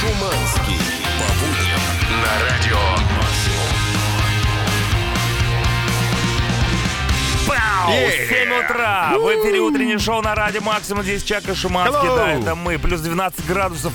Шуманский. 0.00 0.78
По 1.18 1.28
будням 1.40 1.82
на 2.22 2.32
радио. 2.48 2.78
Пау! 7.48 7.92
7 8.28 8.64
утра! 8.64 9.14
В 9.18 9.26
эфире 9.26 9.58
утреннее 9.58 9.98
шоу 9.98 10.22
на 10.22 10.36
радио 10.36 10.60
Максимум. 10.60 11.02
Здесь 11.02 11.24
Чак 11.24 11.48
и 11.48 11.54
Шуманский. 11.54 11.96
Hello! 11.96 12.16
Да, 12.16 12.32
это 12.32 12.54
мы. 12.54 12.78
Плюс 12.78 13.00
12 13.00 13.44
градусов. 13.46 13.92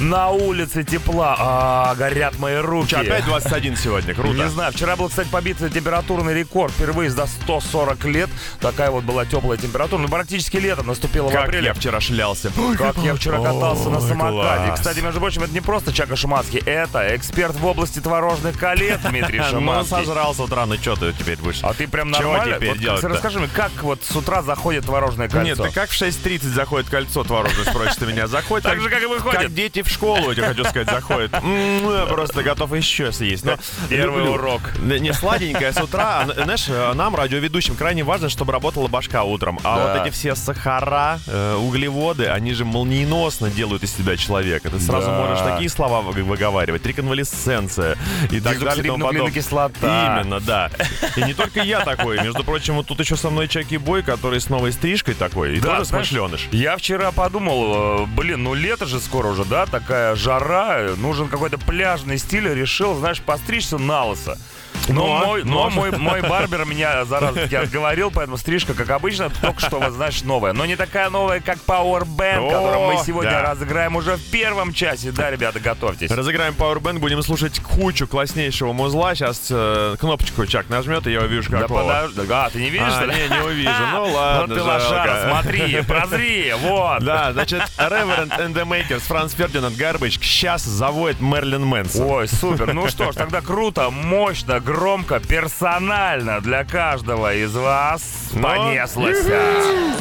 На 0.00 0.30
улице 0.30 0.82
тепла. 0.82 1.36
А, 1.38 1.94
горят 1.94 2.36
мои 2.40 2.56
руки. 2.56 2.90
Че, 2.90 2.96
опять 2.96 3.24
21 3.26 3.76
сегодня, 3.76 4.12
круто. 4.12 4.34
Не 4.34 4.48
знаю, 4.48 4.72
вчера 4.72 4.96
был, 4.96 5.08
кстати, 5.08 5.28
побит 5.28 5.58
температурный 5.58 6.34
рекорд. 6.34 6.72
Впервые 6.72 7.10
за 7.10 7.26
140 7.26 8.04
лет 8.06 8.28
такая 8.60 8.90
вот 8.90 9.04
была 9.04 9.24
теплая 9.24 9.56
температура. 9.56 10.00
Ну, 10.00 10.08
практически 10.08 10.56
лето 10.56 10.82
наступило 10.82 11.28
в 11.28 11.32
Как 11.32 11.44
апреле. 11.44 11.66
я 11.66 11.74
вчера 11.74 12.00
шлялся. 12.00 12.50
Как 12.76 12.96
я 12.98 13.14
вчера 13.14 13.38
катался 13.38 13.88
на 13.88 13.98
Ой, 13.98 14.08
самокате. 14.08 14.66
класс. 14.66 14.80
Кстати, 14.80 14.98
между 14.98 15.20
прочим, 15.20 15.44
это 15.44 15.52
не 15.52 15.60
просто 15.60 15.92
Чака 15.92 16.16
Шуманский, 16.16 16.58
это 16.66 17.14
эксперт 17.16 17.54
в 17.54 17.64
области 17.64 18.00
творожных 18.00 18.58
колец 18.58 18.98
Дмитрий 19.00 19.38
Ну, 19.44 19.44
Шуманский. 19.48 19.96
сожрал 20.04 20.34
с 20.34 20.40
утра, 20.40 20.66
ну 20.66 20.74
что 20.74 20.96
ты 20.96 21.12
теперь 21.12 21.38
будешь? 21.38 21.60
А 21.62 21.72
ты 21.72 21.86
прям 21.86 22.12
Чего 22.12 22.32
нормально? 22.32 22.56
теперь 22.56 22.90
Вот? 22.90 23.04
Расскажи 23.04 23.38
мне, 23.38 23.48
как 23.54 23.70
вот 23.82 24.00
с 24.02 24.14
утра 24.16 24.42
заходит 24.42 24.86
творожное 24.86 25.28
кольцо? 25.28 25.62
Нет, 25.62 25.72
ты 25.72 25.72
как 25.72 25.90
в 25.90 25.92
6.30 25.92 26.48
заходит 26.52 26.88
кольцо 26.90 27.22
творожное, 27.22 27.64
спросишь 27.64 27.94
ты 27.96 28.06
меня. 28.06 28.26
Заходит 28.26 28.64
Так 28.64 28.80
же, 28.80 28.90
как 28.90 29.00
и 29.00 29.06
выходит. 29.06 29.40
Как 29.40 29.54
дети 29.54 29.83
в 29.86 29.90
школу, 29.90 30.32
я 30.32 30.44
хочу 30.44 30.64
сказать, 30.64 30.88
я 30.88 32.06
Просто 32.08 32.42
готов 32.42 32.72
еще 32.74 33.12
съесть. 33.12 33.44
Первый 33.88 34.28
урок. 34.30 34.60
Не 34.78 35.12
сладенькое 35.12 35.72
с 35.72 35.80
утра. 35.80 36.26
А, 36.28 36.44
Знаешь, 36.44 36.66
э, 36.68 36.92
нам, 36.94 37.14
радиоведущим, 37.14 37.74
крайне 37.76 38.04
важно, 38.04 38.28
чтобы 38.28 38.52
работала 38.52 38.88
башка 38.88 39.22
утром. 39.24 39.58
А 39.64 39.94
вот 39.94 40.02
эти 40.06 40.12
все 40.12 40.34
сахара, 40.34 41.18
э, 41.26 41.54
углеводы, 41.56 42.26
они 42.26 42.52
же 42.54 42.64
молниеносно 42.64 43.50
делают 43.50 43.82
из 43.82 43.94
себя 43.96 44.16
человека. 44.16 44.70
Ты 44.70 44.80
сразу 44.80 45.10
можешь 45.10 45.40
такие 45.40 45.68
слова 45.68 46.00
вы- 46.02 46.22
выговаривать. 46.22 46.84
Реконвалесценция 46.86 47.96
и 48.30 48.40
так 48.40 48.58
далее. 48.60 48.84
и 48.84 48.86
тому 48.86 48.98
Дезоксирибонуклеиновая 49.08 49.12
подобное. 49.12 49.32
кислота. 49.32 50.20
Именно, 50.20 50.40
да. 50.40 50.70
И 51.16 51.22
не 51.22 51.34
только 51.34 51.60
я 51.62 51.80
такой. 51.80 52.20
Между 52.22 52.44
прочим, 52.44 52.74
вот 52.74 52.86
тут 52.86 53.00
еще 53.00 53.16
со 53.16 53.30
мной 53.30 53.48
Чаки 53.48 53.76
Бой, 53.76 54.02
который 54.02 54.40
с 54.40 54.48
новой 54.48 54.72
стрижкой 54.72 55.14
такой. 55.14 55.56
И 55.56 55.60
тоже 55.60 55.84
смышленыш. 55.84 56.48
Я 56.52 56.76
вчера 56.76 57.12
подумал, 57.12 58.04
э, 58.04 58.06
блин, 58.06 58.42
ну 58.44 58.54
лето 58.54 58.86
же 58.86 59.00
скоро 59.00 59.28
уже, 59.28 59.44
да, 59.44 59.66
такая 59.80 60.14
жара, 60.14 60.94
нужен 60.98 61.26
какой-то 61.26 61.58
пляжный 61.58 62.16
стиль, 62.18 62.48
решил, 62.48 62.94
знаешь, 62.94 63.20
постричься 63.20 63.76
на 63.76 64.04
лысо. 64.04 64.38
Но, 64.88 64.94
Ну, 65.06 65.12
а? 65.16 65.24
мой, 65.26 65.44
Ну, 65.44 65.52
но 65.52 65.66
а? 65.66 65.70
мой, 65.70 65.90
мой 65.92 66.20
барбер 66.22 66.64
меня, 66.64 67.04
зараза, 67.04 67.40
таки 67.40 67.56
отговорил, 67.56 68.10
поэтому 68.10 68.36
стрижка, 68.36 68.74
как 68.74 68.90
обычно, 68.90 69.30
только 69.30 69.60
что, 69.60 69.78
вот, 69.80 69.92
знаешь, 69.92 70.22
новая. 70.22 70.52
Но 70.52 70.66
не 70.66 70.76
такая 70.76 71.10
новая, 71.10 71.40
как 71.40 71.58
Powerbank, 71.66 72.50
которую 72.50 72.92
мы 72.92 73.04
сегодня 73.04 73.30
да. 73.30 73.42
разыграем 73.42 73.96
уже 73.96 74.16
в 74.16 74.30
первом 74.30 74.72
часе. 74.72 75.10
Да, 75.12 75.30
ребята, 75.30 75.60
готовьтесь. 75.60 76.10
Разыграем 76.10 76.54
Powerbank, 76.54 76.98
будем 76.98 77.22
слушать 77.22 77.60
кучу 77.60 78.06
класснейшего 78.06 78.72
музла. 78.72 79.14
Сейчас 79.14 79.48
э, 79.50 79.96
кнопочку 79.98 80.46
Чак 80.46 80.68
нажмет, 80.68 81.06
и 81.06 81.12
я 81.12 81.20
увижу 81.22 81.50
Да 81.50 81.60
какого. 81.60 81.80
подожди, 81.82 82.20
а, 82.30 82.50
ты 82.50 82.58
не 82.60 82.70
видишь, 82.70 82.86
А, 82.86 83.06
не, 83.06 83.28
не 83.28 83.42
увижу. 83.44 83.70
Ну 83.92 84.04
Ну 84.04 84.12
ладно, 84.12 84.54
ты 84.54 84.62
лошара, 84.62 85.28
смотри, 85.30 85.80
прозри, 85.82 86.54
вот. 86.60 87.02
Да, 87.02 87.32
значит, 87.32 87.62
Reverend 87.78 88.38
and 88.38 88.52
the 88.52 88.64
Makers, 88.64 89.00
Франц 89.00 89.32
Фердинанд 89.34 89.76
Гарбич 89.76 90.18
сейчас 90.20 90.62
заводит 90.62 91.20
Мерлин 91.20 91.64
Мэнсон. 91.64 92.02
Ой, 92.06 92.28
супер. 92.28 92.72
Ну 92.74 92.88
что 92.88 93.10
ж, 93.12 93.14
тогда 93.14 93.40
круто, 93.40 93.88
мощно, 93.90 94.60
громко, 94.60 94.73
персонально 95.20 96.40
для 96.40 96.64
каждого 96.64 97.34
из 97.34 97.54
вас 97.54 98.30
Ну, 98.32 98.42
понеслось. 98.42 99.18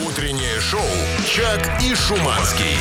Утреннее 0.08 0.60
шоу 0.60 0.82
«Чак 1.28 1.82
и 1.82 1.96
Шуманский». 1.96 2.78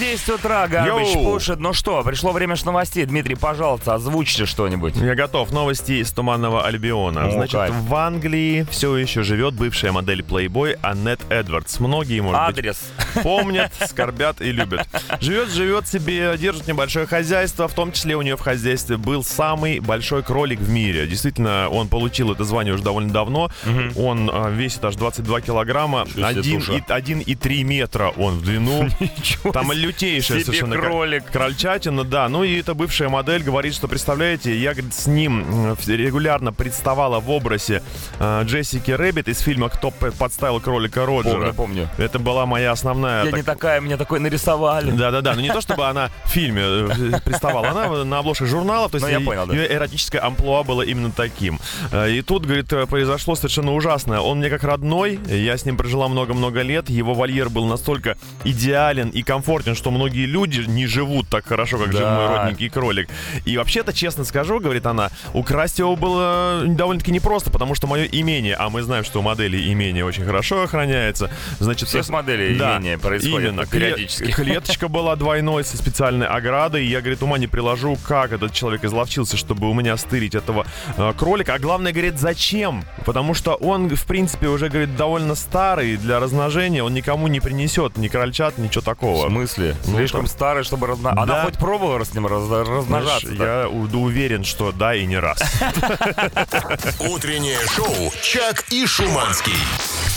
7.10 0.00 0.34
утра, 0.34 0.66
Гарбич 0.66 1.14
Йоу. 1.14 1.24
пушит. 1.24 1.60
Ну 1.60 1.74
что, 1.74 2.02
пришло 2.02 2.32
время 2.32 2.56
ж 2.56 2.64
новостей. 2.64 3.04
Дмитрий, 3.04 3.34
пожалуйста, 3.34 3.94
озвучьте 3.94 4.46
что-нибудь. 4.46 4.96
Я 4.96 5.14
готов. 5.14 5.52
Новости 5.52 6.00
из 6.00 6.10
Туманного 6.10 6.64
Альбиона. 6.64 7.26
О, 7.26 7.30
Значит, 7.32 7.52
кайф. 7.52 7.74
в 7.74 7.94
Англии 7.94 8.66
все 8.70 8.96
еще 8.96 9.22
живет 9.22 9.52
бывшая 9.54 9.92
модель 9.92 10.20
Playboy 10.22 10.78
Аннет 10.82 11.20
Эдвардс. 11.30 11.78
Многие, 11.80 12.20
может 12.20 12.40
быть, 12.46 12.58
Адрес. 12.58 12.78
помнят, 13.22 13.72
скорбят 13.86 14.40
и 14.40 14.52
любят. 14.52 14.88
Живет, 15.20 15.50
живет 15.50 15.86
себе, 15.86 16.34
держит 16.38 16.66
небольшое 16.66 17.06
хозяйство. 17.06 17.68
В 17.68 17.74
том 17.74 17.92
числе 17.92 18.16
у 18.16 18.22
нее 18.22 18.36
в 18.36 18.40
хозяйстве 18.40 18.96
был 18.96 19.22
самый 19.22 19.80
большой 19.80 20.22
кролик 20.22 20.60
в 20.60 20.70
мире. 20.70 21.06
Действительно, 21.06 21.68
он 21.68 21.88
получил 21.88 22.32
это 22.32 22.44
звание 22.44 22.72
уже 22.72 22.82
довольно 22.82 23.12
давно. 23.12 23.50
Он 23.96 24.30
а, 24.32 24.48
весит 24.48 24.82
аж 24.84 24.96
22 24.96 25.42
килограмма. 25.42 26.06
себе 26.06 26.24
Один 26.24 26.60
туша. 26.60 26.72
и, 26.72 26.80
1,3 26.80 27.64
метра 27.64 28.08
он 28.16 28.38
в 28.38 28.42
длину. 28.42 28.88
Там 29.52 29.72
лютейшая 29.90 30.38
себе 30.38 30.44
совершенно 30.44 30.76
кролик. 30.76 31.24
крольчатина, 31.30 32.04
да. 32.04 32.28
Ну 32.28 32.44
и 32.44 32.58
эта 32.60 32.74
бывшая 32.74 33.08
модель 33.08 33.42
говорит, 33.42 33.74
что, 33.74 33.88
представляете, 33.88 34.56
я 34.56 34.72
говорит, 34.72 34.94
с 34.94 35.06
ним 35.06 35.76
регулярно 35.86 36.52
представала 36.52 37.20
в 37.20 37.30
образе 37.30 37.82
э, 38.18 38.42
Джессики 38.44 38.90
Рэббит 38.90 39.28
из 39.28 39.40
фильма 39.40 39.68
«Кто 39.68 39.90
подставил 39.90 40.60
кролика 40.60 41.04
Роджера». 41.06 41.52
Помню, 41.52 41.54
помню. 41.54 41.88
Это 41.98 42.18
была 42.18 42.46
моя 42.46 42.72
основная... 42.72 43.24
Я 43.24 43.30
так- 43.30 43.38
не 43.40 43.42
такая, 43.44 43.80
меня 43.80 43.96
такой 43.96 44.20
нарисовали. 44.20 44.90
да-да-да, 44.90 45.34
но 45.34 45.40
не 45.40 45.48
то, 45.52 45.60
чтобы 45.60 45.86
она 45.88 46.10
в 46.24 46.28
фильме 46.30 46.62
э, 46.62 47.20
приставала, 47.24 47.68
она 47.70 48.04
на 48.04 48.18
обложках 48.18 48.48
журналов, 48.48 48.90
то 48.92 48.96
есть 48.96 49.06
Ну, 49.06 49.12
я 49.12 49.18
е- 49.18 49.24
понял, 49.24 49.46
да. 49.46 49.54
ее 49.54 49.72
эротическое 49.72 50.22
амплуа 50.22 50.62
было 50.62 50.82
именно 50.82 51.10
таким. 51.10 51.58
Э, 51.92 52.10
И 52.10 52.22
тут, 52.22 52.44
говорит, 52.46 52.72
э, 52.72 52.86
произошло 52.86 53.34
совершенно 53.34 53.72
ужасное. 53.74 54.20
Он 54.20 54.38
мне 54.38 54.50
как 54.50 54.64
родной, 54.64 55.18
я 55.28 55.56
с 55.56 55.64
ним 55.64 55.76
прожила 55.76 56.08
много-много 56.08 56.62
лет, 56.62 56.88
его 56.90 57.14
вольер 57.14 57.48
был 57.50 57.66
настолько 57.66 58.16
идеален 58.44 59.08
и 59.10 59.22
комфортен, 59.22 59.74
что 59.80 59.90
многие 59.90 60.26
люди 60.26 60.60
не 60.68 60.86
живут 60.86 61.28
так 61.28 61.46
хорошо, 61.46 61.78
как 61.78 61.92
жил 61.92 62.00
Да. 62.02 62.14
мой 62.16 62.26
родненький 62.36 62.68
кролик. 62.68 63.08
И 63.46 63.56
вообще-то, 63.56 63.92
честно 63.94 64.24
скажу, 64.24 64.60
говорит 64.60 64.84
она, 64.84 65.10
украсть 65.32 65.78
его 65.78 65.96
было 65.96 66.64
довольно-таки 66.66 67.10
непросто, 67.12 67.50
потому 67.50 67.74
что 67.74 67.86
мое 67.86 68.04
имение, 68.04 68.54
а 68.56 68.68
мы 68.68 68.82
знаем, 68.82 69.04
что 69.04 69.20
у 69.20 69.22
моделей 69.22 69.72
имение 69.72 70.04
очень 70.04 70.24
хорошо 70.26 70.62
охраняется, 70.64 71.30
значит... 71.58 71.88
Все 71.88 72.02
с 72.02 72.10
моделей 72.10 72.58
Да, 72.58 72.76
имения 72.76 72.98
происходит 72.98 73.48
именно. 73.52 73.64
периодически. 73.66 74.24
Кле- 74.24 74.50
Клеточка 74.50 74.88
была 74.88 75.16
двойной 75.16 75.64
со 75.64 75.76
специальной 75.78 76.26
оградой. 76.26 76.84
И 76.84 76.88
я, 76.90 77.00
говорит, 77.00 77.22
ума 77.22 77.38
не 77.38 77.46
приложу, 77.46 77.96
как 78.06 78.32
этот 78.32 78.52
человек 78.52 78.84
изловчился, 78.84 79.36
чтобы 79.38 79.70
у 79.70 79.74
меня 79.74 79.96
стырить 79.96 80.34
этого 80.34 80.66
э, 80.98 81.12
кролика. 81.16 81.54
А 81.54 81.58
главное, 81.58 81.92
говорит, 81.92 82.18
зачем? 82.18 82.84
Потому 83.06 83.32
что 83.32 83.54
он, 83.54 83.88
в 83.88 84.04
принципе, 84.04 84.48
уже, 84.48 84.68
говорит, 84.68 84.94
довольно 84.96 85.34
старый 85.34 85.96
для 85.96 86.20
размножения. 86.20 86.82
Он 86.82 86.92
никому 86.92 87.28
не 87.28 87.40
принесет 87.40 87.96
ни 87.96 88.08
крольчат, 88.08 88.58
ничего 88.58 88.82
В 88.82 88.84
такого. 88.84 89.28
смысле? 89.28 89.69
Ну, 89.86 89.96
Слишком 89.96 90.20
там- 90.22 90.28
старый, 90.28 90.64
чтобы 90.64 90.86
разно... 90.86 91.10
Она 91.12 91.26
Да. 91.26 91.42
хоть 91.44 91.58
пробовала 91.58 92.04
с 92.04 92.14
ним 92.14 92.26
раз- 92.26 92.44
Знаешь, 92.44 92.68
размножаться? 92.68 93.28
я 93.32 93.68
уверен, 93.68 94.44
что 94.44 94.72
да 94.72 94.94
и 94.94 95.06
не 95.06 95.18
раз. 95.18 95.40
Утреннее 97.00 97.58
шоу 97.74 98.12
«Чак 98.22 98.64
и 98.70 98.86
Шуманский». 98.86 99.52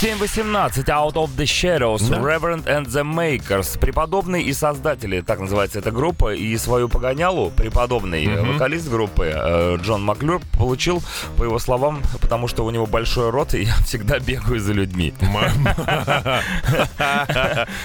7.18 0.02 0.86
Out 0.86 1.14
of 1.14 1.30
the 1.38 1.46
Shadows, 1.46 2.10
Да. 2.10 2.18
Reverend 2.18 2.66
and 2.66 2.86
the 2.88 3.04
Makers. 3.04 3.80
Преподобные 3.80 4.44
и 4.44 4.52
создатели, 4.54 5.22
так 5.22 5.40
называется 5.40 5.80
эта 5.80 5.92
группа, 5.92 6.34
и 6.34 6.58
свою 6.58 6.90
погонялу, 6.90 7.52
преподобный 7.52 8.26
э, 8.26 8.42
вокалист 8.42 8.90
группы 8.90 9.32
э, 9.34 9.78
Джон 9.82 10.04
Маклюр 10.04 10.42
получил, 10.58 11.02
по 11.38 11.44
его 11.44 11.58
словам, 11.60 12.02
потому 12.20 12.48
что 12.50 12.66
у 12.66 12.70
него 12.72 12.86
большой 12.86 13.30
рот, 13.30 13.54
и 13.54 13.64
я 13.66 13.76
всегда 13.86 14.20
бегаю 14.20 14.60
за 14.60 14.74
людьми. 14.74 15.14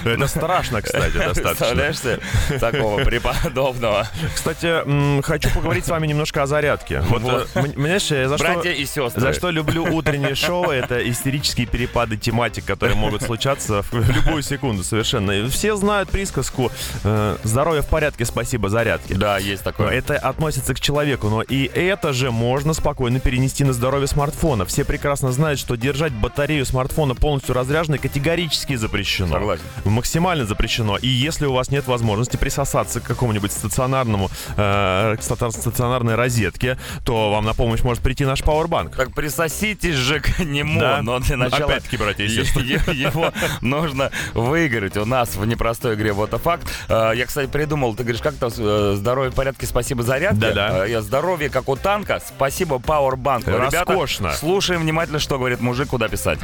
Это 0.04 0.26
страшно, 0.26 0.82
кстати, 0.82 1.16
достаточно. 1.16 1.57
Представляешь 1.58 1.98
себе 1.98 2.20
такого 2.60 3.02
преподобного? 3.04 4.06
Кстати, 4.34 5.22
хочу 5.22 5.50
поговорить 5.50 5.84
с 5.84 5.88
вами 5.88 6.06
немножко 6.06 6.42
о 6.42 6.46
зарядке. 6.46 7.00
Вот, 7.00 7.22
э, 7.54 7.72
знаешь, 7.74 8.10
я 8.10 8.28
за 8.28 8.38
что... 8.38 8.46
Братья 8.46 8.70
и 8.72 8.86
сестры. 8.86 9.20
За 9.20 9.32
что 9.32 9.50
люблю 9.50 9.84
утреннее 9.84 10.34
шоу, 10.34 10.70
это 10.70 11.08
истерические 11.08 11.66
перепады 11.66 12.16
тематик, 12.16 12.64
которые 12.64 12.96
могут 12.96 13.22
случаться 13.22 13.82
в 13.82 14.10
любую 14.10 14.42
секунду 14.42 14.84
совершенно. 14.84 15.48
Все 15.48 15.76
знают 15.76 16.10
присказку 16.10 16.70
э, 17.04 17.36
«Здоровье 17.42 17.82
в 17.82 17.86
порядке, 17.86 18.24
спасибо 18.24 18.68
зарядке». 18.68 19.14
Да, 19.14 19.38
есть 19.38 19.64
такое. 19.64 19.88
Это 19.88 20.16
относится 20.16 20.74
к 20.74 20.80
человеку, 20.80 21.28
но 21.28 21.42
и 21.42 21.64
это 21.64 22.12
же 22.12 22.30
можно 22.30 22.72
спокойно 22.72 23.20
перенести 23.20 23.64
на 23.64 23.72
здоровье 23.72 24.06
смартфона. 24.06 24.64
Все 24.64 24.84
прекрасно 24.84 25.32
знают, 25.32 25.58
что 25.58 25.76
держать 25.76 26.12
батарею 26.12 26.64
смартфона 26.64 27.14
полностью 27.14 27.54
разряженной 27.54 27.98
категорически 27.98 28.76
запрещено. 28.76 29.32
Согласен. 29.32 29.64
Максимально 29.84 30.44
запрещено. 30.44 30.96
И 30.96 31.08
если 31.08 31.37
у 31.46 31.52
вас 31.52 31.70
нет 31.70 31.86
возможности 31.86 32.36
присосаться 32.36 33.00
к 33.00 33.04
какому-нибудь 33.04 33.52
стационарному, 33.52 34.30
э, 34.56 35.16
к 35.18 35.22
стационарной 35.22 36.14
розетке, 36.14 36.78
то 37.04 37.30
вам 37.30 37.44
на 37.44 37.54
помощь 37.54 37.82
может 37.82 38.02
прийти 38.02 38.24
наш 38.24 38.42
Powerbank. 38.42 38.94
Так 38.96 39.12
присоситесь 39.14 39.94
же 39.94 40.20
к 40.20 40.38
нему, 40.40 40.80
Да. 40.80 41.00
но 41.02 41.18
для 41.20 41.36
начала 41.36 41.64
Опять-таки, 41.72 41.96
братья 41.96 42.24
и 42.24 42.28
сестры. 42.28 42.62
его 42.64 43.32
нужно 43.60 44.10
выиграть 44.34 44.96
у 44.96 45.04
нас 45.04 45.36
в 45.36 45.44
непростой 45.46 45.94
игре 45.94 46.12
Вот 46.12 46.28
это 46.28 46.38
факт. 46.38 46.66
Я, 46.88 47.24
кстати, 47.26 47.48
придумал, 47.48 47.94
ты 47.94 48.02
говоришь, 48.02 48.20
как 48.22 48.34
там 48.34 48.50
э, 48.56 48.94
здоровье 48.96 49.30
в 49.30 49.34
порядке, 49.34 49.66
спасибо 49.66 50.02
зарядке. 50.02 50.36
Да-да. 50.40 50.86
Э, 50.86 50.90
Я 50.90 51.02
здоровье 51.02 51.48
как 51.50 51.68
у 51.68 51.76
танка, 51.76 52.20
спасибо 52.26 52.76
Powerbank. 52.76 53.44
Ребята, 53.46 53.84
Роскошно. 53.92 54.32
слушаем 54.32 54.82
внимательно, 54.82 55.18
что 55.18 55.36
говорит 55.38 55.60
мужик, 55.60 55.88
куда 55.88 56.08
писать. 56.08 56.38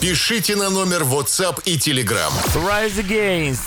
Пишите 0.00 0.56
на 0.56 0.70
номер 0.70 1.02
WhatsApp 1.02 1.62
и 1.64 1.76
Telegram. 1.76 2.30
Rise 2.54 3.04
Against, 3.04 3.58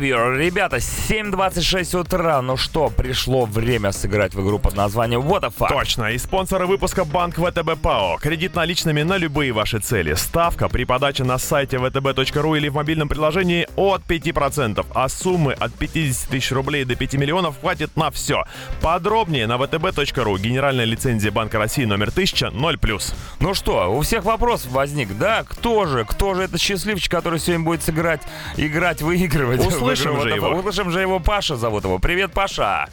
Savior. 0.00 0.36
Ребята, 0.36 0.76
7.26 0.76 2.00
утра. 2.00 2.40
Ну 2.40 2.56
что, 2.56 2.88
пришло 2.88 3.44
время 3.44 3.92
сыграть 3.92 4.34
в 4.34 4.42
игру 4.42 4.58
под 4.58 4.74
названием 4.74 5.20
What 5.20 5.42
the 5.42 5.52
fuck. 5.56 5.68
Точно. 5.68 6.12
И 6.12 6.18
спонсоры 6.18 6.66
выпуска 6.66 7.04
Банк 7.04 7.36
ВТБ 7.36 7.78
ПАО. 7.80 8.18
Кредит 8.18 8.54
наличными 8.54 9.02
на 9.02 9.18
любые 9.18 9.52
ваши 9.52 9.78
цели. 9.78 10.14
Ставка 10.14 10.68
при 10.68 10.84
подаче 10.84 11.24
на 11.24 11.38
сайте 11.38 11.76
vtb.ru 11.76 12.56
или 12.56 12.68
в 12.68 12.74
мобильном 12.74 13.08
приложении 13.08 13.68
от 13.76 14.02
5%. 14.02 14.86
А 14.94 15.08
суммы 15.08 15.52
от 15.52 15.74
50 15.74 16.30
тысяч 16.30 16.50
рублей 16.52 16.84
до 16.84 16.96
5 16.96 17.14
миллионов 17.14 17.60
хватит 17.60 17.94
на 17.96 18.10
все. 18.10 18.44
Подробнее 18.80 19.46
на 19.46 19.56
vtb.ru. 19.56 20.38
Генеральная 20.38 20.86
лицензия 20.86 21.30
Банка 21.30 21.58
России 21.58 21.84
номер 21.84 22.08
1000 22.08 22.46
0+. 22.46 23.14
Ну 23.40 23.54
что, 23.54 23.94
у 23.94 24.00
всех 24.00 24.24
вопрос 24.24 24.66
возник, 24.66 25.16
да? 25.18 25.44
Кто 25.46 25.84
же, 25.86 26.04
кто 26.04 26.34
же 26.34 26.42
этот 26.42 26.60
счастливчик, 26.60 27.10
который 27.10 27.38
сегодня 27.38 27.64
будет 27.64 27.82
сыграть, 27.82 28.22
играть, 28.56 29.02
выигрывать? 29.02 29.60
Услышим 29.92 30.20
же 30.22 30.30
его. 30.30 30.48
Услышим 30.50 30.90
же 30.90 31.00
его, 31.00 31.20
Паша 31.20 31.56
зовут 31.56 31.84
его. 31.84 31.98
Привет, 31.98 32.32
Паша. 32.32 32.88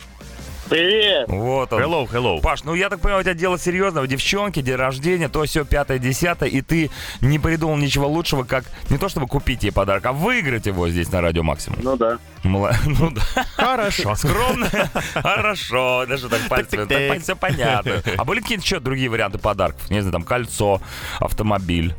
Привет! 0.70 1.30
Вот 1.30 1.72
он. 1.72 1.82
Hello, 1.82 2.10
hello. 2.12 2.42
Паш, 2.42 2.66
ну 2.66 2.74
я 2.74 2.90
так 2.90 3.00
понимаю, 3.00 3.22
у 3.22 3.24
тебя 3.24 3.34
дело 3.34 3.58
серьезное, 3.58 4.06
девчонки, 4.06 4.62
день 4.62 4.76
рождения, 4.76 5.30
то 5.30 5.44
все 5.46 5.64
пятое, 5.64 5.98
десятое, 5.98 6.50
и 6.50 6.62
ты 6.62 6.92
не 7.22 7.40
придумал 7.40 7.78
ничего 7.78 8.06
лучшего, 8.10 8.44
как 8.44 8.66
не 8.90 8.98
то 8.98 9.08
чтобы 9.08 9.28
купить 9.28 9.64
ей 9.64 9.72
подарок, 9.72 10.06
а 10.08 10.12
выиграть 10.12 10.66
его 10.66 10.90
здесь 10.90 11.10
на 11.10 11.22
Радио 11.22 11.42
Максимум. 11.44 11.80
Ну 11.82 11.96
да. 11.96 12.18
Мла- 12.44 12.76
Ну 12.86 13.12
да. 13.12 13.22
Хорошо. 13.56 14.14
Скромно. 14.16 14.70
Хорошо. 15.14 16.06
Даже 16.06 16.28
так 16.28 16.42
пальцем. 16.50 16.86
Все 17.22 17.36
понятно. 17.38 18.02
А 18.18 18.26
были 18.26 18.42
какие-то 18.42 18.64
еще 18.66 18.80
другие 18.82 19.08
варианты 19.08 19.38
подарков? 19.38 19.90
Не 19.90 20.02
знаю, 20.02 20.12
там 20.12 20.24
кольцо, 20.24 20.82
автомобиль. 21.22 21.96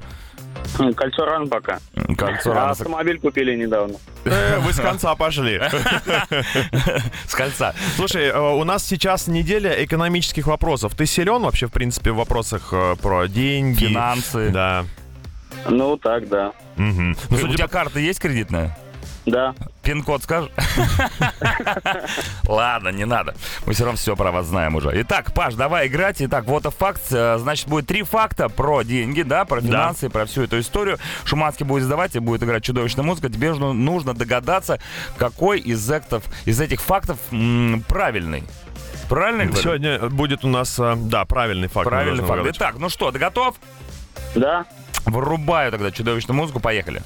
Кольцо 0.96 1.25
рано 1.25 1.46
пока. 1.46 1.78
Кольцо 2.16 2.52
А 2.56 2.75
с- 2.75 2.81
автомобиль 2.81 3.19
купили 3.19 3.56
недавно. 3.56 3.96
Э, 4.25 4.58
Вы 4.60 4.72
с 4.72 4.76
конца 4.81 5.14
пошли. 5.14 5.60
с 7.26 7.34
кольца. 7.34 7.75
Слушай, 7.96 8.26
э, 8.28 8.38
у 8.38 8.62
нас 8.64 8.84
сейчас 8.84 9.26
неделя 9.26 9.84
экономических 9.84 10.46
вопросов. 10.46 10.94
Ты 10.94 11.06
силен 11.06 11.43
вообще, 11.43 11.66
в 11.66 11.72
принципе, 11.72 12.12
в 12.12 12.16
вопросах 12.16 12.69
э, 12.72 12.96
про 13.02 13.26
деньги? 13.28 13.87
Финансы. 13.87 14.50
Да. 14.50 14.84
Ну 15.69 15.96
так, 15.96 16.28
да. 16.28 16.52
Мгм. 16.76 17.16
Ну, 17.31 17.37
У 17.37 17.49
тебя 17.49 17.66
карта 17.69 17.99
есть 17.99 18.20
кредитная? 18.20 18.76
Да. 19.30 19.54
Пин-код 19.82 20.22
скажешь? 20.22 20.50
Ладно, 22.46 22.88
не 22.88 23.04
надо. 23.04 23.34
Мы 23.66 23.72
все 23.75 23.84
равно 23.84 23.96
все 23.96 24.16
про 24.16 24.30
вас 24.32 24.46
знаем 24.46 24.75
уже. 24.75 24.90
Итак, 25.02 25.32
Паш, 25.34 25.54
давай 25.54 25.86
играть. 25.88 26.16
Итак, 26.20 26.44
вот 26.46 26.66
и 26.66 26.70
факт. 26.70 27.02
Э, 27.10 27.36
Значит, 27.38 27.69
будет 27.69 27.86
три 27.86 28.02
факта 28.02 28.48
про 28.48 28.82
деньги, 28.82 29.22
да, 29.22 29.44
про 29.44 29.60
финансы, 29.60 30.08
про 30.10 30.25
всю 30.26 30.42
эту 30.42 30.58
историю. 30.60 30.98
Шуманский 31.25 31.64
будет 31.64 31.84
сдавать 31.84 32.16
и 32.16 32.19
будет 32.19 32.42
играть 32.42 32.62
чудовищная 32.64 33.04
музыка. 33.04 33.28
Тебе 33.28 33.50
нужно, 33.50 33.72
нужно 33.72 34.14
догадаться, 34.14 34.78
какой 35.16 35.60
из, 35.60 35.90
актов, 35.90 36.22
из 36.44 36.60
этих 36.60 36.80
фактов 36.80 37.19
м, 37.30 37.84
правильный. 37.88 38.44
Правильно 39.08 39.44
говорю? 39.46 39.62
Сегодня 39.62 39.98
будет 40.10 40.44
у 40.44 40.48
нас, 40.48 40.78
э, 40.78 40.94
да, 40.96 41.25
правильный 41.25 41.69
факт. 41.69 41.88
Правильный 41.88 42.25
факт. 42.25 42.40
угадать. 42.40 42.56
Итак, 42.56 42.75
ну 42.78 42.88
что, 42.88 43.10
ты 43.10 43.19
готов? 43.19 43.56
Да. 44.34 44.64
Врубаю 45.06 45.70
тогда 45.70 45.90
чудовищную 45.90 46.36
музыку, 46.36 46.60
поехали. 46.60 47.02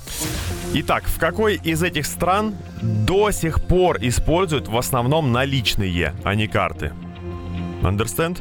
Итак, 0.75 1.05
в 1.05 1.19
какой 1.19 1.57
из 1.57 1.83
этих 1.83 2.07
стран 2.07 2.57
до 2.81 3.31
сих 3.31 3.63
пор 3.63 3.99
используют 4.01 4.69
в 4.69 4.77
основном 4.79 5.31
наличные, 5.31 6.15
а 6.25 6.35
не 6.35 6.47
карты? 6.47 6.93
Understand? 7.83 8.41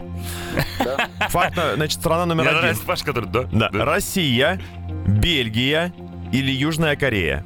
Факт, 1.29 1.57
э, 1.57 1.75
значит, 1.75 1.99
страна 1.99 2.25
номер 2.25 2.43
Мне 2.43 2.49
один. 2.51 2.61
нравится 2.61 2.85
Паш, 2.85 3.03
который... 3.03 3.25
Да, 3.29 3.47
Да. 3.51 3.69
Россия, 3.73 4.61
Бельгия 5.07 5.93
или 6.31 6.51
Южная 6.51 6.95
Корея? 6.95 7.45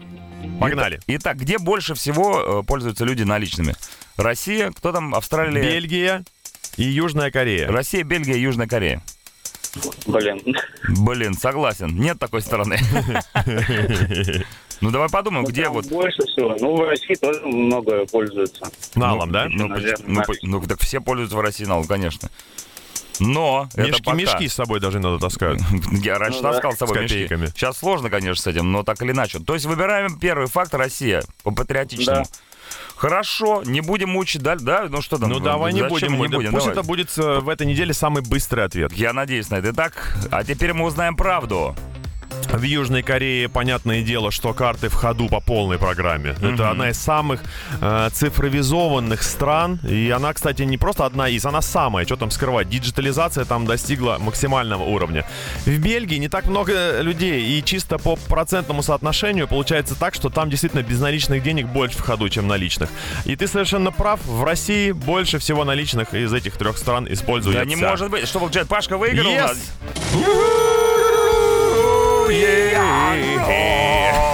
Погнали. 0.59 0.99
Итак, 1.07 1.37
где 1.37 1.57
больше 1.57 1.95
всего 1.95 2.61
э, 2.61 2.63
пользуются 2.63 3.05
люди 3.05 3.23
наличными? 3.23 3.73
Россия, 4.17 4.71
кто 4.71 4.91
там? 4.91 5.15
Австралия? 5.15 5.63
Бельгия 5.63 6.23
и 6.77 6.83
Южная 6.83 7.31
Корея. 7.31 7.67
Россия, 7.69 8.03
Бельгия, 8.03 8.37
Южная 8.37 8.67
Корея. 8.67 9.01
Блин. 10.06 10.42
Блин, 10.89 11.33
согласен. 11.33 11.95
Нет 12.00 12.19
такой 12.19 12.42
страны. 12.42 12.77
Ну 14.81 14.92
давай 14.92 15.07
подумаем, 15.10 15.45
где 15.45 15.63
Там 15.63 15.74
вот... 15.74 15.86
Больше 15.86 16.22
всего. 16.24 16.54
Ну, 16.60 16.75
в 16.75 16.81
России 16.83 17.16
тоже 17.16 17.39
много 17.45 18.06
пользуются. 18.07 18.69
Налом, 18.95 19.31
да? 19.31 19.48
Ну, 19.50 19.68
Наверное, 19.69 20.06
ну, 20.06 20.16
да. 20.19 20.24
по- 20.25 20.33
ну, 20.42 20.62
так 20.62 20.81
все 20.81 21.00
пользуются 21.00 21.38
в 21.38 21.39
России 21.39 21.63
налом, 21.63 21.88
конечно. 21.88 22.30
Но 23.19 23.69
это 23.73 23.88
Мешки, 23.88 24.03
пока. 24.03 24.17
мешки 24.17 24.47
с 24.47 24.53
собой 24.53 24.79
даже 24.79 25.00
надо 25.00 25.19
таскать. 25.19 25.59
Я 25.91 26.17
раньше 26.17 26.38
Ну 26.38 26.44
да. 26.44 26.51
таскал 26.53 26.73
с 26.73 26.77
собой 26.77 26.97
С 26.97 27.01
мешки. 27.12 27.27
Сейчас 27.56 27.77
сложно, 27.77 28.09
конечно, 28.09 28.41
с 28.41 28.47
этим, 28.47 28.71
но 28.71 28.83
так 28.83 29.01
или 29.01 29.12
иначе. 29.12 29.39
То 29.39 29.53
есть 29.53 29.65
выбираем 29.65 30.17
первый 30.19 30.47
факт 30.47 30.73
Россия 30.73 31.23
по 31.44 31.51
патриотичному. 31.51 32.23
Да. 32.23 32.29
Хорошо, 32.95 33.62
не 33.65 33.81
будем 33.81 34.09
мучить, 34.09 34.41
да? 34.41 34.56
да? 34.56 34.88
Ну 34.89 35.01
что 35.01 35.17
там? 35.17 35.29
Ну 35.29 35.39
давай 35.39 35.73
не 35.73 35.83
будем. 35.83 36.13
мы 36.13 36.27
не 36.27 36.31
да 36.31 36.38
будем? 36.38 36.51
Пусть 36.51 36.65
Давай. 36.65 36.79
это 36.79 36.88
будет 36.88 37.17
э, 37.17 37.39
в 37.39 37.50
этой 37.50 37.67
неделе 37.67 37.94
самый 37.94 38.23
быстрый 38.23 38.63
ответ. 38.63 38.94
Я 38.94 39.12
надеюсь 39.13 39.50
на 39.50 39.56
это. 39.56 39.71
Итак, 39.71 40.18
а 40.31 40.44
теперь 40.44 40.73
мы 40.73 40.85
узнаем 40.85 41.15
правду. 41.15 41.75
В 42.51 42.61
Южной 42.61 43.03
Корее, 43.03 43.49
понятное 43.49 44.01
дело, 44.01 44.31
что 44.31 44.53
карты 44.53 44.89
в 44.89 44.93
ходу 44.93 45.27
по 45.27 45.41
полной 45.41 45.77
программе. 45.77 46.35
Это 46.41 46.71
одна 46.71 46.89
из 46.89 46.97
самых 46.97 47.41
э, 47.81 48.09
цифровизованных 48.13 49.23
стран. 49.23 49.79
И 49.83 50.09
она, 50.09 50.33
кстати, 50.33 50.61
не 50.61 50.77
просто 50.77 51.05
одна 51.05 51.27
из, 51.27 51.45
она 51.45 51.61
самая. 51.61 52.05
Что 52.05 52.15
там 52.15 52.31
скрывать? 52.31 52.69
Диджитализация 52.69 53.45
там 53.45 53.65
достигла 53.65 54.17
максимального 54.19 54.83
уровня. 54.83 55.25
В 55.65 55.77
Бельгии 55.77 56.15
не 56.15 56.29
так 56.29 56.45
много 56.45 57.01
людей. 57.01 57.57
И 57.57 57.63
чисто 57.63 57.97
по 57.97 58.15
процентному 58.15 58.83
соотношению 58.83 59.47
получается 59.47 59.95
так, 59.95 60.13
что 60.13 60.29
там 60.29 60.49
действительно 60.49 60.81
безналичных 60.81 61.43
денег 61.43 61.67
больше 61.67 61.97
в 61.97 62.01
ходу, 62.01 62.29
чем 62.29 62.47
наличных. 62.47 62.89
И 63.25 63.35
ты 63.35 63.47
совершенно 63.47 63.91
прав. 63.91 64.19
В 64.25 64.43
России 64.43 64.91
больше 64.91 65.39
всего 65.39 65.65
наличных 65.65 66.13
из 66.13 66.31
этих 66.33 66.55
трех 66.57 66.77
стран 66.77 67.05
используется. 67.11 67.63
Да 67.63 67.65
не 67.65 67.75
может 67.75 68.09
быть. 68.09 68.27
Что 68.27 68.39
получается? 68.39 68.69
Пашка 68.69 68.97
выиграл? 68.97 69.27
у 69.27 71.14
Yes! 72.27 72.66
нас? 73.48 74.25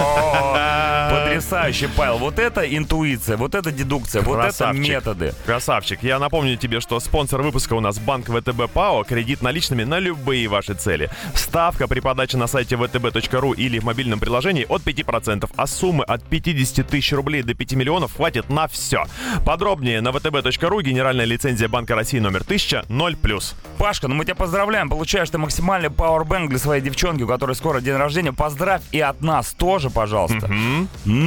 Потрясающе, 1.41 1.89
Павел. 1.97 2.19
Вот 2.19 2.37
это 2.37 2.61
интуиция, 2.61 3.35
вот 3.35 3.55
это 3.55 3.71
дедукция, 3.71 4.21
вот 4.21 4.35
это 4.35 4.43
Красавчик. 4.43 4.87
методы. 4.87 5.33
Красавчик. 5.43 6.03
Я 6.03 6.19
напомню 6.19 6.55
тебе, 6.55 6.79
что 6.79 6.99
спонсор 6.99 7.41
выпуска 7.41 7.73
у 7.73 7.79
нас 7.79 7.97
Банк 7.97 8.27
ВТБ 8.27 8.71
ПАО. 8.71 9.03
Кредит 9.03 9.41
наличными 9.41 9.83
на 9.83 9.97
любые 9.97 10.47
ваши 10.47 10.75
цели. 10.75 11.09
Ставка 11.33 11.87
при 11.87 11.99
подаче 11.99 12.37
на 12.37 12.45
сайте 12.45 12.75
vtb.ru 12.75 13.55
или 13.55 13.79
в 13.79 13.83
мобильном 13.83 14.19
приложении 14.19 14.67
от 14.69 14.83
5%, 14.83 15.49
а 15.55 15.67
суммы 15.67 16.03
от 16.03 16.23
50 16.23 16.87
тысяч 16.87 17.11
рублей 17.11 17.41
до 17.41 17.55
5 17.55 17.73
миллионов 17.73 18.15
хватит 18.15 18.49
на 18.49 18.67
все. 18.67 19.05
Подробнее 19.43 19.99
на 20.01 20.09
vtb.ru. 20.09 20.83
Генеральная 20.83 21.25
лицензия 21.25 21.67
Банка 21.67 21.95
России 21.95 22.19
номер 22.19 22.41
1000 22.41 22.85
0+. 22.87 23.43
Пашка, 23.79 24.07
ну 24.07 24.13
мы 24.13 24.25
тебя 24.25 24.35
поздравляем. 24.35 24.89
Получаешь 24.89 25.31
ты 25.31 25.39
максимальный 25.39 25.89
пауэрбэнк 25.89 26.49
для 26.49 26.59
своей 26.59 26.83
девчонки, 26.83 27.23
у 27.23 27.27
которой 27.27 27.55
скоро 27.55 27.81
день 27.81 27.95
рождения. 27.95 28.31
Поздравь 28.31 28.83
и 28.91 28.99
от 28.99 29.21
нас 29.21 29.53
тоже, 29.53 29.89
пожалуйста. 29.89 30.47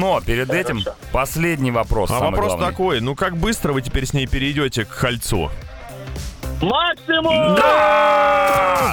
Но 0.04 0.20
перед 0.20 0.50
этим 0.50 0.84
последний 1.12 1.70
вопрос. 1.70 2.10
А 2.10 2.20
вопрос 2.20 2.48
главный. 2.48 2.66
такой, 2.66 3.00
ну 3.00 3.14
как 3.14 3.38
быстро 3.38 3.72
вы 3.72 3.80
теперь 3.80 4.04
с 4.04 4.12
ней 4.12 4.26
перейдете 4.26 4.84
к 4.84 4.88
кольцу? 4.94 5.50
Максимум! 6.62 7.58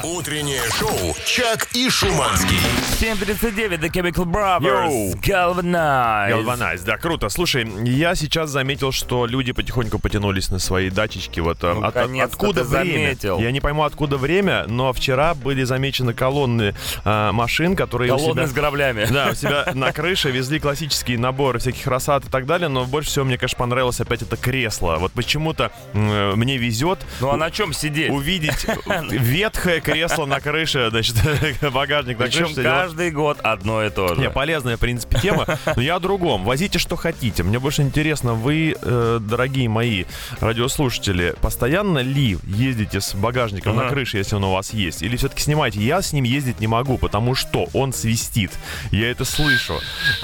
Утреннее 0.04 0.62
шоу 0.78 1.16
«Чак 1.26 1.68
и 1.74 1.90
Шуманский». 1.90 2.58
7.39, 3.00 3.80
The 3.80 3.90
Chemical 3.92 4.26
Brothers, 4.26 4.88
Йоу. 4.88 5.14
Galvanize. 5.16 6.32
Galvanize, 6.44 6.84
да, 6.86 6.98
круто. 6.98 7.30
Слушай, 7.30 7.68
я 7.84 8.14
сейчас 8.16 8.50
заметил, 8.50 8.92
что 8.92 9.26
люди 9.26 9.52
потихоньку 9.54 10.00
потянулись 10.00 10.50
на 10.52 10.60
свои 10.60 10.90
датчички. 10.90 11.40
Вот 11.40 11.64
э, 11.64 11.74
Ну, 11.74 11.84
от- 11.86 11.96
откуда 11.96 12.62
ты 12.64 12.68
время? 12.68 12.94
заметил. 13.06 13.40
Я 13.40 13.52
не 13.52 13.60
пойму, 13.62 13.84
откуда 13.84 14.18
время, 14.18 14.66
но 14.68 14.94
вчера 14.94 15.34
были 15.34 15.64
замечены 15.64 16.14
колонны 16.14 16.76
э, 17.04 17.32
машин, 17.32 17.76
которые 17.76 18.12
у 18.14 18.18
Колонны 18.18 18.42
себя... 18.42 18.48
с 18.48 18.54
граблями. 18.54 19.08
Да, 19.10 19.30
у 19.32 19.36
себя 19.36 19.66
на 19.74 19.92
крыше 19.92 20.30
везли 20.32 20.60
классические 20.60 21.18
наборы 21.18 21.60
всяких 21.60 21.88
рассад 21.88 22.26
и 22.26 22.30
так 22.30 22.46
далее, 22.46 22.68
но 22.70 22.86
больше 22.86 23.10
всего 23.10 23.26
мне, 23.26 23.38
конечно, 23.38 23.58
понравилось 23.58 24.00
опять 24.00 24.22
это 24.22 24.38
кресло. 24.38 24.98
Вот 25.00 25.12
почему-то 25.14 25.72
м, 25.94 26.38
мне 26.38 26.58
везет 26.58 27.00
Ну 27.20 27.32
а 27.32 27.38
на 27.52 27.56
чем 27.56 27.74
сидеть? 27.74 28.10
увидеть 28.10 28.66
ветхое 29.12 29.82
кресло 29.82 30.26
на 30.26 30.40
крыше, 30.40 30.88
значит, 30.90 31.16
багажник 31.74 32.18
на 32.18 32.26
Причем 32.26 32.46
крыше. 32.46 32.64
каждый 32.64 33.12
год 33.12 33.40
одно 33.44 33.84
и 33.84 33.90
то 33.90 34.16
же. 34.16 34.22
Не, 34.22 34.30
полезная, 34.30 34.78
в 34.78 34.80
принципе, 34.80 35.20
тема. 35.20 35.46
Но 35.76 35.82
я 35.82 35.96
о 35.96 36.00
другом. 36.00 36.44
Возите, 36.44 36.80
что 36.80 36.96
хотите. 36.96 37.44
Мне 37.44 37.60
больше 37.60 37.82
интересно, 37.82 38.34
вы, 38.34 38.76
э, 38.82 39.20
дорогие 39.22 39.68
мои 39.70 40.06
радиослушатели, 40.40 41.36
постоянно 41.42 42.00
ли 42.00 42.38
ездите 42.44 43.02
с 43.02 43.14
багажником 43.14 43.74
Ага. 43.74 43.84
на 43.84 43.90
крыше, 43.90 44.18
если 44.18 44.36
он 44.36 44.44
у 44.46 44.52
вас 44.54 44.74
есть? 44.74 45.02
Или 45.02 45.18
все-таки 45.18 45.42
снимаете? 45.44 45.80
Я 45.82 46.02
с 46.02 46.14
ним 46.14 46.24
ездить 46.24 46.60
не 46.60 46.68
могу, 46.68 46.98
потому 46.98 47.36
что 47.36 47.68
он 47.74 47.92
свистит. 47.94 48.52
Я 48.92 49.12
это 49.12 49.26
слышу. 49.26 49.80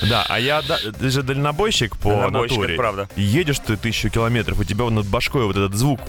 Да, 0.10 0.26
а 0.30 0.40
я 0.40 0.62
да- 0.62 0.80
ты 0.98 1.10
же 1.10 1.24
дальнобойщик 1.24 1.98
по 1.98 2.10
Дальнобойщик, 2.12 2.58
натуре. 2.58 2.76
правда. 2.76 3.10
Едешь 3.16 3.60
ты 3.60 3.76
тысячу 3.76 4.10
километров, 4.10 4.60
у 4.60 4.64
тебя 4.64 4.90
над 4.90 5.06
башкой 5.08 5.44
вот 5.46 5.58
этот 5.58 5.76
звук. 5.76 6.00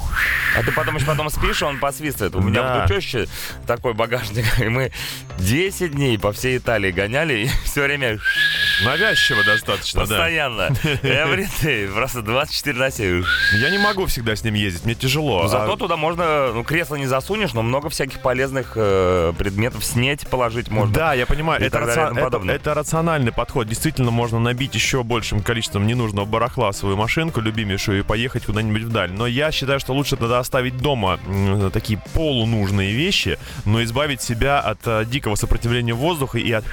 А 0.56 0.62
ты 0.62 0.70
потом 0.72 0.96
еще 0.96 1.06
потом 1.08 1.30
спишь, 1.30 1.62
он 1.62 1.78
посвистывает. 1.78 2.34
У 2.36 2.40
меня 2.40 2.84
у 2.84 2.88
тещи 2.88 3.28
такой 3.66 3.94
багажник 3.94 4.44
И 4.60 4.68
мы 4.68 4.92
10 5.38 5.92
дней 5.92 6.18
по 6.18 6.32
всей 6.32 6.58
Италии 6.58 6.90
гоняли, 6.90 7.44
и 7.44 7.48
все 7.64 7.82
время 7.84 8.18
Навязчиво 8.84 9.42
достаточно, 9.44 10.06
да. 10.06 10.06
постоянно. 10.06 10.62
Every 11.02 11.46
day, 11.62 11.92
просто 11.92 12.22
24 12.22 12.78
на 12.78 12.90
7. 12.90 13.24
Я 13.60 13.70
не 13.70 13.78
могу 13.78 14.06
всегда 14.06 14.36
с 14.36 14.44
ним 14.44 14.54
ездить, 14.54 14.84
мне 14.84 14.94
тяжело. 14.94 15.42
Ну, 15.42 15.48
Зато 15.48 15.72
А- 15.72 15.76
туда 15.76 15.96
можно, 15.96 16.52
ну, 16.52 16.62
кресло 16.64 16.96
не 16.96 17.06
засунешь, 17.06 17.54
но 17.54 17.62
много 17.62 17.88
всяких 17.88 18.20
полезных 18.20 18.72
э, 18.76 19.32
предметов 19.38 19.84
снять, 19.84 20.26
положить 20.28 20.68
можно. 20.70 20.94
Да, 20.94 21.14
я 21.14 21.26
понимаю, 21.26 21.60
это, 21.60 21.70
так 21.78 21.86
далее 21.86 21.94
и 22.04 22.08
рацион- 22.08 22.30
тому 22.30 22.44
это- 22.44 22.52
это 22.54 22.74
рациональный 22.74 23.32
подход. 23.32 23.66
Действительно, 23.68 24.10
можно 24.10 24.38
набить 24.38 24.74
еще 24.74 25.02
большим 25.02 25.42
количеством 25.42 25.86
ненужного 25.86 26.24
барахла 26.26 26.72
свою 26.72 26.96
машинку, 26.96 27.40
любимейшую, 27.40 28.00
и 28.00 28.02
поехать 28.02 28.44
куда-нибудь 28.44 28.82
вдаль. 28.82 29.10
Но 29.12 29.26
я 29.26 29.50
считаю, 29.52 29.80
что 29.80 29.92
лучше 29.94 30.16
тогда 30.16 30.38
оставить 30.38 30.76
дома 30.78 30.97
м, 31.06 31.70
такие 31.70 32.00
полунужные 32.14 32.92
вещи, 32.92 33.38
но 33.64 33.82
избавить 33.82 34.22
себя 34.22 34.60
от 34.60 34.78
э, 34.86 35.04
дикого 35.04 35.34
сопротивления 35.36 35.94
воздуха 35.94 36.38
и 36.38 36.50
от... 36.52 36.64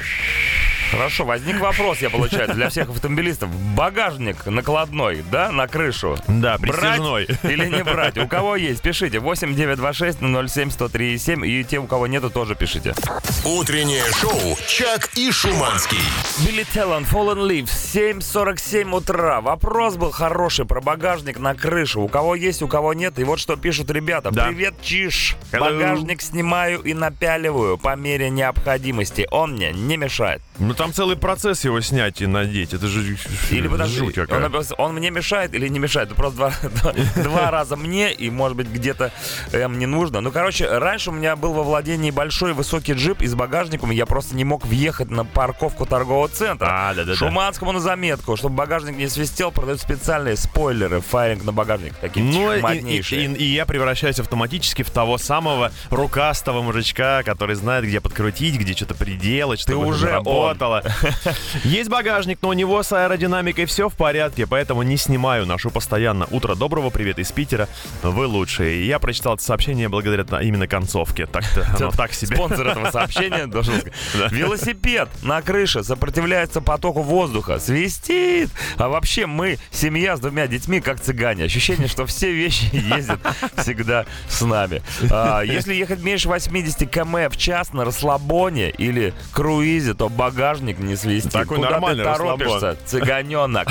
Хорошо, 0.95 1.25
возник 1.25 1.59
вопрос, 1.59 1.99
я 1.99 2.09
получаю, 2.09 2.53
для 2.53 2.69
всех 2.69 2.89
автомобилистов. 2.89 3.49
Багажник 3.75 4.45
накладной, 4.45 5.23
да, 5.29 5.51
на 5.51 5.67
крышу? 5.67 6.17
Да, 6.27 6.57
Брать 6.57 6.71
притяжной. 6.71 7.27
или 7.43 7.67
не 7.67 7.83
брать? 7.83 8.17
У 8.17 8.27
кого 8.27 8.55
есть, 8.55 8.81
пишите. 8.81 9.19
8 9.19 9.55
926 9.55 10.19
07 10.49 10.71
103 10.71 11.17
7. 11.17 11.45
И 11.45 11.63
те, 11.65 11.79
у 11.79 11.85
кого 11.87 12.07
нету, 12.07 12.29
тоже 12.29 12.55
пишите. 12.55 12.95
Утреннее 13.43 14.05
шоу 14.13 14.57
«Чак 14.67 15.09
и 15.15 15.31
Шуманский». 15.31 15.99
Билли 16.45 16.63
Теллон, 16.73 17.03
Fallen 17.03 17.45
Leaves, 17.45 17.71
7.47 17.93 18.95
утра. 18.95 19.41
Вопрос 19.41 19.95
был 19.97 20.11
хороший 20.11 20.65
про 20.65 20.79
багажник 20.81 21.39
на 21.39 21.55
крышу. 21.55 22.01
У 22.01 22.07
кого 22.07 22.35
есть, 22.35 22.61
у 22.61 22.67
кого 22.67 22.93
нет. 22.93 23.19
И 23.19 23.23
вот 23.23 23.39
что 23.39 23.57
пишут 23.57 23.91
ребята. 23.91 24.31
Да. 24.31 24.47
Привет, 24.47 24.75
Чиш. 24.81 25.35
Hello. 25.51 25.59
Багажник 25.59 26.21
снимаю 26.21 26.81
и 26.81 26.93
напяливаю 26.93 27.77
по 27.77 27.95
мере 27.95 28.29
необходимости. 28.29 29.27
Он 29.31 29.53
мне 29.53 29.71
не 29.73 29.97
мешает. 29.97 30.41
Ну 30.59 30.73
там 30.73 30.93
целый 30.93 31.15
процесс 31.17 31.65
его 31.65 31.81
снять 31.81 32.21
и 32.21 32.27
надеть. 32.27 32.73
Это 32.73 32.87
же 32.87 33.17
Или 33.51 33.67
подожди, 33.67 33.97
жуть 33.97 34.17
он, 34.17 34.25
какая. 34.27 34.47
написал, 34.47 34.75
он 34.79 34.95
мне 34.95 35.09
мешает 35.11 35.53
или 35.53 35.67
не 35.67 35.79
мешает? 35.79 36.09
Ну, 36.09 36.15
Просто 36.15 36.37
два, 36.81 36.93
два- 37.23 37.51
раза 37.51 37.75
мне, 37.75 38.13
и, 38.13 38.29
может 38.29 38.55
быть, 38.57 38.67
где-то 38.67 39.11
эм, 39.51 39.77
не 39.79 39.85
нужно. 39.85 40.21
Ну, 40.21 40.31
короче, 40.31 40.67
раньше 40.67 41.09
у 41.09 41.13
меня 41.13 41.35
был 41.35 41.53
во 41.53 41.63
владении 41.63 42.11
большой 42.11 42.53
высокий 42.53 42.93
джип 42.93 43.21
и 43.21 43.27
с 43.27 43.35
багажником, 43.35 43.91
и 43.91 43.95
я 43.95 44.05
просто 44.05 44.35
не 44.35 44.43
мог 44.45 44.65
въехать 44.65 45.09
на 45.09 45.25
парковку 45.25 45.85
торгового 45.85 46.29
центра. 46.29 46.67
А, 46.69 46.93
да-да-да. 46.93 47.15
Шуманскому 47.15 47.71
на 47.73 47.79
заметку, 47.79 48.37
чтобы 48.37 48.55
багажник 48.55 48.95
не 48.97 49.07
свистел, 49.09 49.51
продают 49.51 49.81
специальные 49.81 50.37
спойлеры, 50.37 51.01
файринг 51.01 51.43
на 51.43 51.51
багажник. 51.51 51.93
Такие 51.95 52.25
Ну 52.25 52.53
и, 52.53 52.59
и- 52.59 52.61
моднейшие. 52.61 53.25
и- 53.25 53.33
и 53.33 53.43
я 53.53 53.65
превращаюсь 53.65 54.19
автоматически 54.19 54.83
в 54.83 54.89
того 54.89 55.17
самого 55.17 55.71
рукастого 55.89 56.61
мужичка, 56.61 57.23
который 57.23 57.55
знает, 57.55 57.85
где 57.85 57.99
подкрутить, 57.99 58.55
где 58.57 58.73
что-то 58.73 58.95
приделать, 58.95 59.59
чтобы 59.59 59.85
уже 59.87 60.07
это 60.07 60.19
работало. 60.45 60.83
Есть 61.63 61.89
багажник, 61.89 62.39
но 62.41 62.49
у 62.49 62.53
него 62.53 62.81
с 62.83 62.91
аэродинамикой 62.91 63.65
все 63.65 63.89
в 63.89 63.95
порядке, 63.95 64.47
поэтому 64.47 64.83
не 64.83 64.97
снимаю, 64.97 65.45
ношу 65.45 65.69
постоянно. 65.71 66.27
Утро 66.31 66.55
доброго, 66.55 66.89
привет 66.89 67.19
из 67.19 67.31
Питера, 67.31 67.67
вы 68.03 68.27
лучшие. 68.27 68.83
И 68.83 68.85
Я 68.85 68.99
прочитал 68.99 69.35
это 69.35 69.43
сообщение 69.43 69.89
благодаря 69.89 70.23
именно 70.41 70.67
концовке. 70.67 71.25
Так-то 71.25 71.65
оно 71.77 71.91
так 71.91 72.13
себе. 72.13 72.35
Спонсор 72.35 72.67
этого 72.67 72.91
сообщения 72.91 73.47
должен 73.47 73.81
сказать. 74.09 74.31
Велосипед 74.31 75.09
на 75.23 75.41
крыше 75.41 75.83
сопротивляется 75.83 76.61
потоку 76.61 77.01
воздуха. 77.01 77.59
Свистит. 77.59 78.49
А 78.77 78.87
вообще 78.87 79.25
мы 79.25 79.57
семья 79.71 80.17
с 80.17 80.19
двумя 80.19 80.47
детьми, 80.47 80.79
как 80.79 80.99
цыгане. 80.99 81.45
Ощущение, 81.45 81.87
что 81.87 82.05
все 82.05 82.31
вещи 82.31 82.69
ездят 82.73 83.19
всегда 83.57 84.05
с 84.27 84.41
нами. 84.41 84.81
А, 85.09 85.41
если 85.41 85.73
ехать 85.73 86.01
меньше 86.01 86.27
80 86.27 86.89
км 86.89 87.29
в 87.29 87.37
час 87.37 87.73
на 87.73 87.85
расслабоне 87.85 88.69
или 88.69 89.13
круизе, 89.31 89.93
то 89.93 90.09
багажник 90.09 90.34
не 90.79 90.95
свистит. 90.95 91.31
Такой 91.31 91.57
Куда 91.57 91.71
нормальный 91.71 92.03
ты 92.03 92.11
торопишься, 92.11 92.77
цыганенок? 92.85 93.67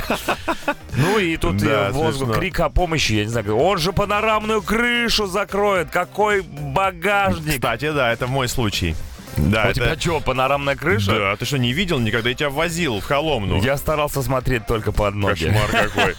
Ну 0.97 1.19
и 1.19 1.37
тут 1.37 1.61
смешно. 1.61 2.35
крик 2.35 2.61
о 2.61 2.71
помощи, 2.71 3.13
я 3.13 3.25
не 3.25 3.31
знаю, 3.31 3.57
он 3.57 3.79
же 3.79 3.93
панорамную 3.93 4.63
крышу 4.63 5.27
закроет, 5.27 5.91
какой 5.91 6.43
багажник. 6.43 7.55
Кстати, 7.57 7.91
да, 7.93 8.13
это 8.13 8.27
мой 8.27 8.49
случай. 8.49 8.95
Да, 9.37 9.65
А 9.65 9.67
у 9.67 9.71
это... 9.71 9.81
тебя 9.81 9.97
что, 9.99 10.21
панорамная 10.21 10.77
крыша? 10.77 11.11
Да, 11.11 11.37
ты 11.37 11.45
что, 11.45 11.59
не 11.59 11.73
видел 11.73 11.99
никогда? 11.99 12.29
Я 12.29 12.35
тебя 12.37 12.51
возил 12.51 13.01
в 13.01 13.07
Коломну. 13.07 13.61
Я 13.63 13.77
старался 13.77 14.23
смотреть 14.23 14.67
только 14.67 14.93
под 14.93 15.15
ноги. 15.17 15.47
Кошмар 15.47 15.71
какой. 15.71 16.15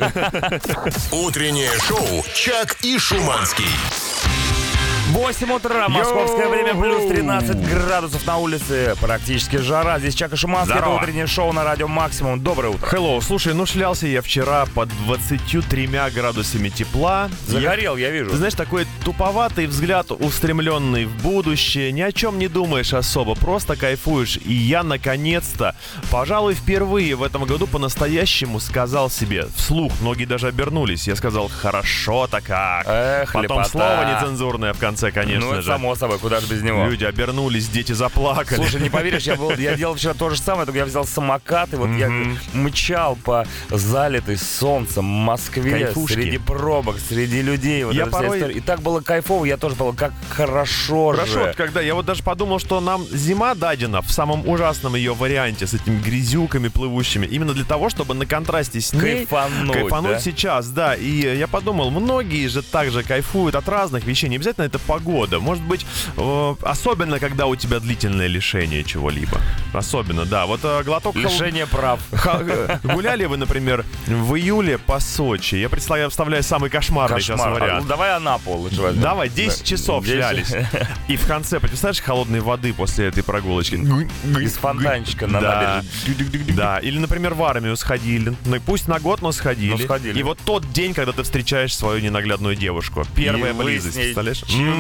Утреннее 1.25 1.72
шоу 1.88 2.25
«Чак 2.34 2.75
и 2.84 2.98
Шуманский». 3.00 3.66
8 5.16 5.50
утра, 5.54 5.88
московское 5.88 6.42
Йоу! 6.44 6.52
время, 6.52 6.74
плюс 6.76 7.08
13 7.08 7.56
градусов 7.70 8.28
на 8.28 8.36
улице. 8.38 8.96
Практически 9.00 9.56
жара. 9.56 9.98
Здесь 9.98 10.14
Чака 10.14 10.36
Шуманский, 10.36 10.74
это 10.76 10.84
Здорово. 10.84 11.02
утреннее 11.02 11.26
шоу 11.26 11.54
на 11.54 11.64
радио 11.64 11.88
Максимум. 11.88 12.42
Доброе 12.42 12.74
утро. 12.74 12.86
Hello, 12.86 13.22
слушай, 13.22 13.54
ну 13.54 13.66
шлялся 13.66 14.08
я 14.08 14.22
вчера 14.22 14.66
под 14.66 14.90
23 15.06 15.88
градусами 16.14 16.68
тепла. 16.68 17.30
Загорел, 17.48 17.96
я 17.96 18.10
вижу. 18.10 18.32
Ты 18.32 18.36
знаешь, 18.36 18.56
такой 18.56 18.86
туповатый 19.06 19.68
взгляд, 19.68 20.12
устремленный 20.12 21.06
в 21.06 21.16
будущее, 21.24 21.94
ни 21.94 22.02
о 22.02 22.12
чем 22.12 22.38
не 22.38 22.50
думаешь 22.50 22.94
особо, 22.94 23.36
просто 23.36 23.78
кайфуешь. 23.78 24.38
И 24.44 24.54
я, 24.54 24.84
наконец-то, 24.84 25.78
пожалуй, 26.12 26.56
впервые 26.56 27.16
в 27.16 27.24
этом 27.24 27.46
году 27.46 27.68
по-настоящему 27.68 28.60
сказал 28.60 29.10
себе 29.10 29.48
вслух, 29.56 29.94
многие 30.02 30.26
даже 30.26 30.48
обернулись, 30.48 31.08
я 31.08 31.16
сказал, 31.16 31.48
хорошо-то 31.48 32.42
как. 32.42 32.84
Эх, 32.86 33.32
Потом 33.32 33.44
лепота. 33.44 33.70
слово 33.70 34.04
нецензурное 34.14 34.74
в 34.74 34.78
конце, 34.78 35.05
конечно 35.12 35.56
ну, 35.56 35.62
же. 35.62 35.64
само 35.64 35.96
собой, 35.96 36.20
куда 36.20 36.40
же 36.40 36.48
без 36.48 36.62
него. 36.62 36.86
Люди 36.86 37.06
обернулись, 37.06 37.68
дети 37.68 37.92
заплакали. 37.94 38.58
Слушай, 38.58 38.82
не 38.82 38.90
поверишь, 38.90 39.24
я, 39.24 39.36
был, 39.36 39.52
я 39.52 39.76
делал 39.76 39.96
вчера 39.96 40.14
то 40.14 40.30
же 40.30 40.38
самое, 40.38 40.66
только 40.66 40.80
я 40.80 40.86
взял 40.86 41.06
самокат, 41.06 41.74
и 41.74 41.76
вот 41.76 41.90
я 41.98 42.10
мчал 42.54 43.16
по 43.16 43.46
залитой 43.70 44.38
солнцем 44.38 45.06
Москве, 45.06 45.72
Кайфушки. 45.86 46.14
среди 46.14 46.38
пробок, 46.38 46.98
среди 47.00 47.42
людей. 47.42 47.84
Вот 47.84 47.94
Я 47.94 48.06
порой-. 48.08 48.54
И 48.54 48.60
так 48.60 48.82
было 48.82 49.02
кайфово, 49.02 49.46
я 49.46 49.58
тоже 49.58 49.76
подумал, 49.76 49.96
как 49.96 50.14
хорошо, 50.30 51.12
Хорошо, 51.12 51.34
же. 51.34 51.40
вот 51.40 51.56
когда 51.56 51.82
я 51.82 51.96
вот 51.96 52.06
даже 52.06 52.24
подумал, 52.24 52.60
что 52.60 52.80
нам 52.80 53.06
зима 53.12 53.56
дадена 53.56 54.02
в 54.02 54.12
самом 54.12 54.48
ужасном 54.48 54.96
ее 54.96 55.14
варианте 55.14 55.68
с 55.68 55.74
этими 55.74 56.00
грязюками 56.00 56.68
плывущими, 56.68 57.26
именно 57.26 57.54
для 57.54 57.66
того, 57.66 57.90
чтобы 57.90 58.14
на 58.14 58.26
контрасте 58.26 58.82
с 58.82 58.94
ней 58.94 59.26
Кайфануть, 59.26 59.74
кайфануть 59.74 60.12
да? 60.12 60.20
сейчас, 60.20 60.68
да. 60.70 60.96
И 60.96 61.38
я 61.38 61.48
подумал, 61.48 61.92
многие 61.92 62.48
же 62.48 62.62
также 62.62 63.04
кайфуют 63.04 63.56
от 63.56 63.68
разных 63.68 64.06
вещей. 64.06 64.30
Не 64.30 64.38
обязательно 64.38 64.66
это 64.66 64.80
погода. 65.00 65.40
Может 65.40 65.64
быть, 65.64 65.86
э, 66.16 66.56
особенно 66.62 67.20
когда 67.20 67.48
у 67.48 67.56
тебя 67.56 67.80
длительное 67.80 68.28
лишение 68.28 68.84
чего-либо. 68.84 69.42
Особенно, 69.74 70.25
да. 70.25 70.46
Вот 70.46 70.62
э, 70.64 70.84
глоток 70.84 71.16
Лишение 71.16 71.68
прав. 71.68 72.00
Э, 72.12 72.78
Гуляли 72.84 73.25
вы, 73.25 73.36
например, 73.38 73.84
в 74.08 74.36
июле 74.36 74.78
по 74.78 75.00
Сочи? 75.02 75.56
Я 75.56 75.68
представляю, 75.68 76.10
вставляю 76.10 76.44
самый 76.44 76.70
кошмарный 76.70 77.20
сейчас 77.20 77.40
Кошмар. 77.42 77.58
А, 77.62 77.66
вариант. 77.66 77.84
ну, 77.84 77.90
давай 77.90 78.16
Анапу 78.16 78.52
лучше 78.52 78.82
возьмем. 78.82 79.02
Давай, 79.02 79.30
10 79.30 79.60
Да. 79.60 79.66
часов 79.66 80.06
10. 80.06 80.18
шлялись. 80.18 80.54
И 81.10 81.18
в 81.18 81.28
конце, 81.28 81.60
представляешь, 81.60 82.02
холодной 82.02 82.40
воды 82.40 82.74
после 82.74 83.08
этой 83.08 83.24
прогулочки. 83.24 83.75
Из 83.75 84.54
фонтанчика 84.54 85.28
на 85.28 85.42
Да. 85.42 85.84
набережной. 86.22 86.56
Да, 86.56 86.80
или, 86.80 86.98
например, 87.00 87.34
в 87.34 87.44
армию 87.44 87.75
сходили. 87.75 88.34
Ну 88.46 88.56
и 88.56 88.60
пусть 88.60 88.88
на 88.88 89.00
год, 89.00 89.22
но 89.22 89.32
сходили. 89.34 89.72
Ну, 89.72 89.78
сходили. 89.78 90.18
И 90.20 90.24
вот 90.24 90.40
тот 90.46 90.72
день, 90.72 90.94
когда 90.94 91.12
ты 91.12 91.24
встречаешь 91.24 91.75
свою 91.75 92.00
ненаглядную 92.00 92.56
девушку. 92.56 93.04
Первая 93.16 93.52
И 93.52 93.54
близость, 93.54 93.96
представляешь? 93.98 94.44
балюн, 94.44 94.75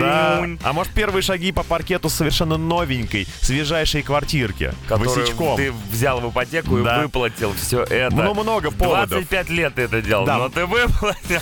Да. 0.00 0.44
А 0.62 0.72
может, 0.72 0.92
первые 0.92 1.22
шаги 1.22 1.52
по 1.52 1.62
паркету 1.62 2.08
совершенно 2.08 2.56
новенькой, 2.56 3.26
свежайшей 3.40 4.02
квартирки. 4.02 4.72
Которую 4.86 5.26
ты 5.56 5.72
взял 5.90 6.20
в 6.20 6.30
ипотеку 6.30 6.78
Да. 6.82 7.00
и 7.00 7.02
выплатил 7.04 7.52
все 7.54 7.82
это. 7.84 8.14
Ну, 8.14 8.34
много 8.34 8.70
поводов. 8.70 9.10
25 9.10 9.50
лет 9.50 9.74
ты 9.74 9.82
это 9.82 10.02
делал, 10.02 10.24
Да. 10.26 10.38
но 10.38 10.48
ты 10.48 10.66
выплатил. 10.66 11.40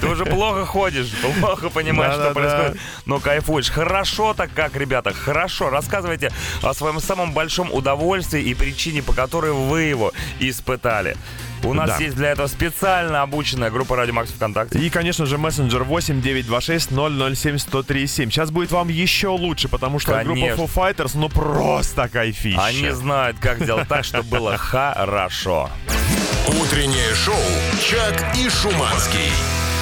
Ты 0.00 0.06
уже 0.06 0.24
плохо 0.26 0.64
ходишь, 0.66 1.10
плохо 1.40 1.68
понимаешь, 1.70 2.14
что 2.14 2.24
Да-да-да. 2.32 2.40
происходит. 2.40 2.80
Но 3.06 3.20
кайфуешь. 3.20 3.70
Хорошо 3.70 4.34
так 4.34 4.50
как, 4.54 4.76
ребята, 4.76 5.12
хорошо. 5.12 5.70
Рассказывайте 5.70 6.30
о 6.62 6.74
своем 6.74 7.00
самом 7.00 7.32
большом 7.32 7.72
удовольствии 7.72 8.42
и 8.42 8.54
причине, 8.54 9.02
по 9.02 9.12
которой 9.12 9.52
вы 9.52 9.82
его 9.82 10.12
испытали. 10.40 11.16
У 11.64 11.74
нас 11.74 11.90
Да. 11.90 11.96
есть 11.98 12.16
для 12.16 12.30
этого 12.32 12.46
специально 12.48 13.22
обученная 13.22 13.70
группа 13.70 13.96
Радио 13.96 14.14
Макс 14.14 14.30
ВКонтакте. 14.30 14.78
И, 14.78 14.90
конечно 14.90 15.26
же, 15.26 15.38
мессенджер 15.38 15.84
8926 15.84 16.90
007 16.90 17.58
1037. 17.58 18.30
Сейчас 18.30 18.50
будет 18.50 18.72
вам 18.72 18.88
еще 18.88 19.28
лучше, 19.28 19.68
потому 19.68 19.98
что 19.98 20.12
Конечно. 20.12 20.56
группа 20.56 20.62
Foo 20.80 20.94
Fighters, 20.96 21.12
ну 21.14 21.28
просто 21.28 22.08
кайфища. 22.08 22.64
Они 22.64 22.90
знают, 22.90 23.38
как 23.40 23.60
сделать 23.62 23.88
так, 23.88 24.04
чтобы 24.04 24.28
было 24.28 24.56
хорошо. 24.56 25.70
Утреннее 26.60 27.14
шоу 27.14 27.34
«Чак 27.80 28.36
и 28.36 28.48
Шуманский». 28.50 29.30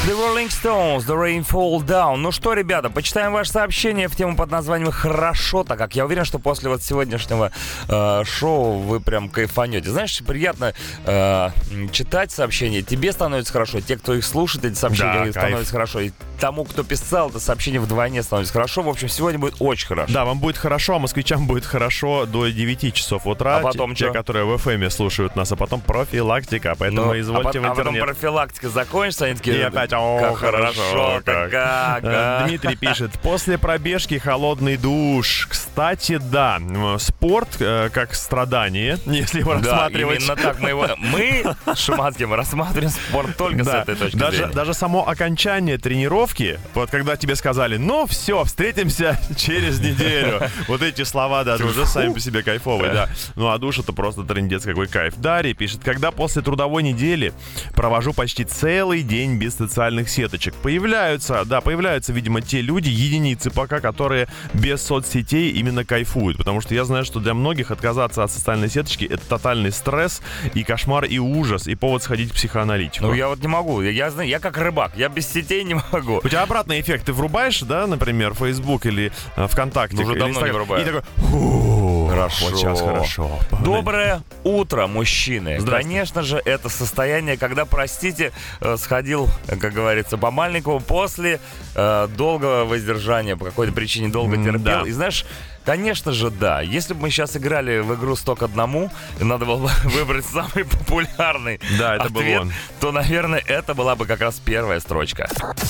The 0.07 0.14
Rolling 0.14 0.49
Stones, 0.49 1.04
The 1.07 1.14
Rain 1.14 1.47
Fall 1.47 1.85
Down. 1.85 2.16
Ну 2.16 2.33
что, 2.33 2.54
ребята, 2.54 2.88
почитаем 2.88 3.33
ваше 3.33 3.50
сообщение 3.50 4.09
в 4.09 4.16
тему 4.16 4.35
под 4.35 4.50
названием 4.50 4.90
«Хорошо», 4.90 5.62
так 5.62 5.76
как 5.76 5.95
я 5.95 6.07
уверен, 6.07 6.25
что 6.25 6.38
после 6.38 6.71
вот 6.71 6.83
сегодняшнего 6.83 7.52
э, 7.87 8.23
шоу 8.25 8.78
вы 8.78 9.00
прям 9.00 9.28
кайфанете. 9.28 9.90
Знаешь, 9.90 10.19
приятно 10.26 10.73
э, 11.04 11.50
читать 11.92 12.33
сообщения. 12.33 12.80
Тебе 12.80 13.12
становится 13.12 13.52
хорошо, 13.52 13.83
те, 13.83 13.99
кто 13.99 14.14
их 14.14 14.25
слушает, 14.25 14.64
эти 14.64 14.75
сообщения, 14.75 15.26
Да, 15.26 15.33
становится 15.33 15.59
кайф. 15.59 15.90
хорошо. 15.90 16.00
И 16.00 16.12
тому, 16.40 16.64
кто 16.64 16.83
писал 16.83 17.28
это 17.28 17.38
сообщение 17.38 17.78
вдвойне, 17.78 18.23
становится 18.23 18.54
хорошо. 18.54 18.80
В 18.80 18.88
общем, 18.88 19.11
сегодня 19.11 19.38
будет 19.38 19.57
очень 19.59 19.87
хорошо. 19.87 20.11
Да, 20.14 20.25
вам 20.25 20.38
будет 20.38 20.57
хорошо, 20.57 20.95
а 20.97 20.99
москвичам 20.99 21.47
будет 21.47 21.66
хорошо 21.66 22.25
до 22.25 22.49
9 22.49 22.95
часов 22.95 23.26
утра. 23.26 23.59
А 23.59 23.61
потом 23.61 23.95
те, 23.95 24.07
чё? 24.07 24.12
которые 24.14 24.47
в 24.47 24.66
FM 24.66 24.88
слушают 24.88 25.37
нас, 25.37 25.52
а 25.52 25.57
потом 25.57 25.83
профилактика. 25.83 26.75
Поэтому 26.78 27.09
Ну, 27.12 27.21
извольте 27.21 27.59
а, 27.59 27.61
в 27.61 27.64
пот- 27.64 27.66
а 27.66 27.69
потом 27.75 27.95
интернет. 27.97 28.02
профилактика 28.07 28.71
закончится, 28.71 29.26
они 29.26 29.35
такие... 29.35 29.59
И 29.59 29.61
опять, 29.61 29.89
о, 29.92 30.18
как 30.20 30.37
хорошо, 30.38 31.20
как». 31.25 31.50
как, 31.50 32.04
Э, 32.04 32.09
а?» 32.12 32.47
Дмитрий 32.47 32.76
пишет, 32.76 33.12
после 33.23 33.59
пробежки 33.59 34.18
холодный 34.18 34.76
душ. 34.76 35.47
Кстати, 35.50 36.18
да, 36.18 36.56
м, 36.59 36.99
спорт 36.99 37.49
э, 37.61 37.90
как 37.92 38.14
страдание, 38.14 38.99
если 39.06 39.40
его 39.40 39.54
Да, 39.54 39.61
рассматривать. 39.61 40.20
именно 40.20 40.37
так 40.37 40.61
мы 40.61 40.68
его... 40.70 40.87
Мы, 40.97 41.44
Шуманский, 41.76 42.26
мы 42.26 42.37
рассматриваем 42.37 42.90
спорт 42.90 43.37
только 43.37 43.64
с 43.64 43.66
Да, 43.66 43.82
этой 43.82 43.97
точки 43.97 44.16
даже, 44.16 44.37
зрения. 44.38 44.52
даже 44.52 44.75
само 44.75 45.09
окончание 45.09 45.78
тренировки, 45.78 46.59
вот 46.75 46.90
когда 46.90 47.16
тебе 47.16 47.37
сказали, 47.37 47.76
ну 47.76 48.06
все, 48.06 48.44
встретимся 48.44 49.18
через 49.37 49.80
неделю. 49.80 50.40
Вот 50.68 50.82
эти 50.82 51.02
слова 51.04 51.44
даже 51.44 51.64
уже 51.64 51.87
сами 51.87 52.12
по 52.12 52.20
себе 52.20 52.42
кайфовые, 52.42 52.92
да. 52.92 53.09
Ну 53.37 53.49
а 53.49 53.59
душ 53.59 53.78
это 53.78 53.92
просто 53.92 54.23
трендец 54.25 54.64
какой 54.64 54.87
кайф. 54.87 55.14
Дарья 55.16 55.54
пишет, 55.54 55.80
когда 55.85 56.11
после 56.11 56.42
трудовой 56.42 56.82
недели 56.82 57.32
провожу 57.75 58.12
почти 58.12 58.44
целый 58.44 59.02
день 59.02 59.37
без 59.38 59.54
социальных 59.81 60.11
сеточек. 60.11 60.55
Появляются, 60.57 61.43
да, 61.47 61.63
появляются, 61.63 62.13
видимо, 62.13 62.43
те 62.43 62.61
люди, 62.61 62.91
единицы 62.91 63.51
пока, 63.51 63.81
которые 63.81 64.29
без 64.53 64.83
соцсетей 64.83 65.53
именно 65.53 65.87
кайфуют. 65.87 66.37
Потому 66.37 66.61
что 66.61 66.75
я 66.75 66.85
знаю, 66.85 67.07
что 67.07 67.19
для 67.19 67.33
многих 67.33 67.71
отказаться 67.71 68.23
от 68.23 68.31
социальной 68.31 68.69
сеточки 68.69 69.07
это 69.07 69.27
тотальный 69.27 69.73
стресс 69.73 70.21
и 70.53 70.65
кошмар, 70.65 71.07
и 71.07 71.19
ужас, 71.19 71.67
и 71.67 71.75
повод 71.77 72.03
сходить 72.03 72.31
к 72.31 72.35
психоаналитику. 72.35 73.07
Ну, 73.07 73.15
я 73.15 73.29
вот 73.29 73.41
не 73.41 73.49
могу. 73.49 73.81
Я, 73.81 73.91
я 73.91 74.23
я 74.23 74.39
как 74.39 74.59
рыбак. 74.59 74.93
Я 74.97 75.09
без 75.09 75.27
сетей 75.27 75.65
не 75.65 75.75
могу. 75.93 76.21
У 76.23 76.29
тебя 76.29 76.43
обратный 76.43 76.79
эффект. 76.83 77.07
Ты 77.07 77.15
врубаешь, 77.15 77.61
да, 77.61 77.87
например, 77.87 78.35
Facebook 78.35 78.85
или 78.85 79.11
э, 79.37 79.47
ВКонтакте. 79.47 79.97
Ну, 79.97 80.03
уже 80.03 80.13
давно 80.13 80.27
не 80.27 80.33
Инстаграм, 80.33 80.57
врубаю. 80.57 80.83
И 80.83 80.85
такой, 80.85 81.03
«Фу, 81.17 81.81
Хорошо. 82.11 82.47
Вот 82.47 82.59
сейчас 82.59 82.81
хорошо. 82.81 83.39
Погнали». 83.51 83.65
Доброе 83.65 84.23
утро, 84.45 84.87
мужчины. 84.87 85.59
Конечно 85.65 86.23
же, 86.23 86.43
это 86.45 86.69
состояние, 86.69 87.37
когда, 87.37 87.65
простите, 87.65 88.33
э, 88.61 88.77
сходил, 88.77 89.29
э, 89.47 89.57
как 89.71 89.77
говорится, 89.77 90.19
по 90.19 90.31
Мальникову 90.33 90.81
после 90.81 91.41
э, 91.77 92.09
долгого 92.17 92.65
воздержания, 92.65 93.37
по 93.37 93.45
какой-то 93.45 93.73
причине 93.73 94.09
долго 94.09 94.37
терпел. 94.37 94.61
да. 94.61 94.83
И 94.85 94.91
знаешь, 94.91 95.25
конечно 95.71 96.11
же, 96.11 96.31
да. 96.31 96.62
Если 96.62 96.95
бы 96.95 97.03
мы 97.03 97.11
сейчас 97.11 97.37
играли 97.37 97.79
в 97.79 97.95
игру 97.95 98.17
«Сто 98.17 98.35
к 98.35 98.43
одному», 98.43 98.91
и 99.21 99.25
надо 99.25 99.45
было 99.45 99.59
бы 99.59 99.71
выбрать 99.85 100.27
самый 100.27 100.65
популярный 100.65 101.61
Да, 101.79 101.95
это 101.95 102.11
был 102.11 102.23
ответ, 102.23 102.41
он. 102.41 102.53
то, 102.81 102.91
наверное, 102.91 103.41
это 103.47 103.75
была 103.75 103.95
бы 103.95 104.05
как 104.05 104.21
раз 104.21 104.41
первая 104.45 104.81
строчка. 104.81 105.29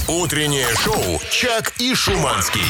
Утреннее 0.08 0.68
шоу 0.82 1.20
«Чак 1.30 1.74
и 1.78 1.94
Шуманский». 1.94 2.62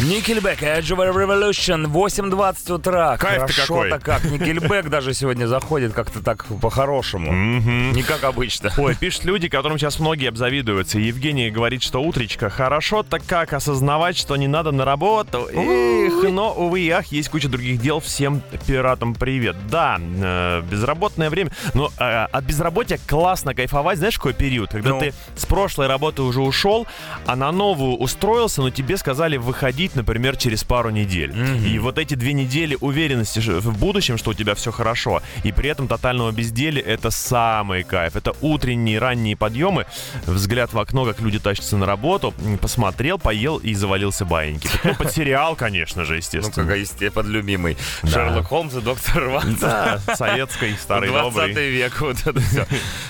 Никельбек, 0.00 0.62
Edge 0.62 0.94
of 0.94 1.12
Revolution, 1.12 1.86
8.20 1.86 2.72
утра. 2.72 3.16
Кайф-то 3.16 3.52
Хорошо-то 3.52 3.98
как. 3.98 4.22
Никельбек 4.22 4.88
даже 4.90 5.12
сегодня 5.12 5.46
заходит 5.46 5.92
как-то 5.92 6.22
так 6.22 6.46
по-хорошему. 6.60 7.32
Не 7.32 8.04
как 8.04 8.22
обычно. 8.22 8.72
Ой, 8.78 8.94
пишут 8.94 9.24
люди, 9.24 9.48
которым 9.48 9.76
сейчас 9.76 9.98
многие 9.98 10.28
обзавидуются. 10.28 11.00
Евгений 11.00 11.50
говорит, 11.50 11.82
что 11.82 12.00
утречка 12.00 12.48
хорошо, 12.48 13.02
так 13.02 13.22
как 13.26 13.52
осознавать, 13.52 14.16
что 14.16 14.36
не 14.36 14.46
надо 14.46 14.70
на 14.70 14.84
работу. 14.84 15.48
Эх, 15.52 16.30
но, 16.30 16.54
увы 16.68 16.80
и 16.80 16.90
ах, 16.90 17.06
есть 17.06 17.28
куча 17.30 17.48
других 17.48 17.80
дел. 17.80 17.98
Всем 18.00 18.42
пиратам 18.66 19.14
привет. 19.14 19.56
Да, 19.70 19.98
э, 20.00 20.62
безработное 20.70 21.30
время. 21.30 21.50
Но 21.74 21.90
э, 21.98 22.26
от 22.30 22.44
безработия 22.44 22.98
классно 23.06 23.54
кайфовать. 23.54 23.98
Знаешь, 23.98 24.16
какой 24.16 24.34
период? 24.34 24.70
Когда 24.70 24.90
Ну. 24.90 25.00
ты 25.00 25.14
с 25.34 25.46
прошлой 25.46 25.86
работы 25.86 26.22
уже 26.22 26.40
ушел, 26.40 26.86
а 27.26 27.36
на 27.36 27.50
новую 27.52 27.96
устроился, 27.96 28.60
но 28.62 28.70
тебе 28.70 28.96
сказали 28.96 29.36
выходить, 29.38 29.96
например, 29.96 30.36
через 30.36 30.62
пару 30.62 30.90
недель. 30.90 31.34
И 31.66 31.78
вот 31.78 31.98
эти 31.98 32.14
две 32.14 32.32
недели 32.34 32.76
уверенности 32.80 33.40
в 33.40 33.78
будущем, 33.78 34.18
что 34.18 34.30
у 34.30 34.34
тебя 34.34 34.54
все 34.54 34.70
хорошо, 34.70 35.22
и 35.44 35.52
при 35.52 35.70
этом 35.70 35.88
тотального 35.88 36.30
безделия— 36.32 36.82
это 36.86 37.10
самый 37.10 37.82
кайф. 37.82 38.14
Это 38.16 38.32
утренние, 38.42 38.98
ранние 38.98 39.36
подъемы, 39.36 39.86
взгляд 40.26 40.72
в 40.72 40.78
окно, 40.78 41.04
как 41.06 41.20
люди 41.20 41.38
тащатся 41.38 41.76
на 41.76 41.86
работу, 41.86 42.34
посмотрел, 42.60 43.18
поел 43.18 43.56
и 43.56 43.74
завалился 43.74 44.24
баиньки. 44.24 44.68
Ну, 44.84 44.94
под 44.94 45.10
сериал, 45.12 45.56
конечно 45.56 46.04
же, 46.04 46.18
Ну, 46.56 46.62
естественно. 46.62 46.68
как 46.68 46.78
естественно, 46.78 47.10
подлюбимый. 47.12 47.76
Да. 48.02 48.08
Шерлок 48.08 48.46
Холмс 48.46 48.74
и 48.74 48.80
доктор 48.80 49.28
Ватсон. 49.28 49.56
Да, 49.60 50.00
советской, 50.14 50.76
старый 50.76 51.08
20 51.10 51.34
добрый. 51.34 51.70
век, 51.70 52.00
вот 52.00 52.16
это 52.26 52.40
все. 52.40 52.66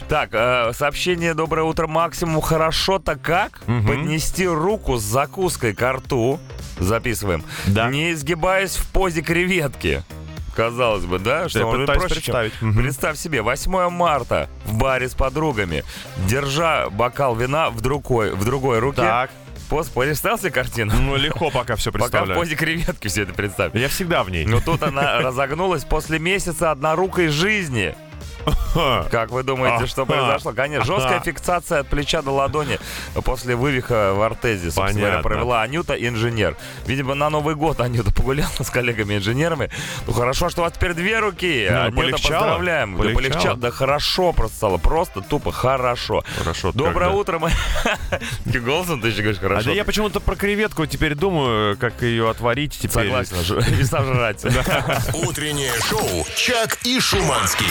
Так, 0.08 0.30
э, 0.32 0.72
сообщение 0.74 1.34
«Доброе 1.34 1.62
утро, 1.62 1.86
максимум». 1.86 2.40
Хорошо-то 2.40 3.16
как? 3.16 3.60
Поднести 3.66 4.46
руку 4.46 4.96
с 4.96 5.02
закуской 5.02 5.74
к 5.74 5.92
рту. 5.92 6.40
Записываем. 6.78 7.44
Да. 7.66 7.90
Не 7.90 8.12
изгибаясь 8.12 8.76
в 8.76 8.86
позе 8.92 9.22
креветки. 9.22 10.02
Казалось 10.54 11.04
бы, 11.04 11.20
да? 11.20 11.48
Что 11.48 11.60
я 11.60 11.66
пытаюсь 11.66 11.86
проще, 12.00 12.08
чем? 12.08 12.14
представить. 12.34 12.62
Мгм. 12.62 12.82
Представь 12.82 13.16
себе, 13.16 13.42
8 13.42 13.90
марта 13.90 14.48
в 14.64 14.74
баре 14.74 15.08
с 15.08 15.14
подругами, 15.14 15.84
держа 16.26 16.90
бокал 16.90 17.36
вина 17.36 17.70
в 17.70 17.80
другой, 17.80 18.32
в 18.34 18.44
другой 18.44 18.80
руке. 18.80 19.02
Так, 19.02 19.30
Пост, 19.68 19.92
представил 19.92 20.38
себе 20.38 20.50
картину? 20.50 20.92
ну 20.94 21.16
легко 21.16 21.50
пока 21.50 21.76
все 21.76 21.92
Пока 21.92 22.04
в 22.06 22.10
представляю. 22.10 22.40
позе 22.40 22.54
креветки 22.56 23.08
все 23.08 23.22
это 23.22 23.34
представь. 23.34 23.74
Я 23.74 23.88
всегда 23.88 24.24
в 24.24 24.30
ней. 24.30 24.46
Но 24.46 24.60
тут 24.60 24.82
она 24.82 25.18
разогнулась 25.20 25.84
после 25.84 26.18
месяца 26.18 26.70
однорукой 26.70 27.28
жизни. 27.28 27.94
Как 29.10 29.30
вы 29.30 29.42
думаете, 29.42 29.86
что 29.86 30.06
произошло? 30.06 30.52
Конечно, 30.52 30.84
жесткая 30.84 31.20
фиксация 31.20 31.80
от 31.80 31.88
плеча 31.88 32.22
до 32.22 32.30
ладони 32.30 32.78
после 33.24 33.56
вывиха 33.56 34.14
в 34.14 34.22
ортезе. 34.22 34.70
Собственно 34.70 34.92
говоря, 34.92 35.08
Понятно. 35.16 35.22
провела 35.30 35.62
Анюта, 35.62 35.94
инженер. 35.94 36.56
Видимо, 36.86 37.14
на 37.14 37.30
Новый 37.30 37.54
год 37.54 37.80
Анюта 37.80 38.12
погуляла 38.12 38.50
с 38.60 38.70
коллегами-инженерами. 38.70 39.70
Ну 40.06 40.12
хорошо, 40.12 40.48
что 40.48 40.62
у 40.62 40.64
вас 40.64 40.72
теперь 40.74 40.94
две 40.94 41.18
руки. 41.18 41.68
Ну, 41.70 41.82
Анюта, 41.82 42.12
поздравляем. 42.22 42.96
Да, 42.96 43.02
Полегчало? 43.14 43.56
Да 43.56 43.70
хорошо 43.70 44.32
просто 44.32 44.56
стало. 44.56 44.78
Просто 44.78 45.20
тупо 45.20 45.52
хорошо. 45.52 46.24
Хорошо, 46.38 46.72
Доброе 46.72 47.10
утро. 47.10 47.40
Каким 48.44 48.64
голосом 48.64 49.00
ты 49.02 49.08
еще 49.08 49.22
говоришь 49.22 49.38
А 49.38 49.42
хорошо? 49.48 49.66
да 49.66 49.72
я 49.72 49.84
почему-то 49.84 50.20
про 50.20 50.36
креветку 50.36 50.86
теперь 50.86 51.14
думаю, 51.14 51.76
как 51.76 52.02
ее 52.02 52.30
отварить 52.30 52.78
теперь. 52.78 53.04
Согласен, 53.08 53.58
и 53.80 53.84
сожрать. 53.84 54.44
Утреннее 55.14 55.72
шоу 55.88 56.26
«Чак 56.36 56.78
и 56.84 57.00
Шуманский». 57.00 57.66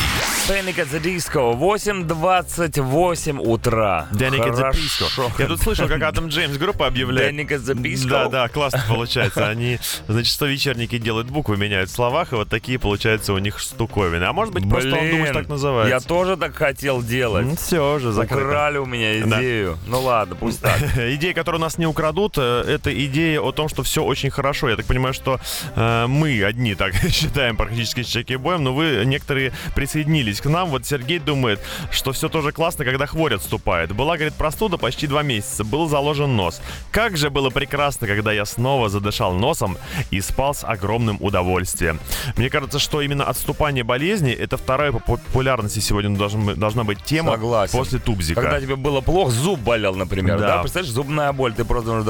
Panic 0.67 0.80
at 0.80 0.91
the 0.91 0.99
Disco, 0.99 1.53
8.28 1.53 3.39
утра. 3.39 4.08
Danik 4.12 4.45
at 4.45 4.56
the. 4.56 5.32
Я 5.39 5.47
тут 5.47 5.62
слышал, 5.62 5.88
как 5.88 6.03
Адам 6.03 6.27
Джеймс 6.27 6.58
группа 6.58 6.88
объявляет. 6.88 7.34
Panic 7.34 7.47
at 7.47 7.63
the 7.63 7.73
Disco. 7.73 8.10
Да, 8.10 8.27
да, 8.27 8.49
классно 8.49 8.84
получается. 8.89 9.47
Они, 9.47 9.80
значит, 10.10 10.34
что 10.34 10.45
вечерники 10.45 10.97
делают 10.97 11.30
буквы, 11.30 11.56
меняют 11.56 11.89
в 11.89 11.93
словах, 11.93 12.34
и 12.34 12.36
вот 12.36 12.49
такие 12.49 12.80
получаются 12.80 13.32
у 13.32 13.38
них 13.38 13.60
штуковины. 13.60 14.25
А 14.25 14.34
может 14.34 14.53
быть, 14.53 14.69
просто 14.69 14.93
он 14.93 15.10
думает, 15.10 15.32
так 15.32 15.43
Я 15.43 15.49
называется. 15.49 16.06
тоже 16.06 16.36
так 16.36 16.53
хотел 16.53 17.01
делать. 17.01 17.58
Все 17.58 17.99
же, 17.99 18.12
закрыто. 18.12 18.45
Украли 18.45 18.77
у 18.77 18.86
меня 18.86 19.21
идею. 19.21 19.77
Ну 19.88 20.01
ладно, 20.01 20.36
пусть 20.36 20.62
так. 20.62 20.77
Идея, 20.97 21.34
которую 21.34 21.62
нас 21.62 21.77
не 21.77 21.86
украдут, 21.86 22.38
э, 22.38 22.63
это 22.67 22.91
идея 23.06 23.39
о 23.39 23.53
том, 23.53 23.69
что 23.69 23.84
все 23.84 24.03
очень 24.03 24.32
хорошо. 24.32 24.67
Я 24.67 24.75
так 24.75 24.86
понимаю, 24.86 25.13
что 25.13 25.39
э, 25.77 26.08
мы 26.08 26.43
одни 26.43 26.75
так 26.75 26.93
считаем 27.10 27.56
практически 27.56 28.03
с 28.03 28.08
чеки-боем, 28.08 28.65
но 28.65 28.73
вы 28.73 29.03
некоторые 29.06 29.53
присоединились 29.73 30.41
к 30.41 30.45
нам. 30.47 30.57
Вот 30.65 30.86
Сергей 30.86 31.20
думает, 31.20 31.60
что 31.91 32.12
все 32.12 32.30
тоже 32.30 32.52
классно, 32.52 32.86
когда 32.86 33.06
хворь 33.06 33.36
отступает. 33.36 33.91
Была, 33.93 34.15
говорит, 34.15 34.34
простуда 34.36 34.78
почти 34.78 35.08
два 35.08 35.24
месяца, 35.24 35.63
был 35.63 35.88
заложен 35.88 36.36
нос. 36.36 36.62
Как 36.91 37.17
же 37.17 37.30
было 37.30 37.50
прекрасно, 37.50 38.08
когда 38.08 38.32
я 38.32 38.46
снова 38.46 38.89
задышал 38.89 39.34
носом 39.34 39.78
и 40.12 40.22
спал 40.22 40.54
с 40.54 40.63
огромным 40.63 41.17
удовольствием. 41.22 42.00
Мне 42.36 42.50
кажется, 42.50 42.80
что 42.80 43.02
именно 43.02 43.26
отступание 43.26 43.84
болезни 43.84 44.32
это 44.32 44.58
вторая 44.58 44.91
по 44.91 45.00
популярности 45.00 45.80
сегодня 45.80 46.15
должна, 46.17 46.54
должна 46.56 46.84
быть 46.84 47.04
тема 47.04 47.32
Согласен. 47.34 47.78
после 47.78 48.00
тубзика. 48.00 48.41
Когда 48.41 48.62
тебе 48.62 48.76
было 48.76 49.02
плохо, 49.02 49.32
зуб 49.32 49.60
болел, 49.60 49.96
например, 49.96 50.39
да? 50.39 50.48
Да. 50.48 50.62
Представляешь, 50.62 50.93
зубная 50.93 51.32
боль, 51.34 51.54
ты 51.54 51.65
просто... 51.65 52.06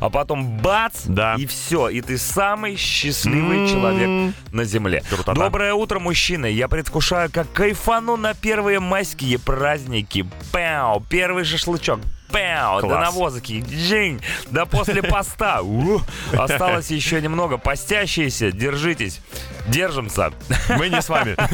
А 0.00 0.10
потом 0.10 0.58
бац, 0.58 1.02
Да. 1.04 1.34
и 1.38 1.46
все. 1.46 1.88
И 1.88 2.00
ты 2.00 2.18
самый 2.18 2.76
счастливый 2.76 3.58
М. 3.58 3.68
человек 3.68 4.34
на 4.52 4.64
земле. 4.64 5.02
Крутота. 5.08 5.34
Доброе 5.34 5.74
утро, 5.74 5.98
мужчины. 5.98 6.46
Я 6.46 6.68
предвкушаю, 6.68 7.05
как 7.08 7.52
кайфану 7.52 8.16
на 8.16 8.34
первые 8.34 8.80
майские 8.80 9.38
праздники. 9.38 10.26
Пау! 10.52 11.00
Первый 11.08 11.44
шашлычок. 11.44 12.00
Пяу, 12.32 12.80
до 12.82 12.98
навозки, 13.00 13.64
джинь, 13.68 14.20
да 14.50 14.66
после 14.66 15.02
поста. 15.02 15.60
У, 15.62 16.00
Осталось 16.36 16.90
еще 16.90 17.20
немного. 17.20 17.58
Постящиеся, 17.58 18.52
держитесь. 18.52 19.20
Держимся. 19.68 20.32
Мы 20.78 20.88
не 20.88 21.00
с 21.02 21.08
вами. 21.08 21.36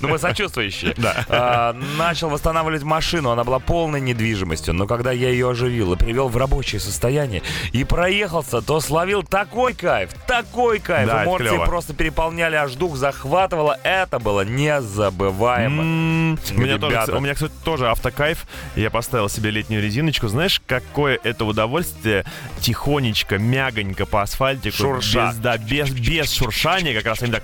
Ну, 0.00 0.08
мы 0.08 0.18
сочувствующие. 0.18 0.94
Да. 0.96 1.24
А, 1.28 1.72
начал 1.98 2.28
восстанавливать 2.30 2.82
машину. 2.82 3.30
Она 3.30 3.44
была 3.44 3.58
полной 3.58 4.00
недвижимостью. 4.00 4.74
Но 4.74 4.86
когда 4.86 5.12
я 5.12 5.28
ее 5.30 5.50
оживил 5.50 5.92
и 5.94 5.96
привел 5.96 6.28
в 6.28 6.36
рабочее 6.36 6.80
состояние 6.80 7.42
и 7.72 7.84
проехался, 7.84 8.60
то 8.62 8.80
словил 8.80 9.22
такой 9.22 9.74
кайф, 9.74 10.10
такой 10.26 10.78
кайф. 10.78 11.08
Да, 11.08 11.24
Эмоции 11.24 11.48
клево. 11.48 11.64
просто 11.66 11.94
переполняли, 11.94 12.56
аж 12.56 12.74
дух 12.74 12.96
захватывало. 12.96 13.78
Это 13.82 14.18
было 14.18 14.44
незабываемо. 14.44 15.82
М, 15.82 16.38
У 16.56 16.60
меня, 16.60 16.78
тоже, 16.78 17.12
у 17.16 17.20
меня, 17.20 17.34
кстати, 17.34 17.52
тоже 17.64 17.88
автокайф. 17.90 18.46
Я 18.76 18.90
поставил 18.90 19.28
себе 19.28 19.50
летнюю 19.50 19.82
резиночку. 19.88 20.28
Знаешь, 20.28 20.60
какое 20.66 21.18
это 21.24 21.44
удовольствие 21.44 22.24
тихонечко, 22.60 23.38
мягонько 23.38 24.06
по 24.06 24.22
асфальтику. 24.22 24.76
Шурша. 24.76 25.28
Без, 25.28 25.36
да, 25.36 25.58
без, 25.58 25.90
без 25.90 26.30
шуршания, 26.32 26.94
как 26.94 27.06
раз 27.06 27.22
они 27.22 27.32
так, 27.32 27.42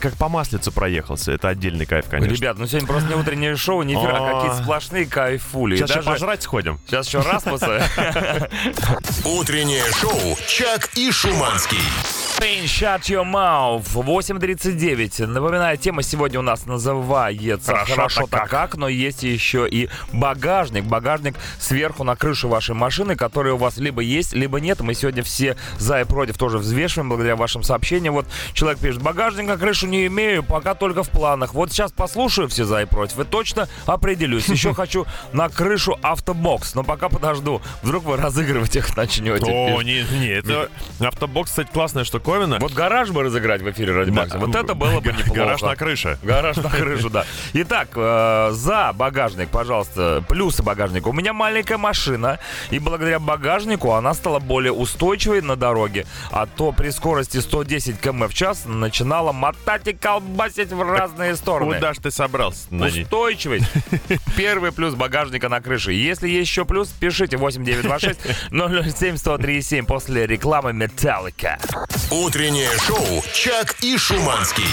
как 0.00 0.14
по 0.16 0.28
маслицу 0.28 0.70
проехался. 0.72 1.32
Это 1.32 1.48
отдельный 1.48 1.86
кайф, 1.86 2.06
конечно. 2.08 2.34
Ребят, 2.34 2.58
ну 2.58 2.66
сегодня 2.66 2.86
просто 2.86 3.08
не 3.08 3.14
утреннее 3.14 3.56
шоу, 3.56 3.82
не 3.82 3.94
эфир, 3.94 4.10
а 4.10 4.18
О. 4.30 4.34
какие-то 4.42 4.62
сплошные 4.62 5.06
кайфули. 5.06 5.76
Сейчас 5.76 5.90
еще 5.90 5.98
даже- 6.00 6.10
пожрать 6.10 6.42
сходим. 6.42 6.80
Сейчас 6.86 7.08
еще 7.08 7.20
Расмуса. 7.20 7.88
Утреннее 9.24 9.84
шоу 10.00 10.36
«Чак 10.46 10.90
и 10.94 11.10
Шуманский». 11.10 11.78
Pain 12.40 12.66
Shut 12.66 13.00
Your 13.08 13.24
Mouth. 13.24 13.94
8.39. 13.94 15.26
Напоминаю, 15.26 15.76
тема 15.76 16.02
сегодня 16.04 16.38
у 16.38 16.42
нас 16.42 16.66
называется 16.66 17.72
Хорошо-то 17.72 17.94
«Хорошо-то 17.94 18.36
как». 18.36 18.50
как», 18.50 18.76
но 18.76 18.86
есть 18.86 19.24
еще 19.24 19.68
и 19.68 19.88
багажник. 20.12 20.84
Багажник 20.84 21.34
сверху 21.58 22.04
на 22.04 22.14
крыше 22.14 22.46
вашей 22.46 22.76
машины, 22.76 23.16
который 23.16 23.52
у 23.52 23.56
вас 23.56 23.78
либо 23.78 24.02
есть, 24.02 24.34
либо 24.34 24.60
нет. 24.60 24.80
Мы 24.80 24.94
сегодня 24.94 25.24
все 25.24 25.56
за 25.78 26.00
и 26.00 26.04
против 26.04 26.38
тоже 26.38 26.58
взвешиваем 26.58 27.08
благодаря 27.08 27.34
вашим 27.34 27.64
сообщениям. 27.64 28.14
Вот 28.14 28.26
человек 28.52 28.78
пишет, 28.78 29.02
багажник 29.02 29.48
на 29.48 29.56
крышу 29.56 29.88
не 29.88 30.06
имею, 30.06 30.44
пока 30.44 30.74
только 30.74 31.02
в 31.02 31.10
планах. 31.10 31.54
Вот 31.54 31.72
сейчас 31.72 31.90
послушаю 31.90 32.46
все 32.48 32.64
за 32.64 32.82
и 32.82 32.84
против 32.84 33.18
и 33.18 33.24
точно 33.24 33.68
определюсь. 33.86 34.48
Еще 34.48 34.74
хочу 34.78 35.06
на 35.32 35.48
крышу 35.48 35.98
автобокс, 36.02 36.76
но 36.76 36.84
пока 36.84 37.08
подожду. 37.08 37.60
Вдруг 37.82 38.04
вы 38.04 38.16
разыгрывать 38.16 38.76
их 38.76 38.96
начнете. 38.96 39.50
О, 39.50 39.82
пишет. 39.82 40.12
не, 40.12 40.20
не, 40.20 40.28
это 40.28 40.68
автобокс, 41.00 41.50
кстати, 41.50 41.68
классная 41.72 42.04
штуковина. 42.28 42.58
Вот 42.60 42.72
гараж 42.72 43.10
бы 43.10 43.22
разыграть 43.22 43.62
в 43.62 43.70
эфире 43.70 43.92
ради 43.92 44.10
Да. 44.10 44.22
Макса. 44.22 44.38
Вот 44.38 44.54
это 44.54 44.74
было 44.74 45.00
бы 45.00 45.12
неплохо. 45.12 45.32
Гараж 45.34 45.62
на 45.62 45.76
крыше. 45.76 46.18
Гараж 46.22 46.56
на 46.56 46.70
крышу, 46.70 47.10
да. 47.10 47.24
Итак, 47.54 47.88
э, 47.94 48.50
за 48.52 48.92
багажник, 48.94 49.48
пожалуйста, 49.48 50.22
плюсы 50.28 50.62
багажника. 50.62 51.08
У 51.08 51.12
меня 51.12 51.32
маленькая 51.32 51.78
машина, 51.78 52.38
и 52.70 52.78
благодаря 52.78 53.18
багажнику 53.18 53.92
она 53.92 54.14
стала 54.14 54.38
более 54.38 54.72
устойчивой 54.72 55.40
на 55.40 55.56
дороге. 55.56 56.06
А 56.30 56.46
то 56.46 56.72
при 56.72 56.90
скорости 56.90 57.38
110 57.38 58.00
км 58.00 58.28
в 58.28 58.34
час 58.34 58.64
начинала 58.66 59.32
мотать 59.32 59.86
и 59.88 59.92
колбасить 59.92 60.72
в 60.72 60.82
разные 60.82 61.36
стороны. 61.36 61.74
Куда 61.74 61.94
ж 61.94 61.98
ты 61.98 62.10
собрался? 62.10 62.68
Устойчивость. 62.70 63.66
Первый 64.36 64.72
плюс 64.72 64.94
багажника 64.94 65.48
на 65.48 65.60
крыше. 65.60 65.92
Если 65.92 66.28
есть 66.28 66.50
еще 66.50 66.64
плюс, 66.64 66.88
пишите 66.88 67.36
8926 67.36 68.98
007 68.98 69.16
103 69.16 69.82
после 69.82 70.26
рекламы 70.26 70.72
Металлика. 70.72 71.58
Утреннее 72.18 72.70
шоу 72.84 73.22
«Чак 73.32 73.76
и 73.80 73.96
Шуманский». 73.96 74.64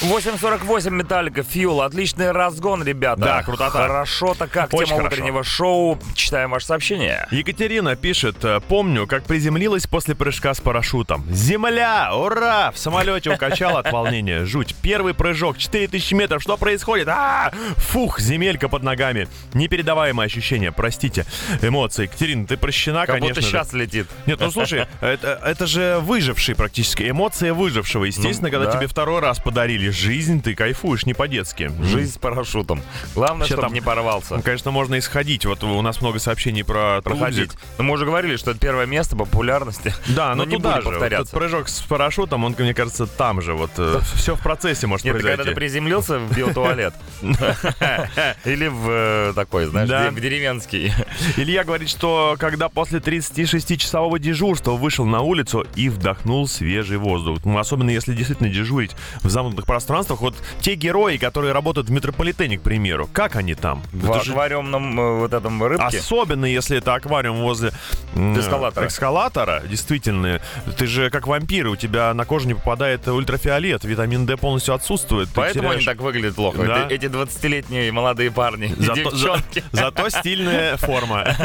8.48 0.00 0.90
Металлика, 0.90 1.42
Фьюл. 1.42 1.82
Отличный 1.82 2.30
разгон, 2.30 2.84
ребята. 2.84 3.20
Да, 3.20 3.42
крутота. 3.42 3.70
Хорошо-то 3.72 4.46
как. 4.46 4.72
Очень 4.72 4.90
Тема 4.90 5.02
хорошо. 5.02 5.16
утреннего 5.16 5.42
шоу. 5.44 5.98
Читаем 6.14 6.50
ваше 6.50 6.66
сообщение. 6.66 7.26
Екатерина 7.32 7.96
пишет, 7.96 8.44
э, 8.44 8.60
помню, 8.68 9.08
как 9.08 9.24
приземлилась 9.24 9.88
после 9.88 10.14
прыжка 10.14 10.54
с 10.54 10.60
парашютом. 10.60 11.24
Земля! 11.32 12.14
Ура! 12.14 12.70
В 12.70 12.78
самолете 12.78 13.30
укачал 13.30 13.76
от 13.76 13.90
волнения. 13.90 14.44
Жуть. 14.44 14.76
Первый 14.82 15.14
прыжок, 15.14 15.58
4000 15.58 16.14
метров. 16.14 16.42
Что 16.44 16.56
происходит? 16.56 17.08
А! 17.08 17.50
Фух, 17.78 18.20
земелька 18.20 18.68
под 18.68 18.84
ногами. 18.84 19.26
Непередаваемое 19.52 20.26
ощущение, 20.26 20.70
простите. 20.70 21.26
Эмоции. 21.60 22.04
Екатерина, 22.04 22.46
ты 22.46 22.56
прощена, 22.56 23.00
Как 23.00 23.16
конечно 23.16 23.28
будто 23.30 23.40
же. 23.40 23.48
сейчас 23.48 23.72
летит. 23.72 24.06
Нет, 24.26 24.38
ну 24.38 24.52
слушай, 24.52 24.86
это, 25.00 25.40
это 25.44 25.66
же 25.66 25.98
выживший 26.02 26.54
практически. 26.54 26.87
Эмоция 26.96 27.52
выжившего. 27.54 28.04
Естественно, 28.04 28.48
Ну, 28.48 28.52
когда 28.52 28.70
да. 28.72 28.78
тебе 28.78 28.86
второй 28.86 29.20
раз 29.20 29.38
подарили 29.38 29.90
жизнь, 29.90 30.42
ты 30.42 30.54
кайфуешь 30.54 31.06
не 31.06 31.14
по-детски. 31.14 31.70
Жизнь 31.82 32.12
с 32.14 32.18
парашютом. 32.18 32.82
Главное, 33.14 33.40
Вообще 33.40 33.54
чтобы 33.54 33.62
там- 33.68 33.74
не 33.74 33.80
порвался. 33.80 34.36
Ну, 34.36 34.42
конечно, 34.42 34.70
можно 34.70 34.98
исходить. 34.98 35.44
Вот 35.46 35.62
у 35.64 35.82
нас 35.82 36.00
много 36.00 36.18
сообщений 36.18 36.64
про 36.64 37.00
Проходить. 37.02 37.50
Тулузик. 37.50 37.60
Но 37.78 37.84
мы 37.84 37.94
уже 37.94 38.04
говорили, 38.06 38.36
что 38.36 38.50
это 38.52 38.60
первое 38.60 38.86
место 38.86 39.16
по 39.16 39.24
популярности. 39.24 39.92
Да, 40.08 40.30
но 40.34 40.44
но 40.44 40.50
не 40.50 40.56
туда 40.56 40.80
же. 40.80 40.88
Вот 40.88 41.02
этот 41.02 41.30
прыжок 41.30 41.68
с 41.68 41.80
парашютом, 41.80 42.44
он, 42.44 42.54
мне 42.58 42.74
кажется, 42.74 43.06
там 43.06 43.40
же. 43.42 43.54
Вот 43.54 43.70
все 44.14 44.34
в 44.36 44.40
процессе 44.40 44.86
может 44.86 45.04
Нет, 45.04 45.16
ты 45.16 45.20
когда 45.22 45.32
ты 45.32 45.36
произойти. 45.36 45.58
приземлился 45.58 46.18
в 46.18 46.36
биотуалет. 46.36 46.94
Или 48.44 48.66
в 48.68 48.86
э, 48.88 49.32
такой, 49.34 49.66
знаешь, 49.66 49.88
в 50.12 50.20
деревенский. 50.20 50.92
Илья 51.36 51.64
говорит, 51.64 51.88
что 51.88 52.36
когда 52.38 52.68
после 52.68 52.98
36-часового 53.00 54.18
дежурства 54.18 54.72
вышел 54.72 55.04
на 55.04 55.20
улицу 55.20 55.66
и 55.74 55.88
вдохнул 55.88 56.46
свежий 56.48 56.77
воздух. 56.82 57.38
Ну, 57.44 57.58
особенно 57.58 57.90
если 57.90 58.14
действительно 58.14 58.48
дежурить 58.48 58.92
в 59.22 59.28
замкнутых 59.30 59.66
пространствах. 59.66 60.20
Вот 60.20 60.34
те 60.60 60.74
герои, 60.74 61.16
которые 61.16 61.52
работают 61.52 61.88
в 61.88 61.90
метрополитене, 61.92 62.58
к 62.58 62.62
примеру, 62.62 63.08
как 63.12 63.36
они 63.36 63.54
там? 63.54 63.82
В 63.92 64.10
Это 64.10 64.24
же 64.24 64.32
аквариумном 64.32 65.00
э, 65.00 65.18
вот 65.20 65.32
этом 65.32 65.62
рыбке. 65.62 65.98
Особенно 65.98 66.44
если 66.46 66.78
это 66.78 66.94
аквариум 66.94 67.38
возле 67.42 67.72
Эскалатора. 68.14 68.86
эскалатора, 68.86 69.62
действительно. 69.68 70.40
Ты 70.76 70.86
же 70.86 71.10
как 71.10 71.26
вампир, 71.26 71.66
у 71.68 71.76
тебя 71.76 72.12
на 72.14 72.24
кожу 72.24 72.46
не 72.48 72.54
попадает 72.54 73.06
ультрафиолет, 73.08 73.84
витамин 73.84 74.26
D 74.26 74.36
полностью 74.36 74.74
отсутствует. 74.74 75.28
Поэтому 75.34 75.68
они 75.70 75.80
теряешь- 75.80 75.84
так 75.86 76.00
выглядят 76.00 76.34
плохо. 76.36 76.64
Да. 76.64 76.86
Эти- 76.86 76.94
Эти 76.94 77.06
20-летние 77.06 77.92
молодые 77.92 78.30
парни, 78.30 78.74
и 78.76 78.82
Зато, 78.82 79.10
за- 79.10 79.16
девчонки. 79.16 79.64
зато 79.72 80.08
стильная 80.10 80.76
форма. 80.76 81.24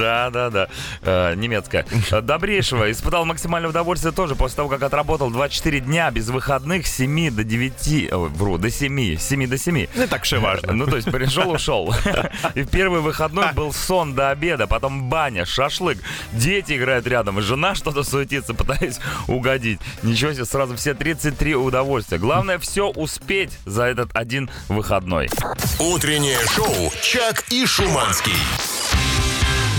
Да, 0.00 0.30
да, 0.30 0.50
да. 0.50 0.68
Э, 1.02 1.34
немецкая. 1.34 1.84
Э, 2.10 2.20
Добрейшего. 2.20 2.90
Испытал 2.90 3.24
максимальное 3.24 3.70
удовольствие 3.70 4.12
тоже 4.12 4.34
после 4.34 4.56
того, 4.56 4.68
как 4.70 4.82
отработал 4.82 5.30
24 5.30 5.80
дня 5.80 6.10
без 6.10 6.28
выходных 6.28 6.86
с 6.86 6.96
7 6.96 7.30
до 7.30 7.44
9. 7.44 8.12
Ой, 8.12 8.28
вру, 8.30 8.56
до 8.56 8.70
7. 8.70 9.18
С 9.18 9.28
7 9.28 9.46
до 9.46 9.58
7. 9.58 9.86
Не 9.94 10.06
так 10.06 10.30
и 10.32 10.36
важно. 10.36 10.72
Ну, 10.72 10.86
то 10.86 10.96
есть 10.96 11.10
пришел, 11.10 11.50
ушел. 11.50 11.94
И 12.54 12.62
в 12.62 12.70
первый 12.70 13.00
выходной 13.00 13.52
был 13.52 13.72
сон 13.72 14.14
до 14.14 14.30
обеда, 14.30 14.66
потом 14.66 15.08
баня, 15.08 15.44
шашлык. 15.44 15.98
Дети 16.32 16.76
играют 16.76 17.06
рядом, 17.06 17.38
и 17.38 17.42
жена 17.42 17.74
что-то 17.80 18.02
суетится, 18.02 18.54
пытаясь 18.54 18.98
угодить. 19.28 19.80
Ничего 20.02 20.32
себе, 20.32 20.44
сразу 20.44 20.76
все 20.76 20.94
33 20.94 21.54
удовольствия. 21.56 22.18
Главное 22.18 22.58
все 22.58 22.88
успеть 22.88 23.58
за 23.66 23.84
этот 23.84 24.14
один 24.14 24.50
выходной. 24.68 25.28
Утреннее 25.78 26.38
шоу 26.46 26.92
«Чак 27.02 27.44
и 27.50 27.66
Шуманский». 27.66 28.79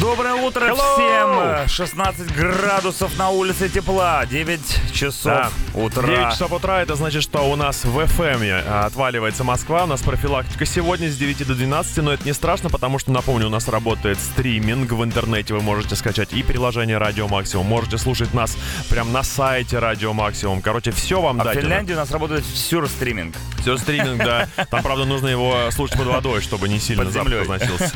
Доброе 0.02 0.34
утро 0.34 0.66
Hello! 0.66 1.68
всем! 1.68 1.70
16 1.70 2.36
градусов 2.36 3.16
на 3.20 3.30
улице 3.30 3.70
тепла, 3.70 4.26
9 4.26 4.60
часов 4.94 5.24
Да. 5.26 5.50
утра. 5.76 6.08
9 6.08 6.32
часов 6.32 6.52
утра, 6.54 6.82
это 6.82 6.96
значит, 6.96 7.22
что 7.22 7.42
у 7.48 7.56
нас 7.56 7.86
в 7.86 8.00
FM 8.00 8.84
отваливается 8.84 9.44
Москва, 9.44 9.84
у 9.84 9.86
нас 9.86 10.02
профилактика 10.02 10.66
сегодня 10.66 11.08
с 11.08 11.16
9 11.18 11.46
до 11.46 11.54
12, 11.54 11.98
но 11.98 12.14
это 12.14 12.26
не 12.26 12.34
страшно, 12.34 12.72
потому 12.72 12.98
что, 12.98 13.12
напомню, 13.12 13.46
у 13.46 13.50
нас 13.52 13.68
работает 13.68 14.20
стриминг 14.20 14.92
в 14.92 15.04
интернете, 15.04 15.54
вы 15.54 15.62
можете 15.62 15.96
скачать 15.96 16.34
и 16.34 16.42
приложение 16.42 16.98
Радио 16.98 17.28
Максимум, 17.28 17.68
можете 17.68 18.00
слушать 18.00 18.34
нас 18.34 18.58
прям 18.90 19.12
на 19.12 19.22
сайте 19.22 19.78
Радио 19.78 20.14
Максимум, 20.14 20.64
короче, 20.64 20.90
все 20.90 21.22
вам 21.22 21.40
А 21.40 21.44
в 21.44 21.46
дать. 21.46 21.60
Финляндии 21.60 21.94
у 21.94 21.98
нас 21.98 22.10
работает 22.10 22.44
сюрстриминг. 22.44 23.36
Все 23.60 23.78
стриминг, 23.78 24.18
да. 24.18 24.48
Там, 24.72 24.82
правда, 24.82 25.06
нужно 25.06 25.28
его 25.28 25.70
слушать 25.70 25.96
под 25.96 26.08
водой, 26.08 26.42
чтобы 26.42 26.68
не 26.68 26.80
сильно 26.80 27.04
Под 27.04 27.14
запах 27.14 27.34
разносился. 27.34 27.92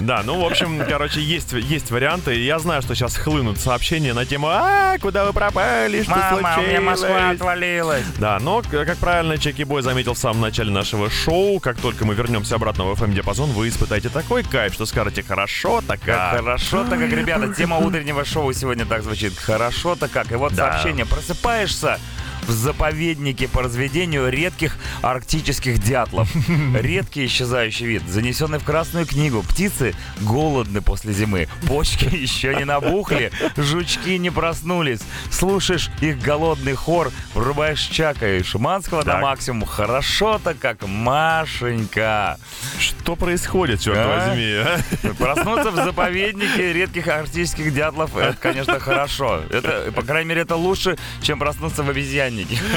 Да, 0.00 0.22
ну, 0.24 0.40
в 0.40 0.44
общем, 0.46 0.82
короче, 0.88 1.20
есть, 1.20 1.41
есть 1.52 1.90
варианты. 1.90 2.36
И 2.36 2.44
я 2.44 2.58
знаю, 2.58 2.82
что 2.82 2.94
сейчас 2.94 3.16
хлынут 3.16 3.58
сообщения 3.58 4.12
на 4.14 4.24
тему 4.26 4.48
«А, 4.50 4.96
куда 4.98 5.24
вы 5.24 5.32
пропали? 5.32 6.02
Что 6.02 6.10
Мама, 6.12 6.54
у 6.58 6.62
меня 6.62 6.80
Москва 6.80 7.08
случилось?» 7.08 7.36
отвалилась. 7.40 8.04
Да, 8.18 8.38
но, 8.40 8.62
к- 8.62 8.84
как 8.84 8.96
правильно 8.98 9.38
Чеки 9.38 9.64
Бой 9.64 9.82
заметил 9.82 10.14
в 10.14 10.18
самом 10.18 10.40
начале 10.40 10.70
нашего 10.70 11.10
шоу, 11.10 11.58
как 11.60 11.76
только 11.78 12.04
мы 12.04 12.14
вернемся 12.14 12.54
обратно 12.56 12.84
в 12.84 12.92
FM-диапазон, 13.02 13.50
вы 13.52 13.68
испытаете 13.68 14.08
такой 14.08 14.42
кайф, 14.44 14.74
что 14.74 14.86
скажете 14.86 15.22
«хорошо-то 15.22 15.96
Как 15.96 16.00
как». 16.04 16.36
хорошо-то 16.36 16.90
как, 16.96 17.10
ребята, 17.10 17.52
тема 17.54 17.78
утреннего 17.78 18.24
шоу 18.24 18.52
сегодня 18.52 18.84
так 18.86 19.02
звучит. 19.02 19.36
Хорошо-то 19.38 20.08
как. 20.08 20.30
И 20.32 20.36
вот 20.36 20.54
Да. 20.54 20.72
сообщение. 20.72 21.06
Просыпаешься, 21.06 21.98
в 22.42 22.50
заповеднике 22.50 23.48
по 23.48 23.62
разведению 23.62 24.28
редких 24.28 24.76
арктических 25.02 25.78
дятлов. 25.78 26.28
Редкий 26.74 27.26
исчезающий 27.26 27.86
вид, 27.86 28.02
занесенный 28.08 28.58
в 28.58 28.64
Красную 28.64 29.06
книгу. 29.06 29.42
Птицы 29.42 29.94
голодны 30.20 30.80
после 30.80 31.12
зимы. 31.12 31.48
Почки 31.66 32.04
еще 32.14 32.54
не 32.54 32.64
набухли, 32.64 33.30
жучки 33.56 34.18
не 34.18 34.30
проснулись. 34.30 35.00
Слушаешь 35.30 35.90
их 36.00 36.20
голодный 36.20 36.74
хор, 36.74 37.10
врубаешь 37.34 37.80
Чака 37.80 38.36
и 38.36 38.42
Шуманского 38.42 38.98
на 38.98 39.12
Так. 39.12 39.22
максимум. 39.22 39.64
Хорошо-то 39.66 40.54
как 40.54 40.86
Машенька. 40.86 42.38
Что 42.78 43.16
происходит, 43.16 43.80
черт 43.80 43.98
А? 43.98 44.28
возьми? 44.28 45.12
Проснуться 45.18 45.70
в 45.70 45.76
заповеднике 45.76 46.72
редких 46.72 47.08
арктических 47.08 47.72
дятлов, 47.74 48.16
это, 48.16 48.36
конечно, 48.40 48.78
хорошо. 48.80 49.40
Это, 49.50 49.92
по 49.94 50.02
крайней 50.02 50.28
мере, 50.30 50.42
это 50.42 50.56
лучше, 50.56 50.96
чем 51.22 51.38
проснуться 51.38 51.82
в 51.82 51.90
обезьяннике. 52.32 52.58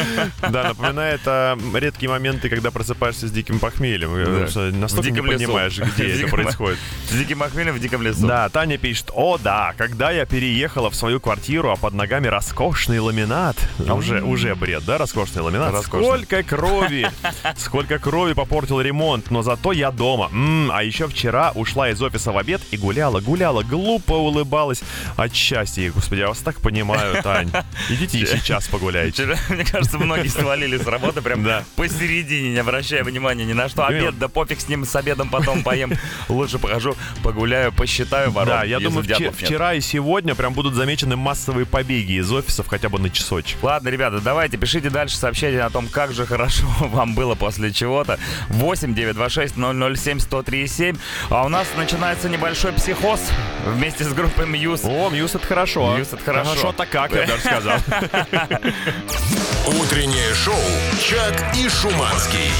Да, 0.50 0.70
напоминает 0.70 1.22
а, 1.26 1.58
редкие 1.74 2.10
моменты, 2.10 2.50
когда 2.50 2.72
просыпаешься 2.72 3.28
с 3.28 3.32
диким 3.32 3.60
похмельем. 3.60 4.13
Да. 4.13 4.78
Настолько 4.78 5.10
не 5.10 5.18
лесу. 5.18 5.46
понимаешь, 5.46 5.80
где 5.96 6.22
это 6.22 6.28
происходит. 6.28 6.78
С 7.10 7.13
диким 7.13 7.41
охмелем 7.44 7.74
в 7.74 7.80
диком 7.80 8.02
лесу. 8.02 8.26
Да, 8.28 8.50
Таня 8.50 8.78
пишет, 8.78 9.10
о 9.13 9.38
да, 9.38 9.74
когда 9.78 10.12
я 10.12 10.26
переехала 10.26 10.89
в 10.89 10.96
свою 10.96 11.20
квартиру, 11.20 11.72
а 11.72 11.76
под 11.76 11.94
ногами 11.94 12.28
роскошный 12.28 13.00
ламинат. 13.00 13.58
Уже, 13.80 14.22
уже 14.22 14.56
бред, 14.56 14.84
да, 14.86 14.98
роскошный 14.98 15.41
ламинат? 15.41 15.72
Роскошный. 15.72 16.06
Сколько 16.06 16.44
крови, 16.44 17.10
сколько 17.58 18.00
крови 18.00 18.34
попортил 18.34 18.82
ремонт, 18.82 19.32
но 19.32 19.41
зато 19.41 19.72
я 19.72 19.91
дома. 19.91 20.30
М, 20.32 20.72
а 20.72 20.84
еще 20.84 21.08
вчера 21.08 21.52
ушла 21.56 21.89
из 21.89 22.02
офиса 22.02 22.32
в 22.32 22.38
обед 22.38 22.62
и 22.72 22.78
гуляла, 22.78 23.20
гуляла, 23.20 23.63
глупо 23.63 24.13
улыбалась 24.13 24.82
от 25.15 25.34
счастья. 25.34 25.91
Господи, 25.91 26.22
я 26.22 26.28
вас 26.28 26.39
так 26.39 26.60
понимаю, 26.60 27.22
Тань. 27.24 27.52
Идите 27.89 28.20
и 28.20 28.26
сейчас 28.26 28.68
погуляйте. 28.68 29.24
Вчера, 29.26 29.38
мне 29.50 29.64
кажется, 29.66 29.98
многие 29.98 30.28
свалили 30.30 30.78
с 30.78 30.86
работы 30.88 31.22
прям 31.22 31.44
Да. 31.44 31.64
посередине, 31.76 32.52
не 32.52 32.58
обращая 32.60 33.04
внимания 33.04 33.46
ни 33.46 33.54
на 33.54 33.70
что. 33.70 33.86
Обед, 33.86 34.18
да 34.18 34.28
пофиг 34.28 34.60
с 34.62 34.68
ним, 34.68 34.86
с 34.86 34.96
обедом 34.96 35.30
потом 35.30 35.64
поем. 35.64 35.94
Лучше 36.30 36.60
похожу, 36.60 36.96
погуляю, 37.24 37.72
посчитаю 37.72 38.32
ворон. 38.32 38.50
Да, 38.50 38.64
я 38.64 38.80
думаю, 38.80 39.04
вче- 39.04 39.08
дятлов 39.10 39.40
нет. 39.42 39.48
вчера 39.50 39.74
и 39.74 39.82
сегодня 39.82 40.36
прям 40.36 40.54
будут 40.54 40.74
замечены 40.74 41.16
массовые 41.16 41.66
побеги 41.66 42.14
из 42.20 42.32
офисов 42.32 42.68
хотя 42.68 42.90
бы 42.90 43.00
на 43.00 43.10
часочек. 43.10 43.58
Ладно, 43.62 43.90
ребята, 43.90 44.20
давайте 44.22 44.58
пишите 44.58 44.90
дальше 44.90 45.18
сообщения 45.18 45.62
о 45.62 45.70
том, 45.70 45.88
как 45.88 46.14
же 46.14 46.26
хорошо 46.26 46.66
вам 46.80 47.16
было 47.16 47.36
после 47.36 47.72
чего-то. 47.72 48.20
8 48.50 48.94
926 48.96 49.56
007 49.56 50.20
103 50.20 50.68
7. 50.68 50.98
А 51.30 51.46
у 51.46 51.50
нас 51.50 51.68
начинается 51.78 52.30
небольшой 52.30 52.74
психоз 52.74 53.22
вместе 53.66 54.04
с 54.04 54.14
группой 54.14 54.46
Muse. 54.46 54.82
О, 54.84 55.10
Muse 55.10 55.36
это 55.36 55.46
хорошо. 55.46 55.96
Muse 55.96 56.10
это 56.14 56.24
хорошо. 56.24 56.50
Хорошо-то 56.52 56.86
как, 56.86 57.12
я 57.14 57.26
даже 57.28 57.42
сказал. 57.42 57.78
Утреннее 59.67 60.34
шоу 60.34 60.56
«Чак 61.00 61.56
и 61.56 61.67
Шуманский». 61.69 62.52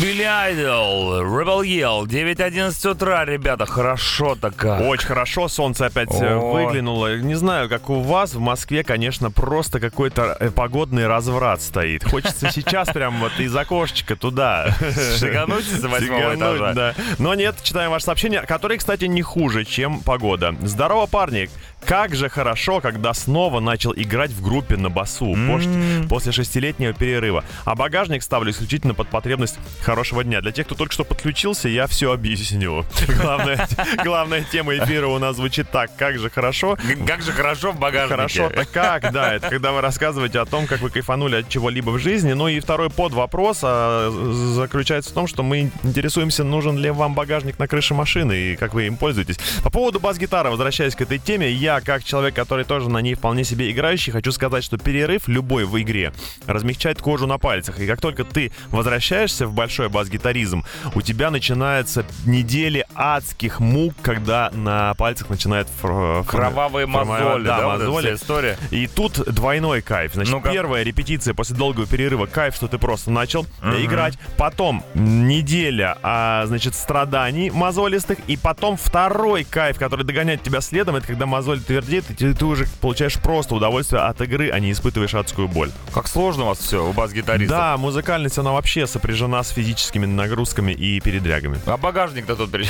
Билли 0.00 0.22
Айдол, 0.22 1.20
Rebel 1.20 1.60
Yell, 1.66 2.06
9.11 2.06 2.90
утра, 2.90 3.26
ребята, 3.26 3.66
хорошо-то 3.66 4.50
как. 4.50 4.80
Очень 4.80 5.06
хорошо, 5.06 5.48
солнце 5.48 5.86
опять 5.86 6.08
э, 6.18 6.34
О. 6.34 6.52
выглянуло. 6.52 7.18
Не 7.18 7.34
знаю, 7.34 7.68
как 7.68 7.90
у 7.90 8.00
вас, 8.00 8.32
в 8.32 8.40
Москве, 8.40 8.84
конечно, 8.84 9.30
просто 9.30 9.80
какой-то 9.80 10.36
э, 10.40 10.50
погодный 10.50 11.06
разврат 11.06 11.60
стоит. 11.60 12.04
Хочется 12.04 12.50
сейчас 12.50 12.88
прям 12.88 13.20
вот 13.20 13.38
из 13.38 13.54
окошечка 13.54 14.16
туда. 14.16 14.74
Шагануть 15.18 15.66
с 15.66 15.82
восьмого 15.84 16.34
этажа. 16.34 16.72
да. 16.72 16.94
Но 17.18 17.34
нет, 17.34 17.56
читаем 17.62 17.90
ваше 17.90 18.06
сообщение, 18.06 18.40
которые, 18.40 18.78
кстати, 18.78 19.04
не 19.04 19.20
хуже, 19.20 19.64
чем 19.66 20.00
погода. 20.00 20.56
Здорово, 20.62 21.04
парни! 21.06 21.50
Как 21.86 22.14
же 22.14 22.28
хорошо, 22.28 22.80
когда 22.80 23.12
снова 23.14 23.60
начал 23.60 23.92
играть 23.94 24.30
в 24.30 24.42
группе 24.42 24.76
на 24.76 24.88
басу 24.88 25.26
пош- 25.34 26.08
после 26.08 26.32
шестилетнего 26.32 26.92
перерыва. 26.92 27.44
А 27.64 27.74
багажник 27.74 28.22
ставлю 28.22 28.50
исключительно 28.52 28.94
под 28.94 29.08
потребность 29.08 29.58
хорошего 29.82 30.24
дня. 30.24 30.40
Для 30.40 30.52
тех, 30.52 30.66
кто 30.66 30.74
только 30.74 30.92
что 30.92 31.04
подключился, 31.04 31.68
я 31.68 31.86
все 31.86 32.12
объясню. 32.12 32.84
Главная, 33.20 33.68
главная 34.04 34.44
тема 34.50 34.76
эфира 34.76 35.06
у 35.06 35.18
нас 35.18 35.36
звучит 35.36 35.70
так. 35.70 35.94
Как 35.96 36.18
же 36.18 36.30
хорошо, 36.30 36.76
Как 37.06 37.22
же 37.22 37.32
хорошо 37.32 37.72
в 37.72 37.78
багажнике. 37.78 38.14
Хорошо-то 38.16 38.64
как, 38.64 39.12
да, 39.12 39.34
это 39.34 39.48
когда 39.48 39.72
вы 39.72 39.80
рассказываете 39.80 40.38
о 40.40 40.46
том, 40.46 40.66
как 40.66 40.80
вы 40.80 40.90
кайфанули 40.90 41.36
от 41.36 41.48
чего-либо 41.48 41.90
в 41.90 41.98
жизни. 41.98 42.32
Ну 42.32 42.48
и 42.48 42.60
второй 42.60 42.90
под 42.90 43.12
вопрос 43.12 43.60
а, 43.62 44.10
заключается 44.54 45.10
в 45.10 45.14
том, 45.14 45.26
что 45.26 45.42
мы 45.42 45.70
интересуемся, 45.82 46.44
нужен 46.44 46.78
ли 46.78 46.90
вам 46.90 47.14
багажник 47.14 47.58
на 47.58 47.66
крыше 47.68 47.94
машины 47.94 48.32
и 48.32 48.56
как 48.56 48.74
вы 48.74 48.86
им 48.86 48.96
пользуетесь. 48.96 49.38
По 49.62 49.70
поводу 49.70 50.00
бас-гитары, 50.00 50.50
возвращаясь 50.50 50.94
к 50.94 51.00
этой 51.00 51.18
теме, 51.18 51.50
я, 51.50 51.71
как 51.80 52.04
человек, 52.04 52.34
который 52.34 52.64
тоже 52.64 52.90
на 52.90 52.98
ней 52.98 53.14
вполне 53.14 53.44
себе 53.44 53.70
играющий, 53.70 54.12
хочу 54.12 54.32
сказать, 54.32 54.62
что 54.64 54.78
перерыв 54.78 55.28
любой 55.28 55.64
в 55.64 55.80
игре 55.80 56.12
размягчает 56.46 57.00
кожу 57.00 57.26
на 57.26 57.38
пальцах. 57.38 57.78
И 57.80 57.86
как 57.86 58.00
только 58.00 58.24
ты 58.24 58.52
возвращаешься 58.70 59.46
в 59.46 59.52
большой 59.54 59.88
бас-гитаризм, 59.88 60.64
у 60.94 61.02
тебя 61.02 61.30
начинается 61.30 62.04
недели 62.26 62.84
адских 62.94 63.60
мук, 63.60 63.94
когда 64.02 64.50
на 64.52 64.94
пальцах 64.94 65.30
начинает 65.30 65.68
фр- 65.80 66.24
Кровавые 66.26 66.86
форми- 66.86 67.06
мозоли, 67.08 67.44
да, 67.44 67.58
да, 67.58 67.66
вот 67.68 67.78
мозоли. 67.80 68.06
вся 68.06 68.14
история. 68.14 68.58
И 68.70 68.86
тут 68.86 69.14
двойной 69.32 69.80
кайф. 69.82 70.14
Значит, 70.14 70.32
Ну-ка. 70.32 70.50
первая 70.50 70.82
репетиция 70.82 71.34
после 71.34 71.56
долгого 71.56 71.86
перерыва 71.86 72.26
кайф, 72.26 72.54
что 72.54 72.68
ты 72.68 72.78
просто 72.78 73.10
начал 73.10 73.46
играть. 73.62 74.18
Потом 74.36 74.84
неделя, 74.94 75.96
а, 76.02 76.44
значит, 76.46 76.74
страданий 76.74 77.50
мозолистых. 77.50 78.18
И 78.26 78.36
потом 78.36 78.76
второй 78.76 79.44
кайф, 79.44 79.78
который 79.78 80.04
догоняет 80.04 80.42
тебя 80.42 80.60
следом, 80.60 80.96
это 80.96 81.06
когда 81.06 81.26
мозоль 81.26 81.60
твердит, 81.62 82.10
и 82.10 82.14
ты, 82.14 82.34
ты 82.34 82.44
уже 82.44 82.66
получаешь 82.80 83.14
просто 83.16 83.54
удовольствие 83.54 84.02
от 84.02 84.20
игры, 84.20 84.50
а 84.50 84.58
не 84.58 84.72
испытываешь 84.72 85.14
адскую 85.14 85.48
боль. 85.48 85.70
Как 85.94 86.08
сложно 86.08 86.44
у 86.44 86.46
вас 86.48 86.58
все, 86.58 86.86
у 86.86 86.92
бас-гитаристов. 86.92 87.56
Да, 87.56 87.76
музыкальность, 87.76 88.38
она 88.38 88.52
вообще 88.52 88.86
сопряжена 88.86 89.42
с 89.42 89.50
физическими 89.50 90.06
нагрузками 90.06 90.72
и 90.72 91.00
передрягами. 91.00 91.58
А 91.66 91.76
багажник-то 91.76 92.36
тут 92.36 92.50
при? 92.50 92.66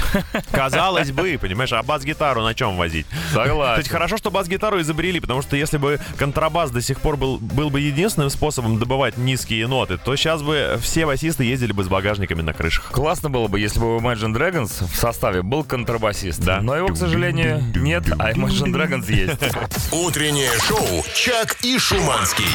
Казалось 0.51 1.11
бы, 1.11 1.39
понимаешь, 1.41 1.73
а 1.73 1.83
бас-гитару 1.83 2.43
на 2.43 2.55
чем 2.55 2.77
возить? 2.77 3.07
Согласен. 3.33 3.83
Кстати, 3.83 3.93
хорошо, 3.93 4.17
что 4.17 4.31
бас-гитару 4.31 4.81
изобрели, 4.81 5.21
потому 5.21 5.43
что 5.43 5.57
если 5.57 5.79
бы 5.79 6.01
контрабас 6.17 6.71
до 6.71 6.83
сих 6.83 7.01
пор 7.01 7.17
был, 7.17 7.39
был 7.39 7.71
бы 7.71 7.81
единственным 7.81 8.31
способом 8.31 8.79
добывать 8.79 9.17
низкие 9.17 9.67
ноты, 9.67 9.99
то 9.99 10.17
сейчас 10.17 10.43
бы 10.43 10.79
все 10.81 11.07
басисты 11.07 11.45
ездили 11.45 11.73
бы 11.73 11.85
с 11.85 11.89
багажниками 11.89 12.43
на 12.43 12.53
крышах. 12.53 12.91
Классно 12.91 13.31
было 13.31 13.49
бы, 13.49 13.61
если 13.61 13.81
бы 13.81 13.97
у 13.97 14.01
Imagine 14.01 14.35
Dragons 14.35 14.85
в 14.87 14.97
составе 14.97 15.43
был 15.43 15.65
контрабасист. 15.65 16.41
Да. 16.41 16.61
Но 16.61 16.77
его, 16.77 16.89
к 16.89 16.97
сожалению, 16.97 17.63
нет, 17.75 18.05
а 18.19 18.33
Imagine 18.33 18.73
Dragons 18.73 18.82
есть. 18.91 19.39
Утреннее 19.93 20.51
шоу 20.67 21.05
«Чак 21.15 21.57
и 21.63 21.79
Шуманский». 21.79 22.47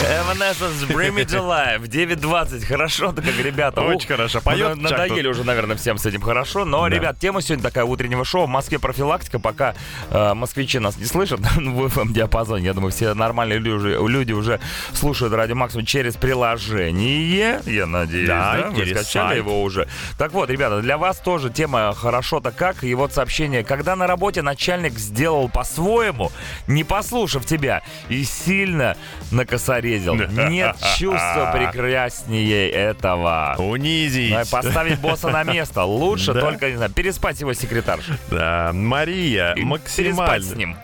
Evanescence 0.00 0.86
Bring 0.86 1.12
Me 1.12 1.24
to 1.26 1.40
Life 1.40 1.88
9.20. 1.88 2.64
Хорошо-то 2.64 3.20
как, 3.20 3.36
ребята. 3.38 3.80
Очень 3.80 3.96
Ух, 3.96 4.06
хорошо. 4.06 4.40
Поет 4.40 4.76
ну, 4.76 4.82
Надоели 4.82 5.26
уже, 5.26 5.42
наверное, 5.42 5.76
всем 5.76 5.98
с 5.98 6.06
этим 6.06 6.20
хорошо. 6.20 6.64
Но, 6.64 6.88
Да. 6.88 6.94
ребят, 6.94 7.18
тема 7.18 7.42
сегодня 7.42 7.64
такая 7.64 7.84
утреннего 7.84 8.24
шоу. 8.24 8.46
В 8.46 8.48
Москве 8.48 8.78
профилактика. 8.78 9.40
Пока 9.40 9.74
э, 10.10 10.34
москвичи 10.34 10.78
нас 10.78 10.96
не 10.98 11.04
слышат 11.04 11.40
в 11.56 11.86
FM-диапазоне. 11.86 12.66
Я 12.66 12.74
думаю, 12.74 12.92
все 12.92 13.12
нормальные 13.14 13.58
люди, 13.58 14.08
люди 14.08 14.32
уже 14.32 14.60
слушают 14.94 15.34
Радио 15.34 15.56
Максимум 15.56 15.84
через 15.84 16.14
приложение. 16.14 17.60
Я 17.66 17.86
надеюсь, 17.86 18.28
Да, 18.28 18.56
да? 18.56 18.70
Вы 18.70 18.86
скачали 18.86 19.02
сайт. 19.02 19.36
его 19.38 19.62
уже. 19.64 19.88
Так 20.16 20.32
вот, 20.32 20.48
ребята, 20.48 20.80
для 20.80 20.96
вас 20.96 21.18
тоже 21.18 21.50
тема 21.50 21.92
«Хорошо-то 21.92 22.52
как». 22.52 22.84
И 22.84 22.94
вот 22.94 23.12
сообщение. 23.12 23.64
Когда 23.64 23.96
на 23.96 24.06
работе 24.06 24.42
начальник 24.42 24.96
сделал 24.98 25.48
по-своему, 25.68 26.32
не 26.66 26.84
послушав 26.84 27.44
тебя, 27.44 27.82
и 28.08 28.24
сильно 28.24 28.96
накосорезил. 29.30 30.14
Нет 30.14 30.76
чувства 30.98 31.52
прекраснее 31.54 32.70
этого. 32.70 33.54
Унизить. 33.58 34.30
И 34.30 34.50
Поставить 34.50 34.98
босса 34.98 35.28
на 35.28 35.44
место. 35.44 35.84
Лучше 35.84 36.32
Да. 36.32 36.40
только, 36.40 36.70
не 36.70 36.76
знаю, 36.76 36.90
переспать 36.92 37.40
его 37.40 37.52
секретаршу. 37.52 38.12
Да, 38.30 38.70
Мария, 38.72 39.52
И 39.54 39.62
максимально. 39.62 40.34
Переспать 40.34 40.44
с 40.44 40.54
ним. 40.54 40.76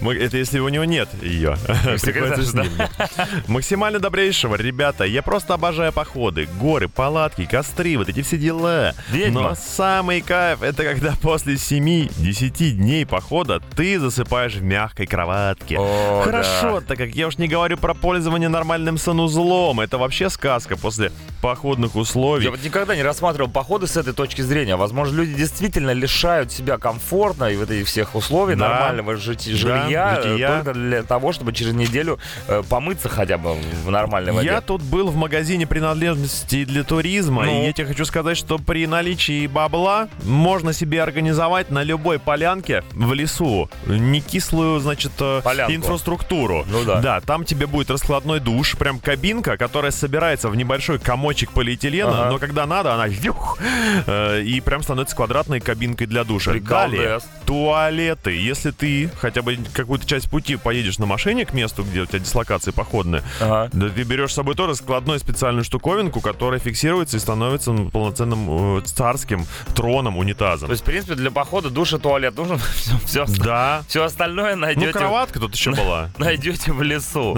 Это 0.10 0.36
если 0.36 0.58
у 0.58 0.68
него 0.68 0.84
нет 0.84 1.08
ее. 1.22 1.56
Максимально 3.46 3.98
добрейшего, 3.98 4.56
ребята. 4.56 5.04
Я 5.04 5.22
просто 5.22 5.54
обожаю 5.54 5.92
походы, 5.92 6.48
горы, 6.58 6.88
палатки, 6.88 7.44
костры, 7.44 7.96
вот 7.96 8.08
эти 8.08 8.22
все 8.22 8.36
дела. 8.36 8.94
Но 9.30 9.54
самый 9.54 10.20
кайф 10.20 10.62
это 10.62 10.84
когда 10.84 11.14
после 11.20 11.54
7-10 11.54 12.70
дней 12.70 13.06
похода 13.06 13.49
ты 13.58 13.98
засыпаешь 13.98 14.54
в 14.54 14.62
мягкой 14.62 15.06
кроватке. 15.06 15.76
О, 15.78 16.22
Хорошо, 16.24 16.80
так 16.86 16.98
как 16.98 17.08
я 17.16 17.26
уж 17.26 17.38
не 17.38 17.48
говорю 17.48 17.76
про 17.76 17.94
пользование 17.94 18.48
нормальным 18.48 18.98
санузлом. 18.98 19.80
Это 19.80 19.98
вообще 19.98 20.30
сказка 20.30 20.76
после 20.76 21.10
походных 21.42 21.96
условий. 21.96 22.44
Я 22.44 22.50
вот 22.50 22.62
никогда 22.62 22.94
не 22.94 23.02
рассматривал 23.02 23.50
походы 23.50 23.86
с 23.86 23.96
этой 23.96 24.12
точки 24.12 24.42
зрения. 24.42 24.76
Возможно, 24.76 25.16
люди 25.16 25.34
действительно 25.34 25.90
лишают 25.92 26.52
себя 26.52 26.76
комфортно 26.78 27.44
и 27.46 27.56
в 27.56 27.62
этих 27.62 27.86
всех 27.88 28.14
условий 28.14 28.54
Да. 28.54 28.68
нормального 28.68 29.16
жити- 29.16 29.50
Да, 29.52 29.56
жилья 29.56 30.18
э, 30.18 30.22
жития. 30.22 30.48
только 30.48 30.74
для 30.74 31.02
того, 31.02 31.32
чтобы 31.32 31.52
через 31.52 31.72
неделю 31.72 32.18
э, 32.46 32.62
помыться 32.68 33.08
хотя 33.08 33.38
бы 33.38 33.56
в 33.84 33.90
нормальной 33.90 34.32
воде. 34.32 34.48
Я 34.48 34.60
тут 34.60 34.82
был 34.82 35.08
в 35.08 35.16
магазине 35.16 35.66
принадлежностей 35.66 36.64
для 36.64 36.84
туризма, 36.84 37.44
Ну? 37.44 37.62
и 37.62 37.66
я 37.66 37.72
тебе 37.72 37.86
хочу 37.86 38.04
сказать, 38.04 38.36
что 38.36 38.58
при 38.58 38.86
наличии 38.86 39.46
бабла 39.46 40.08
можно 40.24 40.72
себе 40.72 41.02
организовать 41.02 41.70
на 41.70 41.82
любой 41.82 42.18
полянке 42.18 42.84
в 42.92 43.12
лесу 43.14 43.39
не 43.86 44.20
кислую, 44.20 44.80
значит, 44.80 45.12
э, 45.20 45.40
Полянку. 45.42 45.74
инфраструктуру. 45.74 46.64
Ну 46.68 46.84
да. 46.84 47.00
Да, 47.00 47.20
там 47.20 47.44
тебе 47.44 47.66
будет 47.66 47.90
раскладной 47.90 48.40
душ, 48.40 48.76
прям 48.76 48.98
кабинка, 48.98 49.56
которая 49.56 49.90
собирается 49.90 50.48
в 50.48 50.56
небольшой 50.56 50.98
комочек 50.98 51.52
полиэтилена, 51.52 52.22
Ага. 52.22 52.30
но 52.32 52.38
когда 52.38 52.66
надо, 52.66 52.94
она 52.94 53.06
вюх, 53.08 53.58
э, 54.06 54.42
и 54.42 54.60
прям 54.60 54.82
становится 54.82 55.16
квадратной 55.16 55.60
кабинкой 55.60 56.06
для 56.06 56.24
душа. 56.24 56.52
Приколдес. 56.52 56.68
Далее, 57.00 57.20
туалеты. 57.46 58.36
Если 58.36 58.70
ты 58.70 59.10
хотя 59.20 59.42
бы 59.42 59.58
какую-то 59.72 60.06
часть 60.06 60.30
пути 60.30 60.56
поедешь 60.56 60.98
на 60.98 61.06
машине 61.06 61.44
к 61.44 61.52
месту, 61.52 61.82
где 61.84 62.00
у 62.00 62.06
тебя 62.06 62.18
дислокация 62.18 62.72
походная, 62.72 63.22
Ага. 63.40 63.70
да 63.72 63.88
ты 63.88 64.02
берешь 64.02 64.30
с 64.32 64.34
собой 64.34 64.54
тоже 64.54 64.74
складную 64.74 65.18
специальную 65.18 65.64
штуковинку, 65.64 66.20
которая 66.20 66.60
фиксируется 66.60 67.16
и 67.16 67.20
становится 67.20 67.72
полноценным 67.92 68.78
э, 68.78 68.82
царским 68.82 69.46
троном 69.74 70.16
унитазом. 70.18 70.68
То 70.68 70.72
есть, 70.72 70.82
в 70.82 70.86
принципе, 70.86 71.14
для 71.14 71.30
похода 71.30 71.70
душ 71.70 71.92
и 71.92 71.98
туалет 71.98 72.36
нужно 72.36 72.58
все, 72.74 72.96
все, 73.06 73.26
Да. 73.38 73.82
остальное 74.04 74.54
Ну, 74.54 74.62
найдете, 74.62 74.92
кроватка 74.92 75.40
тут 75.40 75.54
еще 75.54 75.72
была. 75.72 76.10
найдете 76.18 76.72
в 76.72 76.82
лесу. 76.82 77.36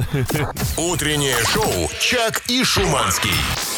Утреннее 0.77 1.37
шоу 1.53 1.91
«Чак 2.01 2.43
и 2.49 2.65
Шуманский». 2.65 3.31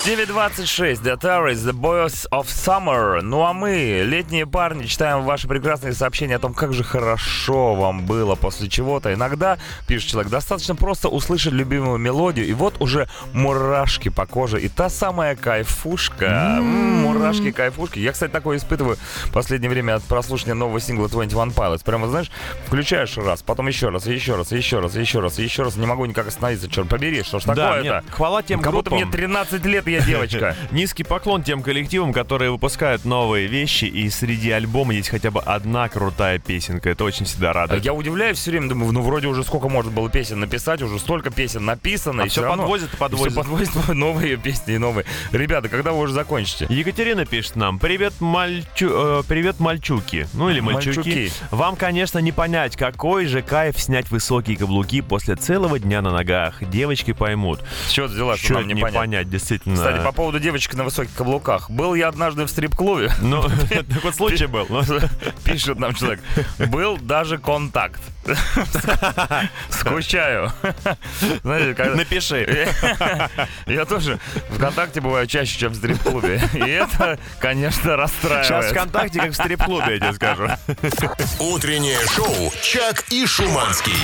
9.26, 0.04 1.02
The 1.02 1.18
Terrorists, 1.18 1.64
The 1.64 1.72
Boys 1.72 2.28
of 2.30 2.44
Summer. 2.48 3.22
Ну 3.22 3.42
а 3.42 3.54
мы, 3.54 4.02
летние 4.04 4.46
парни, 4.46 4.84
читаем 4.84 5.22
ваши 5.22 5.48
прекрасные 5.48 5.94
сообщения 5.94 6.36
о 6.36 6.38
том, 6.38 6.52
как 6.52 6.74
же 6.74 6.84
хорошо 6.84 7.74
вам 7.74 8.04
было 8.04 8.34
после 8.34 8.68
чего-то. 8.68 9.14
Иногда, 9.14 9.56
пишет 9.86 10.10
человек, 10.10 10.30
достаточно 10.30 10.74
просто 10.76 11.08
услышать 11.08 11.54
любимую 11.54 11.96
мелодию, 11.96 12.46
и 12.46 12.52
вот 12.52 12.74
уже 12.80 13.08
мурашки 13.32 14.10
по 14.10 14.26
коже. 14.26 14.60
И 14.60 14.68
та 14.68 14.90
самая 14.90 15.36
кайфушка. 15.36 16.56
М, 16.58 16.84
Мурашки, 17.04 17.50
кайфушки. 17.50 17.98
Я, 17.98 18.12
кстати, 18.12 18.30
такое 18.30 18.58
испытываю 18.58 18.98
в 19.24 19.32
последнее 19.32 19.70
время 19.70 19.94
от 19.94 20.02
прослушивания 20.04 20.54
нового 20.54 20.80
сингла 20.80 21.08
21 21.08 21.48
Pilots. 21.50 21.82
Прямо, 22.04 22.10
знаешь, 22.10 22.30
включаешь 22.66 23.16
раз, 23.16 23.42
потом 23.42 23.68
еще 23.68 23.88
раз, 23.88 24.06
еще 24.06 24.36
раз, 24.36 24.52
еще 24.52 24.80
раз, 24.80 24.94
еще 24.94 25.20
раз, 25.20 25.38
еще 25.38 25.62
раз. 25.62 25.76
Не 25.76 25.86
могу 25.86 26.04
никак 26.06 26.26
остановиться, 26.28 26.68
черт 26.70 26.88
побери, 26.88 27.22
что 27.22 27.38
ж 27.38 27.44
Да, 27.44 27.54
такое-то? 27.54 28.04
хвала 28.10 28.42
тем 28.42 28.60
Как 28.60 28.72
будто 28.72 28.90
группам. 28.90 29.08
мне 29.08 29.12
13 29.16 29.64
лет, 29.64 29.86
я 29.86 30.00
девочка. 30.00 30.56
Низкий 30.70 31.04
поклон 31.04 31.42
тем 31.42 31.62
коллективам, 31.62 32.12
которые 32.12 32.50
выпускают 32.50 33.04
новые 33.04 33.46
вещи, 33.46 33.86
и 33.86 34.08
среди 34.10 34.50
альбома 34.50 34.94
есть 34.94 35.08
хотя 35.08 35.30
бы 35.30 35.40
одна 35.40 35.88
крутая 35.88 36.38
песенка. 36.38 36.90
Это 36.90 37.04
очень 37.04 37.24
всегда 37.26 37.52
радует. 37.52 37.84
Я 37.84 37.94
удивляюсь 37.94 38.38
все 38.38 38.50
время, 38.50 38.68
думаю, 38.68 38.92
ну 38.92 39.02
вроде 39.02 39.26
уже 39.28 39.42
сколько 39.44 39.68
можно 39.68 39.90
было 39.90 40.10
песен 40.10 40.40
написать, 40.40 40.82
уже 40.82 40.98
столько 40.98 41.30
песен 41.30 41.64
написано. 41.64 42.22
А 42.24 42.26
и 42.26 42.40
равно- 42.40 42.62
подвозит 42.64 42.92
и 42.92 42.96
подвозит. 42.96 43.32
всё 43.32 43.40
подвозит 43.42 43.88
новые 43.88 44.36
песни 44.36 44.74
и 44.74 44.78
новые. 44.78 45.06
Ребята, 45.32 45.68
когда 45.68 45.92
вы 45.92 46.00
уже 46.00 46.12
закончите? 46.12 46.66
Екатерина 46.68 47.24
пишет 47.24 47.56
нам, 47.56 47.78
привет, 47.78 48.14
мальчу... 48.20 48.90
э, 48.90 49.22
привет, 49.26 49.60
мальчуки. 49.60 50.26
Ну 50.34 50.50
или 50.50 50.60
мальчуки. 50.60 50.96
Мальчуки. 50.98 51.32
Вам, 51.50 51.76
конечно, 51.76 51.93
не 52.20 52.32
понять, 52.32 52.76
какой 52.76 53.26
же 53.26 53.42
кайф 53.42 53.78
снять 53.80 54.10
высокие 54.10 54.56
каблуки 54.56 55.00
после 55.00 55.36
целого 55.36 55.78
дня 55.78 56.02
на 56.02 56.10
ногах. 56.10 56.62
Девочки 56.68 57.12
поймут. 57.12 57.60
С 57.86 57.92
чего 57.92 58.06
ты 58.08 58.14
взяла, 58.14 58.36
что 58.36 58.46
Что 58.46 58.62
не 58.62 58.74
понятно? 58.74 58.98
понять, 59.00 59.30
действительно. 59.30 59.76
Кстати, 59.76 60.04
по 60.04 60.12
поводу 60.12 60.40
девочек 60.40 60.74
на 60.74 60.84
высоких 60.84 61.14
каблуках. 61.14 61.70
Был 61.70 61.94
я 61.94 62.08
однажды 62.08 62.44
в 62.44 62.48
стрип-клубе. 62.50 63.12
Ну, 63.20 63.42
такой 63.94 64.12
случай 64.12 64.46
был. 64.46 64.66
Пишет 65.44 65.78
нам 65.78 65.94
человек. 65.94 66.20
Был 66.68 66.96
даже 66.98 67.38
контакт. 67.38 68.00
Скучаю. 69.68 70.52
Знаете, 71.42 71.74
когда... 71.74 71.94
Напиши. 71.96 72.68
Я 73.66 73.84
тоже 73.84 74.18
ВКонтакте 74.50 75.00
бываю 75.00 75.26
чаще, 75.26 75.58
чем 75.58 75.72
в 75.72 75.76
стрип-клубе. 75.76 76.42
И 76.54 76.58
это, 76.58 77.18
конечно, 77.38 77.82
Сейчас 77.82 77.98
расстраивает. 77.98 78.72
ВКонтакте, 78.72 79.20
как 79.20 79.30
в 79.30 79.34
стрип-клубе, 79.34 79.92
я 79.94 79.98
тебе 79.98 80.12
скажу. 80.12 80.48
Утреннее 81.38 82.00
шоу 82.08 82.52
«Чак 82.62 83.04
и 83.10 83.26
Шуманский». 83.26 83.94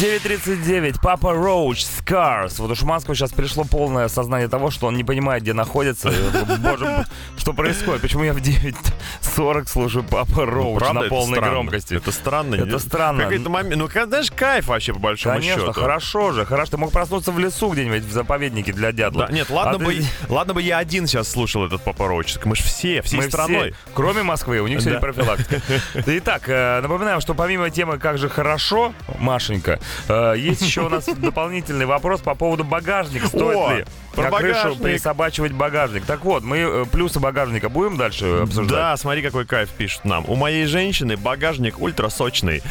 9.39. 0.00 0.96
Папа 1.02 1.34
Роуч, 1.34 1.84
Scars. 1.84 2.54
Вот 2.56 2.70
у 2.70 2.74
Шуманского 2.74 3.14
сейчас 3.14 3.32
пришло 3.32 3.64
полное 3.64 4.08
сознание 4.08 4.48
того, 4.48 4.70
что 4.70 4.86
он 4.86 4.96
не 4.96 5.04
понимает, 5.04 5.42
где 5.42 5.52
находится. 5.52 6.10
Боже, 6.58 7.04
что 7.36 7.52
происходит? 7.52 8.00
Почему 8.00 8.22
я 8.24 8.32
в 8.32 8.38
9.40 8.38 9.66
слушаю 9.68 10.02
Папа 10.04 10.46
Роуч 10.46 10.78
Правда, 10.78 11.02
на 11.02 11.08
полной 11.10 11.36
странно. 11.36 11.50
громкости? 11.52 11.94
Это 11.94 12.12
странно. 12.12 12.54
Это 12.54 12.64
не- 12.64 12.78
странно. 12.78 13.24
Какой-то 13.24 13.50
момент. 13.50 13.76
Ну, 13.76 13.88
знаешь, 14.06 14.30
кайф 14.30 14.68
вообще, 14.68 14.94
по 14.94 15.00
большому 15.00 15.34
Конечно, 15.34 15.60
счету. 15.60 15.72
хорошо 15.74 16.32
же. 16.32 16.46
Хорошо, 16.46 16.70
ты 16.70 16.76
мог 16.78 16.92
проснуться 16.92 17.30
в 17.30 17.38
лесу 17.38 17.68
где-нибудь 17.68 18.02
в 18.04 18.10
заповеднике 18.10 18.72
для 18.72 18.92
дятла. 18.92 19.26
Да, 19.26 19.32
нет, 19.34 19.50
ладно 19.50 19.74
А 19.74 19.78
бы, 19.78 19.94
ты- 19.96 20.06
ладно 20.30 20.54
бы 20.54 20.62
я 20.62 20.78
один 20.78 21.06
сейчас 21.08 21.28
слушал 21.30 21.66
этот 21.66 21.82
Папа 21.84 22.08
Роуч. 22.08 22.36
Мы 22.46 22.56
же 22.56 22.62
все, 22.62 23.02
всей 23.02 23.18
Мы 23.18 23.24
страной. 23.24 23.72
все, 23.72 23.92
кроме 23.92 24.22
Москвы, 24.22 24.60
у 24.60 24.66
них 24.66 24.80
сегодня 24.80 24.98
Да. 24.98 25.06
профилактика. 25.06 25.60
Итак, 26.06 26.44
э, 26.46 26.80
напоминаем, 26.80 27.20
что 27.20 27.34
помимо 27.34 27.68
темы 27.68 27.98
«Как 27.98 28.16
же 28.16 28.30
хорошо», 28.30 28.94
Машенька, 29.18 29.78
есть 30.36 30.62
еще 30.62 30.82
у 30.82 30.88
нас 30.88 31.04
дополнительный 31.16 31.86
вопрос 31.86 32.20
по 32.20 32.34
поводу 32.34 32.64
багажника. 32.64 33.26
Стоит 33.26 33.78
ли 33.78 33.84
про 34.14 34.30
на 34.30 34.38
крышу 34.38 34.76
присобачивать 34.76 35.52
багажник? 35.52 36.04
Так 36.04 36.24
вот, 36.24 36.42
мы 36.42 36.58
э, 36.58 36.84
плюсы 36.90 37.20
багажника 37.20 37.68
будем 37.68 37.96
дальше 37.96 38.40
обсуждать? 38.42 38.76
Да, 38.76 38.96
смотри, 38.96 39.22
какой 39.22 39.46
кайф 39.46 39.68
пишут 39.70 40.04
нам. 40.04 40.24
У 40.28 40.36
моей 40.36 40.66
женщины 40.66 41.16
багажник 41.16 41.80
ультрасочный. 41.80 42.62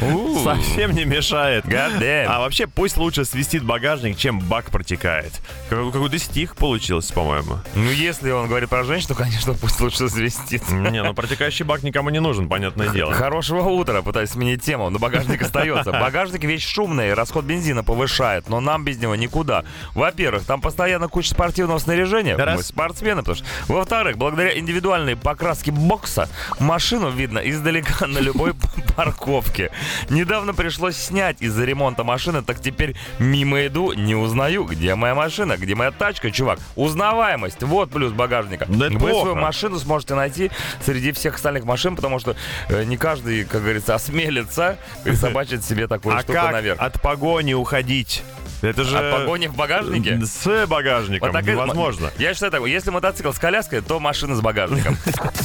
Совсем 0.44 0.92
не 0.92 1.04
мешает. 1.04 1.64
А 1.70 2.38
вообще 2.40 2.66
пусть 2.66 2.96
лучше 2.96 3.24
свистит 3.24 3.64
багажник, 3.64 4.16
чем 4.16 4.40
бак 4.40 4.66
протекает. 4.70 5.32
Как- 5.68 5.92
Какой-то 5.92 6.18
стих 6.18 6.56
получился, 6.56 7.12
по-моему. 7.12 7.58
Ну, 7.74 7.90
если 7.90 8.30
он 8.30 8.48
говорит 8.48 8.68
про 8.68 8.84
женщину, 8.84 9.14
конечно, 9.18 9.54
пусть 9.54 9.80
лучше 9.80 10.08
свистит. 10.08 10.68
Не, 10.70 11.02
ну 11.02 11.14
протекающий 11.14 11.64
бак 11.64 11.82
никому 11.82 12.10
не 12.10 12.20
нужен, 12.20 12.48
понятное 12.48 12.88
дело. 12.88 13.12
Хорошего 13.12 13.62
утра, 13.68 14.02
пытаюсь 14.02 14.30
сменить 14.30 14.62
тему, 14.62 14.90
но 14.90 14.98
багажник 14.98 15.42
остается. 15.42 15.92
Багажник 16.00 16.42
вещь 16.44 16.66
шумная, 16.66 17.09
расход 17.14 17.44
бензина 17.44 17.82
повышает, 17.84 18.48
но 18.48 18.60
нам 18.60 18.84
без 18.84 18.98
него 18.98 19.14
никуда. 19.16 19.64
Во-первых, 19.94 20.44
там 20.44 20.60
постоянно 20.60 21.08
куча 21.08 21.30
спортивного 21.30 21.78
снаряжения, 21.78 22.36
Раз. 22.36 22.56
мы 22.56 22.62
спортсмены, 22.62 23.22
потому 23.22 23.36
что. 23.36 23.46
Во-вторых, 23.68 24.16
благодаря 24.18 24.58
индивидуальной 24.58 25.16
покраске 25.16 25.70
бокса, 25.72 26.28
машину 26.58 27.10
видно 27.10 27.38
издалека 27.38 28.06
на 28.06 28.18
любой 28.18 28.54
парковке. 28.96 29.70
Недавно 30.08 30.54
пришлось 30.54 30.96
снять 30.96 31.40
из-за 31.40 31.64
ремонта 31.64 32.04
машины, 32.04 32.42
так 32.42 32.60
теперь 32.60 32.96
мимо 33.18 33.66
иду, 33.66 33.92
не 33.92 34.14
узнаю, 34.14 34.64
где 34.64 34.94
моя 34.94 35.14
машина, 35.14 35.56
где 35.56 35.74
моя 35.74 35.90
тачка, 35.90 36.30
чувак. 36.30 36.58
Узнаваемость, 36.76 37.62
вот 37.62 37.90
плюс 37.90 38.12
багажника. 38.12 38.66
Да 38.68 38.88
Вы 38.88 38.98
свою 38.98 39.14
плохо. 39.22 39.34
машину 39.40 39.78
сможете 39.78 40.14
найти 40.14 40.50
среди 40.84 41.12
всех 41.12 41.36
остальных 41.36 41.64
машин, 41.64 41.96
потому 41.96 42.18
что 42.18 42.36
э, 42.68 42.84
не 42.84 42.96
каждый, 42.96 43.44
как 43.44 43.62
говорится, 43.62 43.94
осмелится 44.00 44.78
присобачить 45.04 45.64
себе 45.64 45.86
такую 45.86 46.16
А 46.16 46.20
штуку 46.20 46.34
как 46.34 46.52
наверх. 46.52 46.80
От 46.90 47.00
погони 47.00 47.54
уходить? 47.54 48.22
Это 48.62 48.84
же... 48.84 48.98
От 48.98 49.20
погони 49.20 49.46
в 49.46 49.54
багажнике? 49.54 50.20
С 50.24 50.66
багажником, 50.66 51.28
Вот 51.28 51.32
так 51.34 51.46
невозможно. 51.46 52.10
Я 52.18 52.34
считаю 52.34 52.52
так, 52.52 52.66
если 52.66 52.90
мотоцикл 52.90 53.30
с 53.30 53.38
коляской, 53.38 53.80
то 53.80 54.00
машина 54.00 54.34
с 54.34 54.40
багажником. 54.40 54.96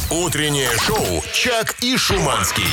Утреннее 0.10 0.72
шоу 0.80 1.24
«Чак 1.34 1.76
и 1.82 1.98
Шуманский». 1.98 2.66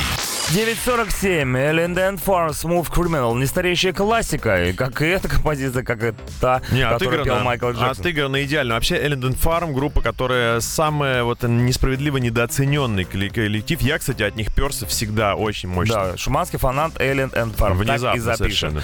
9.47. 0.51 1.55
Ellen 1.57 1.95
Danforth 1.95 2.51
Smooth 2.51 2.89
Criminal. 2.91 3.33
Не 3.39 3.45
стареющая 3.47 3.91
классика. 3.93 4.65
И 4.65 4.73
как 4.73 5.01
и 5.01 5.05
эта 5.07 5.27
композиция, 5.27 5.83
как 5.83 6.03
и 6.03 6.13
та, 6.41 6.61
Не, 6.69 6.87
которую 6.87 7.23
пел 7.23 7.39
Майкл 7.39 7.69
Джексон. 7.69 7.89
отыграно 7.89 8.43
идеально. 8.43 8.75
Вообще, 8.75 8.97
Элленден 8.97 9.33
Фарм 9.33 9.73
группа, 9.73 10.01
которая 10.01 10.59
самая 10.59 11.23
вот 11.23 11.41
несправедливо 11.43 12.17
недооцененный 12.17 13.03
колле- 13.05 13.29
коллектив. 13.33 13.81
Я, 13.81 13.97
кстати, 13.97 14.21
от 14.21 14.35
них 14.35 14.53
перся 14.53 14.85
всегда 14.85 15.33
очень 15.35 15.69
мощно. 15.69 15.95
Да, 16.11 16.17
шуманский 16.17 16.59
фанат 16.59 16.99
Эллен 17.01 17.31
энд 17.33 17.55
Фарм. 17.55 17.77
Так 17.79 17.87
и 17.87 17.89
Внезапно 17.91 18.21
запишем. 18.21 18.37
совершенно. 18.71 18.83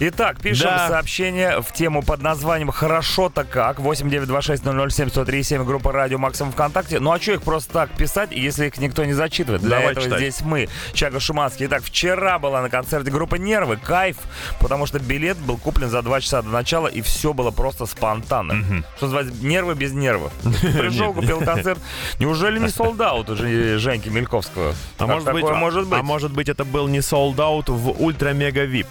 Итак, 0.00 0.40
пишем 0.40 0.66
Да. 0.70 0.88
сообщение 0.88 1.60
в 1.62 1.70
тему 1.72 2.02
под 2.02 2.22
названием 2.22 2.70
«Хорошо-то 2.72 3.44
как». 3.44 3.78
8926-007-103-7, 3.78 5.64
группа 5.64 5.92
«Радио 5.92 6.18
Максимум 6.18 6.50
ВКонтакте». 6.52 6.98
Ну 6.98 7.12
а 7.12 7.20
что 7.20 7.32
их 7.34 7.42
просто 7.42 7.72
так 7.72 7.90
писать, 7.90 8.30
если 8.32 8.66
их 8.66 8.78
никто 8.78 9.04
не 9.04 9.12
зачитывает? 9.12 9.60
Для 9.62 9.76
Давай 9.76 9.92
этого 9.92 10.06
читай. 10.06 10.18
здесь 10.18 10.40
мы, 10.40 10.68
Чага 10.94 11.20
Шуманский. 11.20 11.66
Итак, 11.66 11.82
вчера 11.82 12.38
была 12.38 12.62
на 12.62 12.70
концерте 12.70 13.10
группы 13.10 13.38
«Нервы». 13.38 13.76
Кайф, 13.76 14.16
потому 14.60 14.86
что 14.86 14.98
билет 14.98 15.36
был 15.38 15.56
куплен 15.56 15.90
за 15.90 16.02
два 16.02 16.20
часа 16.20 16.42
до 16.42 16.48
начала, 16.48 16.86
и 16.86 17.02
все 17.02 17.32
было 17.32 17.50
просто 17.50 17.86
спонтанно. 17.86 18.84
Что 18.96 19.06
называется, 19.06 19.34
нервы 19.44 19.74
без 19.74 19.92
нервов. 19.92 20.32
Пришел, 20.42 21.12
купил 21.12 21.40
концерт. 21.40 21.80
Неужели 22.18 22.58
не 22.58 22.68
солдат 22.68 23.28
уже 23.28 23.78
Женьки 23.78 24.08
Мельковского? 24.08 24.74
А 24.98 25.06
может, 25.06 25.32
быть, 25.32 25.42
такое 25.42 25.58
может 25.58 25.86
быть? 25.86 25.98
а 26.00 26.02
может 26.02 26.32
быть, 26.32 26.48
это 26.48 26.64
был 26.64 26.88
не 26.88 26.98
out 26.98 27.70
в 27.70 28.02
ультра-мега 28.02 28.64
вип. 28.64 28.86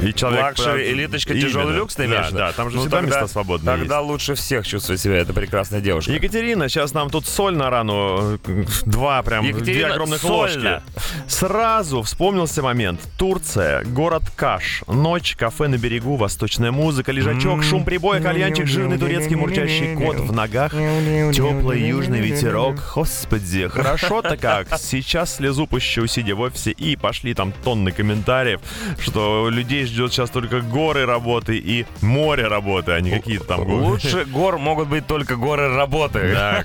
И 0.00 0.12
человек 0.14 0.42
Лакшери, 0.42 0.90
элиточка, 0.92 1.32
Именно. 1.32 1.46
тяжелый 1.48 1.76
люкс, 1.76 1.94
ты 1.94 2.06
имеешь 2.06 2.30
Да, 2.30 2.48
да, 2.48 2.52
там 2.52 2.70
же 2.70 2.76
Ну, 2.76 2.82
всегда 2.82 2.98
тогда- 3.00 3.16
места 3.20 3.28
свободные 3.32 3.76
Тогда 3.78 4.00
лучше 4.00 4.34
всех 4.34 4.66
чувствует 4.66 5.00
себя 5.00 5.16
эта 5.18 5.32
прекрасная 5.32 5.80
девушка. 5.80 6.12
Екатерина, 6.12 6.68
сейчас 6.68 6.92
нам 6.94 7.10
тут 7.10 7.26
соль 7.26 7.54
на 7.56 7.70
рану. 7.70 8.38
э, 8.44 8.64
Два 8.86 9.22
прям, 9.22 9.42
две 9.44 9.52
Екатерина, 9.54 9.88
огромных 9.92 10.20
сольно. 10.20 10.34
ложки. 10.34 10.82
Сразу 11.28 12.02
вспомнился 12.02 12.62
момент. 12.62 13.00
Турция, 13.18 13.84
город 13.84 14.22
Каш. 14.34 14.82
Ночь, 14.86 15.36
кафе 15.36 15.68
на 15.68 15.76
берегу, 15.78 16.16
восточная 16.16 16.72
музыка, 16.72 17.12
лежачок, 17.12 17.62
шум 17.62 17.84
прибоя, 17.84 18.20
кальянчик, 18.20 18.66
жирный 18.66 18.98
турецкий 18.98 19.36
мурчащий 19.36 19.94
кот 19.94 20.16
в 20.16 20.32
ногах. 20.32 20.72
Теплый 20.72 21.80
южный 21.86 22.20
ветерок. 22.20 22.76
Господи, 22.94 23.68
хорошо-то 23.68 24.36
как. 24.36 24.68
Сейчас 24.78 25.36
слезу 25.36 25.66
пущу, 25.66 26.06
сидя 26.06 26.34
в 26.34 26.40
офисе, 26.40 26.70
и 26.72 26.96
пошли 26.96 27.34
там 27.34 27.52
тонны 27.64 27.92
комментариев, 27.92 28.60
что 28.98 29.48
людей 29.50 29.81
ждет 29.88 30.12
сейчас 30.12 30.30
только 30.30 30.60
горы 30.60 31.06
работы 31.06 31.56
и 31.56 31.86
море 32.00 32.46
работы, 32.46 32.92
а 32.92 33.00
не 33.00 33.10
какие-то 33.10 33.44
там 33.44 33.64
горы. 33.64 33.84
Лучше 33.84 34.24
гор 34.24 34.58
могут 34.58 34.88
быть 34.88 35.06
только 35.06 35.36
горы 35.36 35.74
работы. 35.74 36.32
Да, 36.32 36.64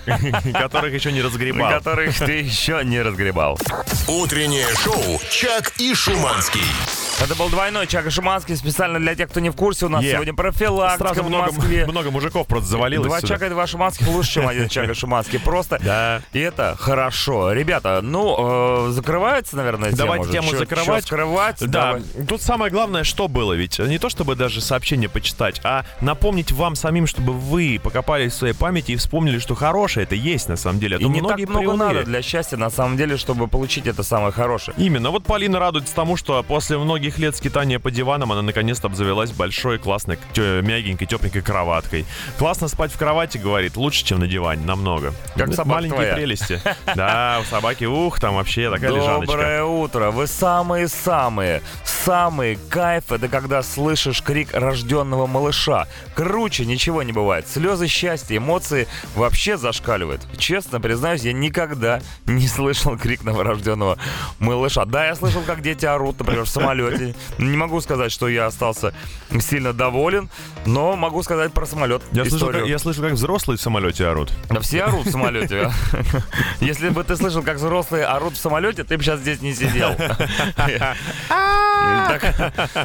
которых 0.53 0.93
еще 0.93 1.11
не 1.11 1.21
разгребал. 1.21 1.71
Которых 1.71 2.17
ты 2.17 2.39
еще 2.39 2.81
не 2.83 3.01
разгребал. 3.01 3.59
Утреннее 4.07 4.67
шоу 4.75 5.19
«Чак 5.29 5.73
и 5.77 5.93
Шуманский». 5.93 7.06
Это 7.19 7.35
был 7.35 7.49
двойной 7.49 7.87
Чак 7.87 8.05
и 8.05 8.09
Шуманский. 8.11 8.55
Специально 8.55 8.99
для 8.99 9.15
тех, 9.15 9.29
кто 9.29 9.39
не 9.39 9.49
в 9.49 9.55
курсе, 9.55 9.87
у 9.87 9.89
нас 9.89 10.03
Е. 10.03 10.13
сегодня 10.13 10.33
профилактика 10.35 11.07
Сразу 11.09 11.23
в 11.23 11.27
много, 11.29 11.51
Москве. 11.51 11.85
много 11.89 12.11
мужиков 12.11 12.45
просто 12.47 12.69
завалилось 12.69 13.07
Два 13.07 13.19
сюда. 13.19 13.27
Чака 13.33 13.47
и 13.47 13.49
два 13.49 13.65
Шуманских 13.67 14.07
лучше, 14.07 14.33
чем 14.33 14.47
один 14.47 14.69
Чак 14.69 14.89
и 14.91 14.93
Шуманский. 14.93 15.39
Просто 15.39 15.79
Да. 15.83 16.21
и 16.31 16.39
это 16.39 16.75
хорошо. 16.79 17.51
Ребята, 17.53 18.01
ну, 18.03 18.87
э, 18.87 18.91
закрывается, 18.91 19.57
наверное, 19.57 19.91
тема 19.91 19.97
Давайте 19.97 20.31
тему 20.31 20.51
Чё- 20.51 20.57
закрывать. 20.59 21.03
чё 21.03 21.07
скрывать? 21.07 21.59
Да, 21.61 21.67
Давай. 21.95 22.01
тут 22.27 22.41
самое 22.43 22.71
главное, 22.71 23.03
что 23.03 23.27
было 23.27 23.53
ведь. 23.53 23.79
Не 23.79 23.97
то, 23.97 24.09
чтобы 24.09 24.35
даже 24.35 24.61
сообщение 24.61 25.09
почитать, 25.09 25.59
а 25.63 25.85
напомнить 26.01 26.51
вам 26.51 26.75
самим, 26.75 27.07
чтобы 27.07 27.33
вы 27.33 27.79
покопались 27.83 28.33
в 28.33 28.35
своей 28.37 28.53
памяти 28.53 28.91
и 28.91 28.95
вспомнили, 28.95 29.39
что 29.39 29.55
хорошее 29.55 30.03
это 30.05 30.13
есть 30.15 30.47
на 30.49 30.55
самом 30.55 30.79
деле. 30.79 30.97
А 30.97 30.99
И 30.99 31.05
не 31.05 31.21
так 31.21 31.39
много 31.39 31.59
приуныли. 31.59 31.77
надо 31.95 32.03
для 32.03 32.21
счастья, 32.21 32.57
на 32.57 32.69
самом 32.69 32.95
деле, 32.95 33.17
чтобы 33.17 33.47
получить 33.47 33.87
это 33.87 34.03
самое 34.03 34.31
хорошее. 34.31 34.75
Именно. 34.77 35.09
Вот 35.09 35.25
Полина 35.25 35.59
радуется 35.59 35.93
тому, 35.95 36.15
что 36.15 36.41
после 36.43 36.77
многих 36.77 37.06
лет 37.17 37.35
скитания 37.35 37.79
по 37.79 37.91
диванам 37.91 38.31
она 38.31 38.41
наконец-то 38.41 38.87
обзавелась 38.87 39.31
большой, 39.31 39.77
классной, 39.77 40.17
тё- 40.33 40.61
мягенькой, 40.61 41.07
тепленькой 41.07 41.41
кроваткой. 41.41 42.05
Классно 42.37 42.67
спать 42.67 42.91
в 42.91 42.97
кровати, 42.97 43.37
говорит, 43.37 43.77
лучше, 43.77 44.03
чем 44.05 44.19
на 44.19 44.27
диване, 44.27 44.65
намного. 44.65 45.13
Как 45.35 45.53
собака 45.53 45.69
Маленькие 45.69 45.95
твоя. 45.97 46.13
прелести. 46.15 46.61
Да, 46.95 47.39
у 47.41 47.45
собаки, 47.45 47.85
ух, 47.85 48.19
там 48.19 48.35
вообще 48.35 48.69
такая 48.71 48.91
лежаночка. 48.91 49.31
Доброе 49.31 49.63
утро. 49.63 50.11
Вы 50.11 50.27
самые-самые, 50.27 51.61
самый 51.85 52.57
кайф 52.69 53.11
это 53.11 53.27
когда 53.27 53.61
слышишь 53.63 54.21
крик 54.21 54.53
рожденного 54.53 55.27
малыша. 55.27 55.87
Круче 56.15 56.65
ничего 56.65 57.03
не 57.03 57.11
бывает. 57.11 57.47
Слезы 57.47 57.87
счастья, 57.87 58.37
эмоции 58.37 58.87
вообще 59.15 59.57
зашкаливают. 59.57 60.21
Честно 60.37 60.79
признаюсь, 60.79 61.21
я 61.23 61.33
никогда 61.33 62.01
не 62.25 62.47
слышал 62.47 62.97
крик 62.97 63.23
новорожденного 63.23 63.97
малыша. 64.39 64.85
Да, 64.85 65.05
я 65.05 65.15
слышал, 65.15 65.41
как 65.41 65.61
дети 65.61 65.85
орут, 65.85 66.19
например, 66.19 66.43
в 66.45 66.49
самолете. 66.49 66.96
Не 67.37 67.57
могу 67.57 67.81
сказать, 67.81 68.11
что 68.11 68.27
я 68.27 68.45
остался 68.47 68.93
сильно 69.39 69.73
доволен, 69.73 70.29
но 70.65 70.95
могу 70.95 71.23
сказать 71.23 71.53
про 71.53 71.65
самолет. 71.65 72.01
Я 72.11 72.25
слышал, 72.25 72.49
как, 72.51 72.65
я 72.65 72.79
слышал, 72.79 73.03
как 73.03 73.13
взрослые 73.13 73.57
в 73.57 73.61
самолете 73.61 74.07
орут. 74.07 74.31
Да 74.49 74.59
все 74.59 74.83
орут 74.83 75.05
в 75.05 75.11
самолете. 75.11 75.71
Если 76.59 76.89
бы 76.89 77.03
ты 77.03 77.15
слышал, 77.15 77.41
как 77.43 77.57
взрослые 77.57 78.05
орут 78.05 78.33
в 78.33 78.37
самолете, 78.37 78.83
ты 78.83 78.97
бы 78.97 79.03
сейчас 79.03 79.19
здесь 79.19 79.41
не 79.41 79.53
сидел. 79.53 79.95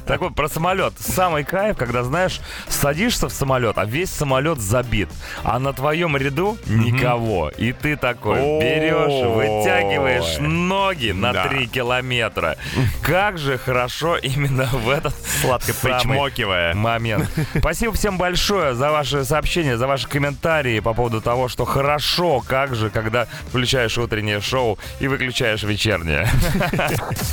Так 0.07 0.21
вот, 0.21 0.35
про 0.35 0.49
самолет. 0.49 0.95
Самый 0.99 1.45
кайф, 1.45 1.77
когда, 1.77 2.03
знаешь, 2.03 2.41
садишься 2.69 3.29
в 3.29 3.33
самолет, 3.33 3.79
а 3.79 3.85
весь 3.85 4.11
самолет 4.11 4.59
забит, 4.59 5.09
а 5.43 5.59
на 5.59 5.73
твоем 5.73 6.17
ряду 6.17 6.59
никого. 6.67 7.51
И 7.51 7.73
ты 7.73 7.97
такой 7.97 8.39
берешь, 8.61 9.27
вытягиваешь 9.27 10.39
ноги 10.41 11.13
на 11.13 11.33
Да. 11.33 11.49
3 11.49 11.67
километра. 11.69 12.57
Как 13.03 13.39
же 13.39 13.59
хорошо 13.59 14.02
именно 14.23 14.67
в 14.67 14.89
этот 14.89 15.15
Сладко 15.41 15.73
причмокивая. 15.75 16.75
момент. 16.75 17.29
Спасибо 17.59 17.93
всем 17.93 18.19
большое 18.19 18.75
за 18.75 18.91
ваши 18.91 19.25
сообщения, 19.25 19.77
за 19.77 19.87
ваши 19.87 20.09
комментарии 20.09 20.81
по 20.81 20.95
поводу 20.95 21.21
того, 21.21 21.49
что 21.49 21.65
хорошо, 21.65 22.43
как 22.47 22.75
же, 22.75 22.91
когда 22.91 23.27
включаешь 23.49 23.97
утреннее 23.99 24.41
шоу 24.41 24.79
и 25.01 25.09
выключаешь 25.09 25.63
вечернее. 25.63 26.29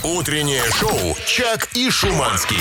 Утреннее 0.04 0.64
шоу 0.80 1.16
«Чак 1.26 1.70
и 1.74 1.90
Шуманский». 1.90 2.58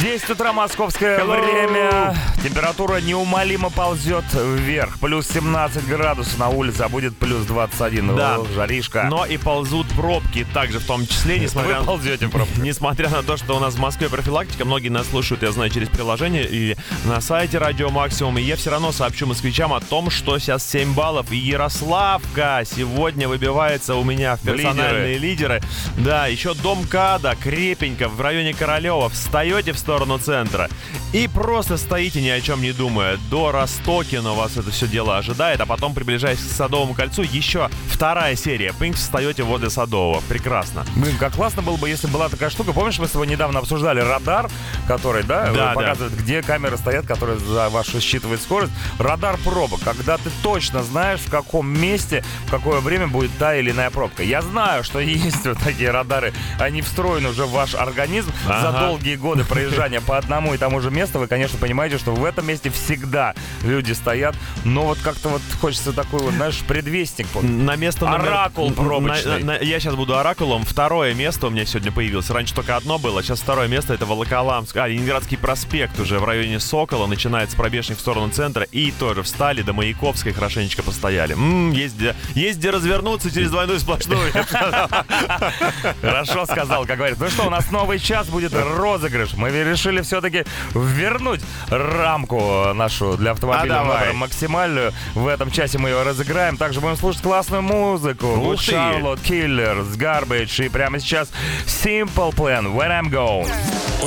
10 0.00 0.30
утра 0.30 0.52
московское 0.52 1.24
время. 1.24 2.16
Температура 2.42 2.96
неумолимо 3.00 3.70
ползет 3.70 4.24
вверх. 4.34 4.98
Плюс 4.98 5.28
17 5.28 5.86
градусов 5.86 6.36
на 6.38 6.48
улице, 6.48 6.82
а 6.82 6.88
будет 6.88 7.16
плюс 7.16 7.44
21. 7.46 8.16
Да. 8.16 8.36
О, 8.36 8.46
жаришка. 8.54 9.04
Но 9.08 9.24
и 9.24 9.36
ползут 9.36 9.86
пробки 9.94 10.44
также 10.52 10.80
в 10.80 10.86
том 10.86 11.06
числе, 11.06 11.38
несмотря 11.38 11.74
Вы 11.74 11.80
на... 11.80 11.86
ползете 11.86 12.28
просто. 12.28 12.60
Несмотря 12.60 13.08
на 13.08 13.22
то, 13.22 13.36
что 13.36 13.43
у 13.52 13.60
нас 13.60 13.74
в 13.74 13.78
Москве 13.78 14.08
профилактика, 14.08 14.64
многие 14.64 14.88
нас 14.88 15.08
слушают, 15.08 15.42
я 15.42 15.52
знаю, 15.52 15.70
через 15.70 15.88
приложение 15.88 16.48
и 16.48 16.76
на 17.04 17.20
сайте 17.20 17.58
Радио 17.58 17.90
Максимум. 17.90 18.38
И 18.38 18.42
я 18.42 18.56
все 18.56 18.70
равно 18.70 18.92
сообщу 18.92 19.26
москвичам 19.26 19.72
о 19.72 19.80
том, 19.80 20.10
что 20.10 20.38
сейчас 20.38 20.68
7 20.68 20.94
баллов. 20.94 21.30
И 21.32 21.36
Ярославка 21.36 22.62
сегодня 22.64 23.28
выбивается 23.28 23.94
у 23.96 24.04
меня 24.04 24.36
в 24.36 24.40
персональные 24.40 25.18
лидеры. 25.18 25.62
Да, 25.98 26.26
еще 26.26 26.54
Дом 26.54 26.84
Када, 26.86 27.36
крепенько, 27.40 28.08
в 28.08 28.20
районе 28.20 28.54
Королева. 28.54 29.08
Встаете 29.08 29.72
в 29.72 29.78
сторону 29.78 30.18
центра 30.18 30.68
и 31.12 31.28
просто 31.28 31.76
стоите 31.76 32.20
ни 32.20 32.28
о 32.28 32.40
чем 32.40 32.60
не 32.60 32.72
думая. 32.72 33.18
До 33.30 33.52
Ростокина 33.52 34.32
вас 34.32 34.56
это 34.56 34.70
все 34.70 34.86
дело 34.86 35.16
ожидает, 35.16 35.60
а 35.60 35.66
потом, 35.66 35.94
приближаясь 35.94 36.38
к 36.38 36.42
Садовому 36.42 36.94
кольцу, 36.94 37.22
еще 37.22 37.70
вторая 37.88 38.34
серия. 38.36 38.72
Пинк, 38.78 38.96
встаете 38.96 39.44
возле 39.44 39.70
Садового. 39.70 40.22
Прекрасно. 40.28 40.84
Блин, 40.96 41.16
как 41.18 41.34
классно 41.34 41.62
было 41.62 41.76
бы, 41.76 41.88
если 41.88 42.08
была 42.08 42.28
такая 42.28 42.50
штука. 42.50 42.72
Помнишь, 42.72 42.98
мы 42.98 43.06
с 43.06 43.12
тобой 43.12 43.23
недавно 43.26 43.58
обсуждали 43.60 44.00
радар, 44.00 44.50
который, 44.86 45.22
да, 45.22 45.50
Да, 45.52 45.72
показывает, 45.72 46.16
где 46.16 46.42
камеры 46.42 46.76
стоят, 46.76 47.06
которые 47.06 47.38
за 47.38 47.68
вашу 47.68 48.00
считывает 48.00 48.40
скорость. 48.42 48.72
Радар 48.98 49.36
пробок, 49.38 49.80
когда 49.84 50.16
ты 50.18 50.30
точно 50.42 50.82
знаешь, 50.82 51.20
в 51.20 51.30
каком 51.30 51.68
месте, 51.68 52.24
в 52.46 52.50
какое 52.50 52.80
время 52.80 53.06
будет 53.08 53.30
та 53.38 53.56
или 53.56 53.70
иная 53.70 53.90
пробка. 53.90 54.22
Я 54.22 54.42
знаю, 54.42 54.84
что 54.84 54.98
есть 55.00 55.44
вот 55.46 55.58
такие 55.58 55.90
радары, 55.90 56.32
они 56.58 56.82
встроены 56.82 57.28
уже 57.30 57.44
в 57.46 57.50
ваш 57.50 57.74
организм 57.74 58.32
за 58.46 58.68
Ага. 58.68 58.80
долгие 58.86 59.16
годы 59.16 59.44
проезжания 59.44 60.00
по 60.00 60.18
одному 60.18 60.54
и 60.54 60.58
тому 60.58 60.80
же 60.80 60.90
месту. 60.90 61.18
Вы, 61.18 61.26
конечно, 61.26 61.58
понимаете, 61.58 61.98
что 61.98 62.12
в 62.14 62.24
этом 62.24 62.46
месте 62.46 62.70
всегда 62.70 63.34
люди 63.62 63.92
стоят, 63.92 64.34
но 64.64 64.86
вот 64.86 64.98
как-то 64.98 65.28
вот 65.28 65.42
хочется 65.60 65.92
такой 65.92 66.20
вот, 66.20 66.34
знаешь, 66.34 66.58
предвестник. 66.66 67.26
На 67.42 67.76
место 67.76 68.06
номер... 68.06 68.28
Оракул 68.28 68.72
пробочный. 68.72 69.42
на- 69.44 69.52
на- 69.54 69.58
я 69.58 69.80
сейчас 69.80 69.94
буду 69.94 70.16
оракулом. 70.18 70.64
Второе 70.64 71.14
место 71.14 71.46
у 71.46 71.50
меня 71.50 71.64
сегодня 71.64 71.92
появилось. 71.92 72.30
Раньше 72.30 72.54
только 72.54 72.76
одно 72.76 72.98
было, 72.98 73.13
сейчас 73.22 73.40
второе 73.40 73.68
место 73.68 73.94
это 73.94 74.06
Волоколамск. 74.06 74.76
А, 74.76 74.86
Ленинградский 74.86 75.36
проспект 75.38 75.98
уже 76.00 76.18
в 76.18 76.24
районе 76.24 76.60
Сокола. 76.60 77.06
Начинается 77.06 77.56
пробежник 77.56 77.98
в 77.98 78.00
сторону 78.00 78.30
центра. 78.30 78.66
И 78.72 78.90
тоже 78.92 79.22
встали 79.22 79.62
до 79.62 79.72
Маяковской, 79.72 80.32
хорошенечко 80.32 80.82
постояли. 80.82 81.34
М, 81.34 81.72
есть, 81.72 81.96
где, 81.96 82.14
есть 82.34 82.58
где 82.58 82.70
развернуться 82.70 83.30
через 83.32 83.50
двойную 83.50 83.78
сплошную. 83.80 84.32
Хорошо 86.00 86.46
сказал, 86.46 86.86
как 86.86 86.98
говорится. 86.98 87.24
Ну 87.24 87.30
что, 87.30 87.46
у 87.46 87.50
нас 87.50 87.70
новый 87.70 87.98
час 87.98 88.28
будет 88.28 88.52
розыгрыш. 88.54 89.34
Мы 89.34 89.50
решили 89.50 90.02
все-таки 90.02 90.44
вернуть 90.74 91.40
рамку 91.68 92.72
нашу 92.74 93.16
для 93.16 93.32
автомобиля 93.32 93.80
А 93.80 94.12
максимальную. 94.12 94.92
В 95.14 95.26
этом 95.26 95.50
часе 95.50 95.78
мы 95.78 95.90
ее 95.90 96.02
разыграем. 96.02 96.56
Также 96.56 96.80
будем 96.80 96.96
слушать 96.96 97.22
классную 97.22 97.62
музыку. 97.62 98.26
Charlotte 98.54 99.20
Killers, 99.22 99.96
Garbage. 99.96 100.66
И 100.66 100.68
прямо 100.68 100.98
сейчас 100.98 101.30
Simple 101.66 102.34
Plan, 102.34 102.74
Where 102.74 102.90
I'm 102.90 103.03
Going. 103.10 103.50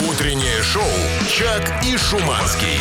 Утреннее 0.10 0.62
шоу 0.62 0.84
«Чак 1.28 1.84
и 1.86 1.98
Шуманский». 1.98 2.80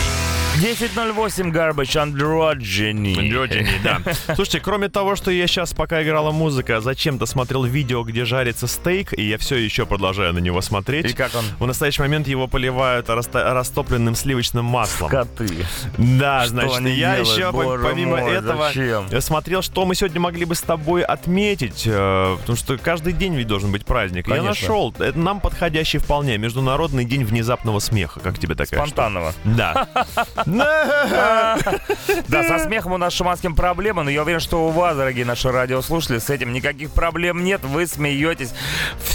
10.08 0.60 1.52
Garbage 1.52 1.96
Androgyny. 1.96 3.14
Androgyny, 3.14 3.68
да. 3.84 4.00
Слушайте, 4.34 4.60
кроме 4.60 4.88
того, 4.88 5.14
что 5.14 5.30
я 5.30 5.46
сейчас, 5.46 5.74
пока 5.74 6.02
играла 6.02 6.30
музыка, 6.32 6.80
зачем-то 6.80 7.26
смотрел 7.26 7.64
видео, 7.64 8.02
где 8.04 8.24
жарится 8.24 8.66
стейк, 8.66 9.12
и 9.12 9.22
я 9.22 9.36
все 9.36 9.56
еще 9.56 9.84
продолжаю 9.84 10.32
на 10.32 10.38
него 10.38 10.62
смотреть. 10.62 11.10
И 11.10 11.12
как 11.12 11.34
он? 11.34 11.44
В 11.58 11.66
настоящий 11.66 12.00
момент 12.00 12.26
его 12.26 12.48
поливают 12.48 13.10
раста- 13.10 13.52
растопленным 13.52 14.14
сливочным 14.14 14.64
маслом. 14.64 15.10
Коты. 15.10 15.66
Да, 15.98 16.40
Что 16.44 16.50
значит, 16.52 16.80
я 16.96 17.16
делают? 17.16 17.28
еще 17.36 17.52
Боже 17.52 17.84
помимо 17.84 18.16
мой, 18.16 18.32
этого 18.32 18.68
зачем? 18.68 19.06
я 19.10 19.20
смотрел, 19.20 19.60
что 19.60 19.84
мы 19.84 19.94
сегодня 19.94 20.20
могли 20.20 20.46
бы 20.46 20.54
с 20.54 20.62
тобой 20.62 21.02
отметить, 21.02 21.82
э, 21.86 22.36
потому 22.40 22.56
что 22.56 22.78
каждый 22.78 23.12
день 23.12 23.34
ведь 23.34 23.46
должен 23.46 23.70
быть 23.72 23.84
праздник. 23.84 24.26
Я 24.26 24.36
Конечно. 24.36 24.48
нашел, 24.48 24.94
это 24.98 25.18
нам 25.18 25.40
подходящий 25.40 25.98
вполне, 25.98 26.38
Международный 26.38 27.04
день 27.04 27.24
внезапного 27.24 27.78
смеха. 27.78 28.20
Как 28.20 28.38
тебе 28.38 28.54
такая? 28.54 28.80
Спонтанного. 28.80 29.34
Да. 29.44 29.86
Да, 32.28 32.42
со 32.42 32.58
смехом 32.60 32.92
у 32.92 32.96
нас 32.96 33.12
с 33.12 33.16
Шуманским 33.16 33.54
проблемы, 33.54 34.02
но 34.04 34.10
я 34.10 34.22
уверен, 34.22 34.40
что 34.40 34.66
у 34.66 34.70
вас, 34.70 34.96
дорогие 34.96 35.24
наши 35.24 35.50
радиослушатели, 35.50 36.18
с 36.18 36.30
этим 36.30 36.52
никаких 36.52 36.90
проблем 36.90 37.44
нет. 37.44 37.62
Вы 37.64 37.86
смеетесь 37.86 38.52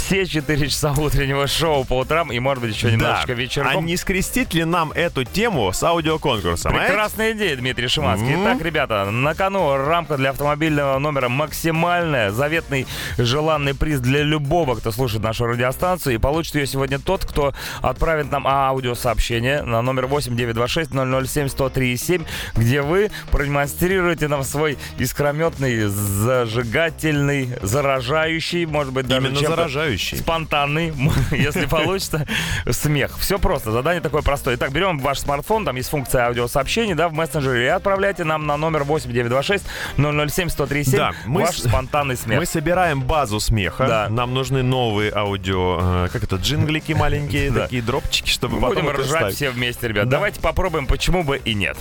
все 0.05 0.25
4 0.25 0.67
часа 0.67 0.93
утреннего 0.97 1.47
шоу 1.47 1.85
по 1.85 1.99
утрам 1.99 2.31
и, 2.31 2.39
может 2.39 2.63
быть, 2.63 2.75
еще 2.75 2.91
немножечко 2.91 3.27
Да. 3.27 3.33
вечерком. 3.33 3.77
А 3.77 3.81
не 3.81 3.95
скрестить 3.97 4.53
ли 4.53 4.63
нам 4.65 4.91
эту 4.91 5.23
тему 5.23 5.71
с 5.71 5.81
аудиоконкурсом? 5.83 6.75
а? 6.75 6.79
Прекрасная 6.79 7.31
идея, 7.33 7.55
Дмитрий 7.55 7.87
Шиманский. 7.87 8.35
Мгм. 8.35 8.43
Итак, 8.43 8.61
ребята, 8.65 9.09
на 9.11 9.35
кону 9.35 9.75
рамка 9.77 10.17
для 10.17 10.31
автомобильного 10.31 10.97
номера 10.99 11.29
максимальная. 11.29 12.31
Заветный 12.31 12.87
желанный 13.17 13.73
приз 13.75 13.99
для 13.99 14.23
любого, 14.23 14.75
кто 14.75 14.91
слушает 14.91 15.23
нашу 15.23 15.45
радиостанцию. 15.45 16.15
И 16.15 16.17
получит 16.17 16.55
ее 16.55 16.67
сегодня 16.67 16.99
тот, 16.99 17.25
кто 17.25 17.53
отправит 17.81 18.31
нам 18.31 18.47
аудиосообщение 18.47 19.61
на 19.63 19.81
номер 19.81 20.07
8926 20.07 20.91
007 20.91 21.45
1037, 21.45 22.23
где 22.55 22.81
вы 22.81 23.11
продемонстрируете 23.31 24.27
нам 24.27 24.43
свой 24.43 24.77
искрометный, 24.97 25.85
зажигательный, 25.85 27.49
заражающий, 27.61 28.65
может 28.65 28.93
быть, 28.93 29.07
даже 29.07 29.27
Именно 29.27 29.39
заражающий. 29.47 30.00
Следующий. 30.01 30.23
спонтанный, 30.23 30.93
если 31.31 31.65
получится, 31.65 32.25
смех. 32.69 33.17
Все 33.19 33.39
просто, 33.39 33.71
задание 33.71 34.01
такое 34.01 34.21
простое. 34.21 34.55
Итак, 34.55 34.71
берем 34.71 34.99
ваш 34.99 35.19
смартфон, 35.19 35.65
там 35.65 35.75
есть 35.75 35.89
функция 35.89 36.27
аудиосообщений, 36.27 36.93
да, 36.93 37.09
в 37.09 37.13
мессенджере, 37.13 37.65
и 37.65 37.67
отправляйте 37.67 38.23
нам 38.23 38.45
на 38.47 38.57
номер 38.57 38.83
8926 38.83 39.65
007 39.97 40.03
1037 40.49 40.97
Да, 40.97 41.11
мы 41.25 41.41
ваш 41.41 41.57
с- 41.57 41.67
спонтанный 41.69 42.17
смех. 42.17 42.39
Мы 42.39 42.45
собираем 42.45 43.01
базу 43.01 43.39
смеха. 43.39 43.87
Да. 43.87 44.09
Нам 44.09 44.33
нужны 44.33 44.63
новые 44.63 45.11
аудио, 45.13 45.79
э, 46.05 46.09
как 46.11 46.23
это, 46.23 46.35
джинглики 46.37 46.93
маленькие, 46.93 47.51
Да. 47.51 47.63
такие 47.63 47.81
дропчики, 47.81 48.29
чтобы 48.29 48.57
Будем 48.59 48.75
потом 48.85 48.89
это 48.89 49.01
ржать 49.03 49.35
все 49.35 49.49
вместе, 49.51 49.87
ребят. 49.87 50.05
Да. 50.05 50.17
Давайте 50.17 50.39
попробуем, 50.39 50.87
почему 50.87 51.23
бы 51.23 51.37
и 51.37 51.53
нет. 51.53 51.77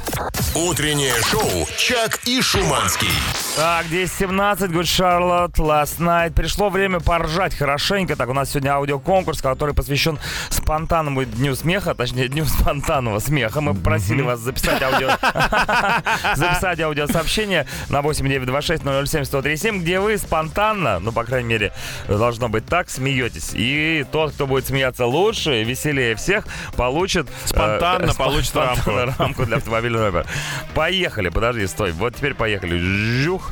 Утреннее 0.55 1.15
шоу 1.31 1.67
«Чак 1.79 2.21
и 2.27 2.41
Шуманский». 2.43 3.09
Так, 3.57 3.87
10.17, 3.87 4.69
Good 4.71 4.83
Charlotte, 4.83 5.55
Last 5.57 5.99
Night. 5.99 6.33
Пришло 6.33 6.71
время 6.71 7.01
поржать 7.01 7.55
хорошенько. 7.57 8.00
Так, 8.07 8.29
у 8.29 8.33
нас 8.35 8.51
сегодня 8.51 8.71
аудиоконкурс, 8.73 9.43
который 9.43 9.75
посвящен 9.75 10.19
спонтанному 10.49 11.25
дню 11.25 11.55
смеха, 11.55 11.95
точнее, 11.95 12.29
дню 12.29 12.45
спонтанного 12.47 13.19
смеха. 13.19 13.61
Мы 13.61 13.75
попросили 13.75 14.23
вас 14.23 14.41
записать 14.41 14.83
аудио... 14.83 15.11
записать 16.35 16.81
аудиосообщение 16.81 17.67
на 17.89 18.03
8926 18.03 18.83
007 18.83 19.21
1037, 19.23 19.81
где 19.83 20.01
вы 20.01 20.19
спонтанно, 20.19 20.99
ну, 20.99 21.13
по 21.13 21.25
крайней 21.25 21.49
мере, 21.49 21.73
должно 22.09 22.49
быть 22.49 22.67
так, 22.67 22.91
смеетесь. 22.91 23.51
И 23.55 24.05
тот, 24.11 24.33
кто 24.33 24.47
будет 24.47 24.67
смеяться 24.67 25.07
лучше, 25.07 25.63
веселее 25.63 26.15
всех, 26.15 26.45
получит... 26.77 27.27
э, 27.29 27.47
Спонтанно 27.47 28.13
спон- 28.13 28.17
получит 28.17 28.57
рамку. 28.57 28.91
рамку 29.19 29.45
для 29.45 29.57
автомобильного 29.59 30.05
номера. 30.11 30.27
Поехали, 30.75 31.29
подожди, 31.29 31.67
стой. 31.67 31.93
Вот 31.93 32.17
теперь 32.17 32.35
поехали. 32.35 32.79
Жух. 32.79 33.51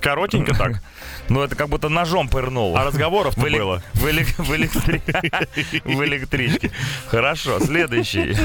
Коротенько 0.00 0.54
так. 0.54 0.82
Ну, 1.28 1.42
это 1.42 1.56
как 1.56 1.68
будто 1.68 1.88
ножом 1.88 2.28
пырнул. 2.28 2.76
А 2.76 2.84
разговоров-то 2.84 3.40
в, 3.40 3.44
элек- 3.44 3.58
было. 3.58 3.82
в 3.94 4.06
электри- 4.06 5.02
в 5.84 6.04
электричке. 6.04 6.70
Хорошо, 7.08 7.58
следующий. 7.60 8.36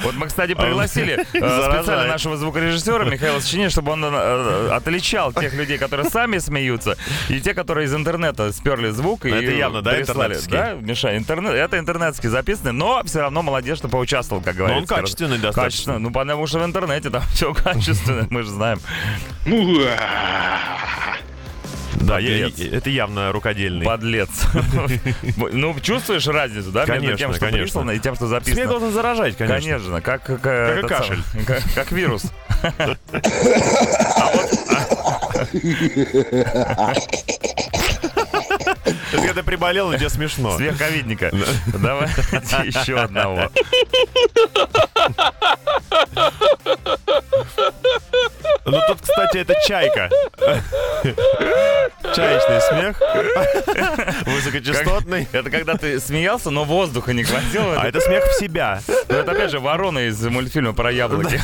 Вот 0.00 0.14
мы, 0.16 0.26
кстати, 0.26 0.54
пригласили 0.54 1.14
э, 1.20 1.24
специально 1.24 2.06
нашего 2.08 2.36
звукорежиссера 2.36 3.04
Михаила 3.04 3.38
Сочинина, 3.38 3.70
чтобы 3.70 3.92
он 3.92 4.04
э, 4.04 4.68
отличал 4.72 5.32
тех 5.32 5.54
людей, 5.54 5.78
которые 5.78 6.10
сами 6.10 6.38
смеются, 6.38 6.96
и 7.28 7.40
те, 7.40 7.54
которые 7.54 7.86
из 7.86 7.94
интернета 7.94 8.52
сперли 8.52 8.90
звук 8.90 9.24
и 9.24 9.28
Ну, 9.30 9.36
это 9.36 9.52
явно, 9.52 9.82
да, 9.82 9.92
прислали. 9.92 10.34
интернетский? 10.34 10.50
Да, 10.52 10.72
Миша, 10.74 11.16
интернет, 11.16 11.52
это 11.54 11.78
интернетский 11.78 12.28
записанный, 12.28 12.72
но 12.72 13.02
все 13.04 13.20
равно 13.20 13.42
молодец, 13.42 13.78
что 13.78 13.88
поучаствовал, 13.88 14.42
как 14.42 14.56
Но 14.56 14.66
говорится. 14.66 14.94
он 14.94 15.00
качественный 15.00 15.38
достаточно. 15.38 15.62
Качественно. 15.62 15.98
Ну, 16.00 16.10
потому 16.10 16.46
что 16.48 16.58
в 16.58 16.64
интернете 16.64 17.10
там 17.10 17.22
все 17.32 17.54
качественно, 17.54 18.26
мы 18.30 18.42
же 18.42 18.50
знаем. 18.50 18.80
Да, 22.06 22.18
я- 22.18 22.48
это 22.48 22.90
явно 22.90 23.32
рукодельный. 23.32 23.84
Подлец. 23.84 24.30
Ну, 25.36 25.74
чувствуешь 25.80 26.26
разницу, 26.26 26.70
да, 26.70 26.86
между 26.86 27.16
тем, 27.16 27.34
что 27.34 27.46
прислано, 27.46 27.92
и 27.92 27.98
тем, 27.98 28.14
что 28.14 28.26
Смех 28.28 28.42
записано? 28.44 28.66
должен 28.66 28.92
заражать, 28.92 29.36
конечно. 29.36 29.60
Конечно, 29.60 30.00
как, 30.00 30.22
как, 30.24 30.46
и 30.46 30.48
этот 30.48 30.88
кашель. 30.88 31.22
как, 31.46 31.62
как 31.74 31.92
вирус. 31.92 32.24
Это 32.64 32.98
когда 36.42 37.83
ты 39.18 39.42
приболел, 39.42 39.92
и 39.92 39.96
тебе 39.96 40.08
смешно. 40.08 40.56
Смех 40.56 40.78
ковидника. 40.78 41.30
Давайте 41.66 42.14
еще 42.64 42.96
одного. 42.98 43.50
Ну 48.66 48.80
тут, 48.88 49.00
кстати, 49.02 49.38
это 49.38 49.54
чайка. 49.66 50.08
Чаечный 52.14 52.60
смех. 52.62 53.02
Высокочастотный. 54.26 55.28
Это 55.32 55.50
когда 55.50 55.74
ты 55.74 56.00
смеялся, 56.00 56.50
но 56.50 56.64
воздуха 56.64 57.12
не 57.12 57.24
хватило. 57.24 57.80
А 57.80 57.86
это 57.86 58.00
смех 58.00 58.24
в 58.24 58.38
себя. 58.38 58.80
Ну, 59.08 59.16
это 59.16 59.32
опять 59.32 59.50
же 59.50 59.60
ворона 59.60 60.08
из 60.08 60.20
мультфильма 60.22 60.72
про 60.72 60.90
яблоки. 60.92 61.40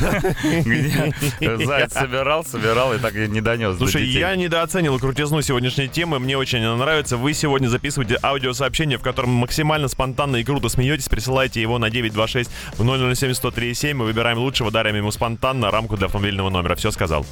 Где 0.65 1.67
заяц 1.67 1.93
собирал, 1.93 2.45
собирал 2.45 2.95
и 2.95 2.99
так 2.99 3.15
и 3.15 3.29
не 3.29 3.41
донес. 3.41 3.73
до 3.77 3.79
Слушай, 3.87 4.07
я 4.07 4.35
недооценил 4.37 4.99
крутизну 4.99 5.43
сегодняшней 5.43 5.89
темы. 5.89 6.19
Мне 6.19 6.39
очень 6.39 6.65
она 6.65 6.77
нравится. 6.77 7.17
Вы 7.17 7.35
сегодня 7.35 7.60
записываете 7.69 8.19
аудиосообщение, 8.23 8.99
в 8.99 9.03
котором 9.03 9.31
максимально 9.31 9.89
спонтанно 9.89 10.37
и 10.37 10.45
круто 10.45 10.69
смеетесь. 10.69 11.09
Присылайте 11.09 11.61
его 11.61 11.79
на 11.79 11.91
926 11.91 12.51
в 12.79 13.15
007 13.15 13.31
1037. 13.31 13.97
Мы 13.97 14.05
выбираем 14.05 14.39
лучшего, 14.39 14.71
дарим 14.71 14.97
ему 14.97 15.11
спонтанно 15.11 15.71
рамку 15.71 15.97
для 15.97 16.07
автомобильного 16.07 16.51
номера. 16.51 16.75
Все 16.75 16.91
сказал. 16.91 17.27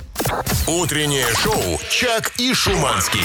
Утреннее 0.66 1.26
шоу 1.34 1.80
«Чак 1.90 2.32
и 2.38 2.52
Шуманский». 2.54 3.20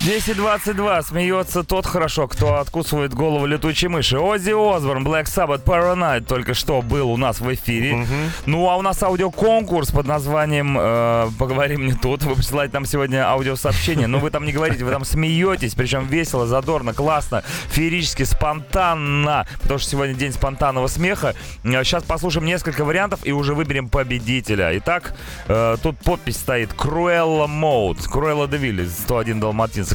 10.22. 0.00 1.02
Смеется 1.02 1.64
тот 1.64 1.86
хорошо, 1.86 2.28
кто 2.28 2.56
откусывает 2.56 3.14
голову 3.14 3.46
летучей 3.46 3.88
мыши. 3.88 4.18
Оззи 4.18 4.76
Осборн, 4.76 5.06
Black 5.06 5.24
Sabbath, 5.24 5.64
Paranoid 5.64 6.20
только 6.26 6.54
что 6.54 6.82
был 6.82 7.10
у 7.10 7.16
нас 7.16 7.40
в 7.40 7.52
эфире. 7.54 8.06
Ну, 8.44 8.68
а 8.68 8.76
у 8.76 8.82
нас 8.82 9.02
аудиоконкурс 9.02 9.90
под 9.90 10.06
названием 10.06 10.76
э, 10.78 11.28
«Поговорим 11.38 11.86
не 11.86 11.94
тут». 11.94 12.22
Вы 12.22 12.36
присылаете 12.36 12.74
нам 12.74 12.86
сегодня 12.86 13.28
аудиосообщение, 13.28 14.06
но 14.06 14.18
вы 14.18 14.30
там 14.30 14.44
не 14.44 14.52
говорите, 14.52 14.84
вы 14.84 14.92
там 14.92 15.04
смеетесь, 15.04 15.74
причем 15.74 16.06
весело, 16.06 16.46
задорно, 16.46 16.92
классно, 16.92 17.42
феерически, 17.70 18.22
спонтанно, 18.22 19.46
потому 19.62 19.78
что 19.78 19.90
сегодня 19.90 20.14
день 20.14 20.32
спонтанного 20.32 20.86
смеха. 20.86 21.34
Сейчас 21.64 22.04
послушаем 22.04 22.46
несколько 22.46 22.84
вариантов 22.84 23.20
и 23.24 23.32
уже 23.32 23.54
выберем 23.54 23.88
победителя. 23.88 24.70
Итак, 24.78 25.14
э, 25.48 25.76
тут 25.82 25.98
подпись 25.98 26.36
стоит 26.36 26.72
Круэлла 26.74 27.46
Моут, 27.46 28.06
Круэлла 28.06 28.46
Девилли, 28.46 28.86
101 28.86 29.40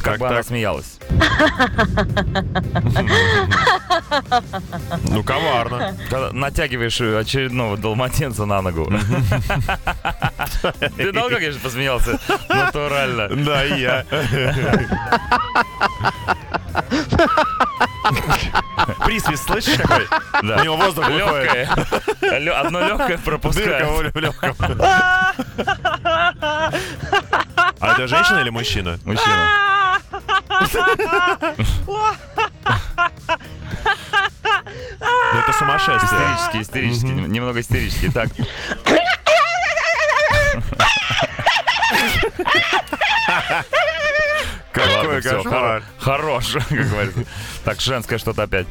Как 0.00 0.18
бы 0.18 0.28
она 0.28 0.42
смеялась. 0.42 0.98
Ну, 5.04 5.22
коварно. 5.22 5.96
Когда 6.10 6.32
натягиваешь 6.32 7.00
очередного 7.00 7.76
далматинца 7.76 8.44
на 8.46 8.62
ногу. 8.62 8.90
Ты 10.96 11.12
я 11.42 11.52
же 11.52 11.58
посмеялся? 11.58 12.18
Натурально. 12.48 13.28
Да, 13.28 13.64
и 13.64 13.80
я. 13.80 14.04
Присвист, 19.04 19.44
слышишь 19.46 19.78
какой? 19.78 20.06
Да. 20.42 20.56
У 20.60 20.64
него 20.64 20.76
воздух. 20.76 21.08
Легкое. 21.08 21.68
Одно 22.58 22.80
легкое 22.80 23.08
Дырка 23.08 23.22
пропускает. 23.24 24.14
в 24.14 24.18
легком. 24.18 24.56
А 27.82 27.92
это 27.94 28.06
женщина 28.06 28.38
или 28.38 28.50
мужчина? 28.50 28.98
Мужчина. 29.04 29.98
Ну, 35.32 35.38
это 35.38 35.52
сумасшествие. 35.58 35.98
Истерический, 36.02 36.62
истерический. 36.62 37.08
нем- 37.10 37.32
Немного 37.32 37.60
истерический. 37.60 38.10
Так. 38.10 38.28
Какой 44.72 45.20
всё, 45.20 45.42
кошмар. 45.42 45.54
хоро- 45.54 45.82
Хорош, 45.98 46.56
как 46.68 46.88
говорится. 46.90 47.24
Так, 47.64 47.80
женское 47.80 48.18
что-то 48.18 48.42
опять. 48.44 48.66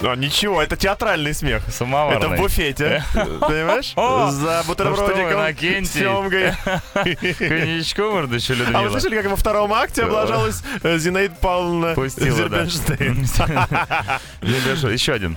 А, 0.00 0.14
ничего, 0.14 0.62
это 0.62 0.76
театральный 0.76 1.34
смех. 1.34 1.62
Самоварный. 1.70 2.18
Это 2.18 2.28
в 2.28 2.36
буфете. 2.36 3.02
Понимаешь? 3.14 3.92
О, 3.96 4.30
За 4.30 4.62
ну 4.62 4.68
бутербродиком. 4.68 5.32
Иннокентий. 5.32 5.86
с 5.86 5.92
семгой. 5.92 6.52
Коньячку 7.38 8.02
мордочу, 8.12 8.52
А 8.52 8.56
вы 8.56 8.62
Людмила. 8.64 8.90
слышали, 8.90 9.16
как 9.20 9.30
во 9.30 9.36
втором 9.36 9.72
акте 9.72 10.02
облажалась 10.04 10.62
э, 10.82 10.98
Зинаида 10.98 11.34
Павловна. 11.40 11.94
Зербенштейн? 12.08 13.22
Еще 14.92 15.12
один. 15.12 15.36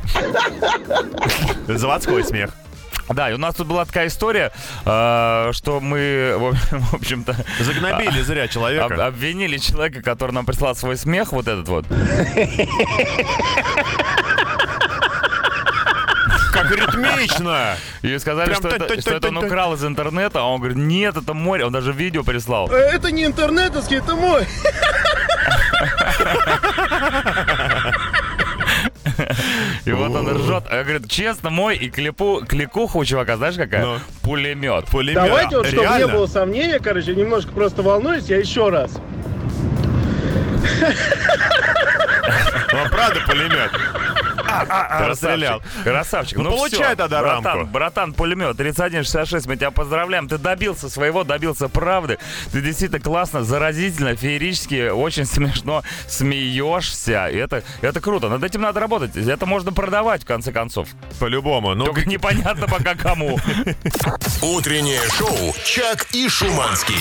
Заводской 1.68 2.24
смех. 2.24 2.52
Да, 3.10 3.30
и 3.30 3.34
у 3.34 3.38
нас 3.38 3.56
тут 3.56 3.68
была 3.68 3.84
такая 3.84 4.08
история, 4.08 4.54
э, 4.86 5.50
что 5.54 5.80
мы, 5.82 6.36
в 6.38 6.46
общем- 6.46 6.80
в 6.92 6.94
общем-то, 6.94 7.36
Загнобили 7.60 8.22
зря 8.22 8.44
об- 8.44 8.50
человека. 8.52 9.06
обвинили 9.06 9.58
человека, 9.58 10.02
который 10.02 10.32
нам 10.32 10.46
прислал 10.46 10.76
свой 10.76 10.96
смех, 10.96 11.34
вот 11.34 11.48
этот 11.48 11.68
вот. 11.68 11.86
Ритмично! 16.76 17.76
И 18.02 18.18
сказали, 18.20 18.54
что 18.54 18.68
это, 18.70 19.28
он 19.28 19.38
украл 19.38 19.74
из 19.74 19.84
интернета, 19.84 20.40
а 20.42 20.46
он 20.46 20.60
говорит, 20.60 20.78
нет, 20.78 21.18
это 21.18 21.34
море, 21.34 21.66
он 21.66 21.72
даже 21.72 21.92
видео 21.92 22.24
прислал. 22.24 22.70
Это 22.70 23.12
не 23.12 23.26
интернетовский, 23.26 23.98
это 23.98 24.16
мой. 24.16 24.46
И 29.86 29.92
вот 29.92 30.16
он 30.16 30.28
ржет, 30.30 30.64
а 30.70 30.84
говорит, 30.84 31.10
честно, 31.10 31.50
мой, 31.50 31.76
и 31.76 31.90
клепу, 31.90 32.44
кликуха 32.48 32.98
у 32.98 33.06
чувака, 33.06 33.38
знаешь 33.38 33.56
какая? 33.56 33.84
Ну. 33.84 34.00
Пулемет. 34.22 34.86
Пулемет. 34.86 35.16
Давайте, 35.24 35.58
вот, 35.58 35.68
чтобы 35.68 35.98
не 35.98 36.08
было 36.08 36.28
сомнения, 36.28 36.80
короче, 36.80 37.16
немножко 37.16 37.52
просто 37.52 37.82
волнуюсь, 37.82 38.26
я 38.26 38.38
еще 38.38 38.70
раз. 38.70 38.92
Ну, 42.74 42.90
правда, 42.90 43.20
пулемет. 43.28 43.72
Ты 45.00 45.06
расстрелял. 45.06 45.62
Красавчик. 45.84 46.38
Ну, 46.38 46.52
получай 46.52 46.96
тогда 46.96 47.22
братан, 47.22 47.46
рамку. 47.46 47.72
Братан, 47.72 48.14
пулемет 48.14 48.58
3166, 48.58 49.48
мы 49.48 49.56
тебя 49.56 49.72
поздравляем. 49.72 50.28
Ты 50.28 50.38
добился 50.38 50.90
своего, 50.90 51.24
добился 51.24 51.70
правды. 51.70 52.18
Ты 52.52 52.62
действительно 52.62 53.00
классно, 53.00 53.44
заразительно, 53.44 54.16
феерически, 54.16 54.90
очень 54.90 55.26
смешно 55.26 55.84
смеешься. 56.08 57.28
Это, 57.28 57.64
это 57.82 58.02
круто. 58.02 58.30
Над 58.30 58.44
этим 58.44 58.62
надо 58.62 58.80
работать. 58.80 59.16
Это 59.16 59.46
можно 59.46 59.72
продавать, 59.72 60.24
в 60.24 60.26
конце 60.26 60.52
концов. 60.52 60.90
По-любому. 61.20 61.74
Ну, 61.76 61.86
Только 61.86 62.08
непонятно 62.08 62.68
пока 62.68 62.96
кому. 62.96 63.40
Утреннее 64.42 65.02
шоу 65.10 65.54
«Чак 65.66 66.08
и 66.14 66.28
Шуманский». 66.28 66.96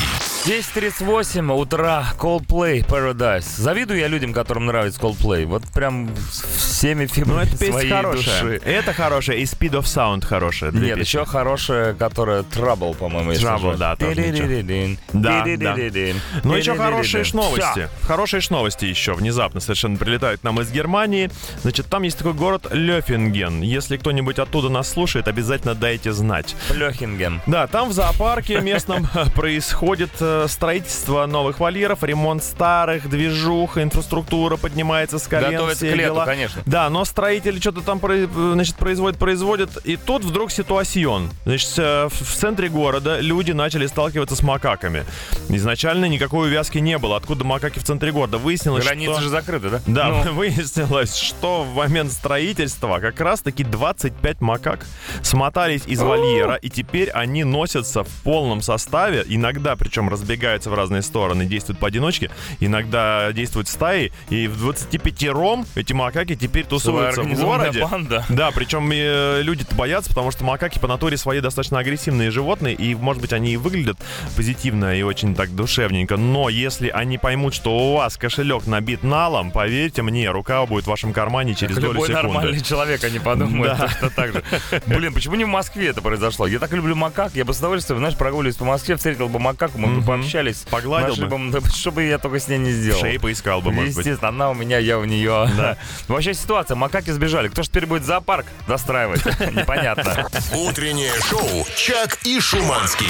10.38 0.47 1.53
утра, 1.53 2.07
Coldplay 2.19 2.85
Paradise. 2.87 3.45
Завидую 3.57 4.01
я 4.01 4.09
людям, 4.09 4.33
которым 4.33 4.67
нравится 4.67 5.01
Coldplay. 5.01 5.45
Вот 5.45 5.63
прям 5.75 6.11
всеми 6.57 7.09
ну, 7.25 7.40
фибрами 7.45 7.49
эта 7.49 7.59
песня 7.59 7.73
своей 7.73 7.91
хорошая. 7.91 8.43
души. 8.43 8.61
Это 8.65 8.93
хорошая, 8.93 9.37
и 9.37 9.45
Speed 9.45 9.71
of 9.73 9.83
Sound 9.85 10.25
хорошая. 10.27 10.71
Нет, 10.73 10.83
песни. 10.83 11.01
еще 11.01 11.25
хорошая, 11.25 11.95
которая 11.95 12.43
Trouble, 12.43 12.95
по-моему, 12.95 13.33
если 13.33 13.47
Trouble, 13.49 13.77
да, 13.77 13.97
Ти-ди-ди-ди-дин, 13.97 14.99
Да, 15.13 15.43
ти-ди-ди-ди-дин, 15.45 16.21
Ну, 16.45 16.57
еще 16.57 16.77
хорошие 16.77 17.25
новости. 17.33 17.89
Хорошие 18.03 18.41
новости 18.51 18.85
еще 18.87 19.15
внезапно 19.15 19.61
совершенно 19.61 19.97
прилетают 19.97 20.43
нам 20.45 20.61
из 20.61 20.71
Германии. 20.71 21.31
Значит, 21.63 21.87
там 21.87 22.03
есть 22.03 22.19
такой 22.19 22.33
город 22.33 22.67
Лёфинген. 22.71 23.61
Если 23.63 23.97
кто-нибудь 23.97 24.39
оттуда 24.39 24.69
нас 24.69 24.91
слушает, 24.91 25.29
обязательно 25.29 25.75
дайте 25.75 26.13
знать. 26.13 26.57
Плёхинген. 26.69 27.43
Да, 27.47 27.67
там 27.67 27.89
в 27.91 27.93
зоопарке 27.93 28.61
местном 28.61 29.07
происходит 29.35 30.11
э, 30.21 30.47
строительство 30.49 31.27
новых 31.27 31.61
вольеров, 31.61 32.03
ремонт 32.03 32.43
старых, 32.43 33.09
движух, 33.09 33.79
инфраструктура 33.79 34.57
поднимается 34.57 35.19
с 35.19 35.27
колен, 35.27 35.53
Готовится 35.53 35.87
к 35.91 35.95
лету, 35.95 36.23
конечно. 36.25 36.63
Да, 36.67 36.89
но 36.91 37.05
строители 37.31 37.61
что-то 37.61 37.83
там 37.83 38.01
значит, 38.01 38.75
производят, 38.75 39.17
производят, 39.17 39.77
и 39.85 39.97
тут 39.97 40.25
вдруг 40.25 40.51
ситуацион. 40.51 41.31
Значит, 41.45 41.71
э, 41.77 42.09
в 42.11 42.35
центре 42.35 42.69
города 42.69 43.21
люди 43.21 43.53
начали 43.53 43.87
сталкиваться 43.87 44.35
с 44.35 44.43
макаками. 44.43 45.05
Изначально 45.49 46.07
никакой 46.07 46.49
увязки 46.49 46.79
не 46.79 46.99
было. 46.99 47.17
Откуда 47.17 47.45
макаки 47.45 47.79
в 47.79 47.85
центре 47.85 48.11
города? 48.11 48.39
Выяснилось, 48.39 48.85
Границы 48.85 49.13
что... 49.13 49.23
же 49.23 49.29
закрыты, 49.29 49.71
да? 49.71 49.81
Да, 49.87 50.25
Ну, 50.25 50.33
выяснилось, 50.33 51.15
что 51.15 51.63
в 51.63 51.77
момент 51.77 52.11
строительства 52.11 52.99
как 52.99 53.21
раз-таки 53.21 53.63
25 53.63 54.41
макак 54.41 54.85
смотались 55.23 55.83
из 55.87 56.01
вольера, 56.03 56.57
и 56.57 56.69
теперь 56.69 57.11
они 57.11 57.45
носятся 57.45 58.03
в 58.03 58.11
полном 58.25 58.61
составе, 58.61 59.25
иногда 59.29 59.77
причем 59.77 60.09
разбегаются 60.09 60.69
в 60.69 60.75
разные 60.75 61.03
стороны, 61.03 61.47
действуют 61.47 61.79
поодиночке, 61.79 62.29
иногда 62.59 63.33
действуют 63.33 63.69
стаи, 63.69 64.13
и 64.31 64.49
в 64.49 64.69
25-ром 64.69 65.65
эти 65.77 65.93
макаки 65.93 66.35
теперь 66.35 66.67
своя 66.81 67.20
тусуются 67.29 67.45
в 67.45 67.49
городе. 67.59 67.81
банда. 67.87 68.25
Да, 68.29 68.51
причем 68.51 68.91
э, 68.93 69.43
люди 69.43 69.65
боятся, 69.73 70.09
потому 70.11 70.31
что 70.31 70.45
макаки 70.45 70.79
по 70.79 70.89
натуре 70.89 71.17
свои 71.17 71.41
достаточно 71.41 71.79
агрессивные 71.79 72.31
животные, 72.31 72.75
и, 72.75 72.95
может 72.95 73.21
быть, 73.23 73.33
они 73.33 73.53
и 73.53 73.57
выглядят 73.57 73.99
позитивно 74.37 74.97
и 74.97 75.03
очень 75.03 75.35
так 75.35 75.55
душевненько, 75.55 76.17
но 76.17 76.49
если 76.49 76.89
они 76.89 77.19
поймут, 77.19 77.55
что 77.55 77.77
у 77.77 77.97
вас 77.97 78.17
кошелек 78.17 78.67
набит 78.67 79.03
налом, 79.03 79.51
поверьте 79.51 80.03
мне, 80.03 80.31
рука 80.31 80.65
будет 80.67 80.85
в 80.85 80.89
вашем 80.89 81.13
кармане 81.13 81.55
через 81.55 81.75
Как 81.77 81.83
долю 81.85 81.95
любой 81.95 82.09
секунды. 82.09 82.29
нормальный 82.29 82.61
человек, 82.61 83.05
они 83.05 83.19
подумают 83.19 83.79
Да. 83.79 83.87
точно 83.89 84.11
так 84.11 84.33
же. 84.33 84.43
Блин, 84.87 85.13
почему 85.13 85.35
не 85.37 85.45
в 85.45 85.49
Москве 85.49 85.89
это 85.89 86.01
произошло? 86.03 86.47
Я 86.47 86.59
так 86.59 86.73
люблю 86.73 86.95
макак, 86.95 87.35
я 87.35 87.45
бы 87.45 87.53
с 87.55 87.59
удовольствием, 87.59 87.99
знаешь, 87.99 88.17
прогуливаясь 88.17 88.57
по 88.57 88.65
Москве, 88.65 88.97
встретил 88.97 89.29
бы 89.29 89.39
макаку, 89.39 89.79
мы 89.79 90.01
бы 90.01 90.07
пообщались. 90.07 90.65
Погладил 90.71 91.17
бы. 91.17 91.61
Что 91.75 91.91
бы 91.93 92.03
я 92.05 92.19
только 92.19 92.39
с 92.41 92.49
ней 92.49 92.59
не 92.59 92.71
сделал. 92.73 93.01
Шеи 93.01 93.17
поискал 93.19 93.61
бы, 93.61 93.71
может 93.73 93.95
быть. 93.95 94.05
Естественно, 94.07 94.29
она 94.29 94.51
у 94.51 94.55
меня, 94.55 94.79
я 94.79 94.99
у 94.99 95.05
нее. 95.05 95.49
Да. 95.57 95.77
Вообще 96.09 96.35
ситуация, 96.35 96.75
макаки 96.75 97.10
сбежали. 97.13 97.49
Кто 97.49 97.63
ж 97.63 97.69
теперь 97.69 97.87
будет 97.87 98.05
зоопарк 98.05 98.47
достраивать? 98.67 99.25
Непонятно. 99.55 100.29
Утреннее 100.55 101.13
шоу 101.29 101.67
«Чак 101.77 102.19
и 102.25 102.41
Шуманский». 102.41 103.07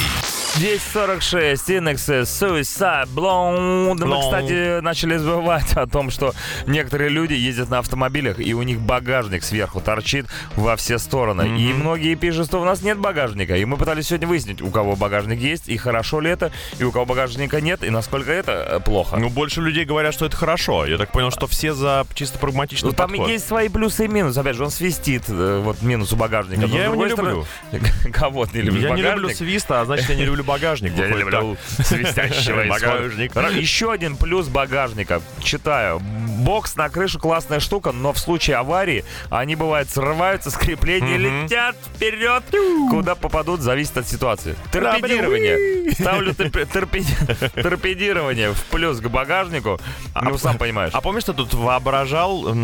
10.46, 0.57 1.55
Inexes, 1.79 2.23
Suicide, 2.23 3.09
Blonde. 3.15 4.05
Мы, 4.05 4.21
кстати, 4.21 4.81
начали 4.81 5.17
забывать 5.17 5.73
о 5.75 5.87
том, 5.87 6.11
что 6.11 6.35
некоторые 6.67 7.09
люди 7.11 7.35
ездят 7.35 7.71
на 7.71 7.79
автомобилях, 7.79 8.39
и 8.41 8.53
у 8.55 8.63
них 8.63 8.81
багажник 8.81 9.45
сверху 9.45 9.81
торчит 9.81 10.27
во 10.57 10.77
все 10.77 10.99
стороны. 10.99 11.43
И 11.59 11.73
многие 11.73 12.15
пишут, 12.15 12.47
что 12.47 12.61
у 12.61 12.65
нас 12.65 12.83
нет 12.83 12.99
багажника. 12.99 13.57
И 13.57 13.65
мы 13.65 13.77
пытались 13.77 14.09
сегодня 14.09 14.27
выяснить, 14.27 14.61
у 14.61 14.71
кого 14.71 14.97
багажник 14.97 15.39
есть, 15.39 15.69
и 15.69 15.77
хорошо 15.77 16.21
ли 16.21 16.31
это, 16.31 16.51
и 16.79 16.85
у 16.85 16.93
кого 16.93 17.07
багажника 17.07 17.61
нет, 17.61 17.83
и 17.85 17.91
насколько 17.91 18.33
это 18.33 18.53
э, 18.53 18.81
плохо. 18.81 19.17
Ну, 19.17 19.29
больше 19.29 19.61
людей 19.61 19.85
говорят, 19.85 20.15
что 20.15 20.27
это 20.27 20.37
хорошо. 20.37 20.85
Я 20.85 20.99
так 20.99 21.13
понял, 21.13 21.31
что 21.31 21.47
все 21.47 21.73
за 21.75 22.05
чисто 22.15 22.39
прагматичный 22.39 22.91
Ну, 22.91 22.97
там 22.97 23.11
подход. 23.11 23.29
есть 23.29 23.47
свои 23.47 23.69
плюсы 23.69 23.80
и 23.89 24.09
минусы. 24.09 24.39
Опять 24.39 24.57
же, 24.57 24.64
он 24.64 24.70
свистит, 24.70 25.24
э, 25.28 25.61
вот 25.64 25.81
минус 25.83 26.12
у 26.12 26.16
багажника. 26.16 26.66
Но, 26.66 26.76
Я 26.76 26.85
его 26.85 26.95
не 26.97 27.09
другой 27.09 27.24
люблю. 27.33 27.47
стороны- 27.70 28.12
Кого 28.12 28.47
ты 28.47 28.59
не 28.59 28.64
любишь? 28.64 28.83
Я 28.83 28.91
не 28.91 28.97
люблю 29.03 29.14
Багажник? 29.28 29.37
свиста, 29.37 29.81
а 29.81 29.85
значит, 29.85 30.09
я 30.11 30.14
не 30.16 30.24
люблю 30.24 30.45
багажник. 30.45 30.93
Я 30.97 31.07
люблю 31.07 31.57
свистящего 31.83 32.64
Багажник. 32.68 33.31
исхода. 33.31 33.49
Еще 33.51 33.93
один 33.93 34.16
плюс 34.16 34.49
багажника. 34.49 35.22
Читаю. 35.43 36.01
Бокс 36.01 36.76
на 36.76 36.89
крышу 36.89 37.18
классная 37.18 37.61
штука, 37.61 37.93
но 37.93 38.12
в 38.12 38.18
случае 38.18 38.57
аварии 38.57 39.05
они 39.31 39.57
бывают 39.57 39.91
срываются 39.91 40.51
с 40.51 40.55
крепления, 40.55 41.18
Мгм. 41.18 41.45
летят 41.45 41.76
вперед. 41.97 42.43
Куда 42.91 43.14
попадут, 43.14 43.61
зависит 43.61 43.97
от 43.99 44.09
ситуации. 44.09 44.57
Торпедирование. 44.72 45.93
Ставлю 45.93 46.33
торпе- 46.33 46.66
торпеди- 46.66 47.62
торпедирование 47.62 48.53
в 48.53 48.62
плюс 48.64 49.01
к 49.01 49.09
багажнику. 49.09 49.78
Ну, 50.20 50.39
сам 50.39 50.57
понимаешь. 50.59 50.93
А 50.95 51.01
помнишь, 51.01 51.24
ты 51.24 51.33
тут 51.35 51.53
воображал, 51.55 52.55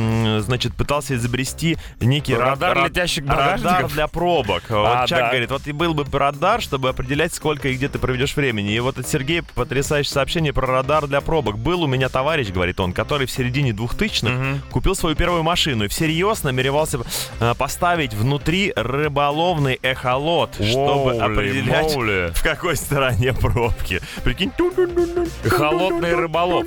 значит, 0.40 0.74
пытался 0.74 1.05
изобрести 1.14 1.76
некий 2.00 2.34
Радар, 2.34 2.76
рад- 2.76 2.88
летящих 2.90 3.24
радар 3.28 3.88
для 3.88 4.07
пробок. 4.09 4.62
Вот 4.68 4.86
А, 4.86 5.07
Чак 5.07 5.18
да. 5.20 5.28
говорит, 5.30 5.50
вот 5.50 5.66
и 5.66 5.72
был 5.72 5.94
бы 5.94 6.04
радар, 6.18 6.61
чтобы 6.61 6.88
определять, 6.88 7.32
сколько 7.34 7.68
и 7.68 7.74
где 7.74 7.88
ты 7.88 7.98
проведешь 7.98 8.36
времени. 8.36 8.72
И 8.72 8.80
вот 8.80 8.98
от 8.98 9.09
Сергея 9.09 9.42
потрясающее 9.54 10.12
сообщение 10.12 10.52
про 10.52 10.66
радар 10.66 11.07
для 11.07 11.20
пробок. 11.20 11.59
Был 11.59 11.82
у 11.82 11.86
меня 11.86 12.09
товарищ, 12.09 12.48
говорит 12.48 12.80
он, 12.80 12.92
который 12.92 13.26
в 13.26 13.30
середине 13.30 13.72
двухтысячных 13.72 14.62
купил 14.70 14.94
свою 14.94 15.16
первую 15.16 15.42
машину 15.42 15.84
и 15.84 15.88
всерьез 15.88 16.42
намеревался 16.42 16.98
э, 17.40 17.54
поставить 17.57 18.14
внутри 18.14 18.72
рыболовный 18.76 19.78
эхолот, 19.82 20.54
чтобы 20.54 21.12
определять, 21.16 21.94
моули. 21.94 22.32
в 22.34 22.42
какой 22.42 22.76
стороне 22.76 23.32
пробки. 23.32 24.00
Прикинь, 24.24 24.52
Холодный 25.48 26.14
рыболов. 26.14 26.66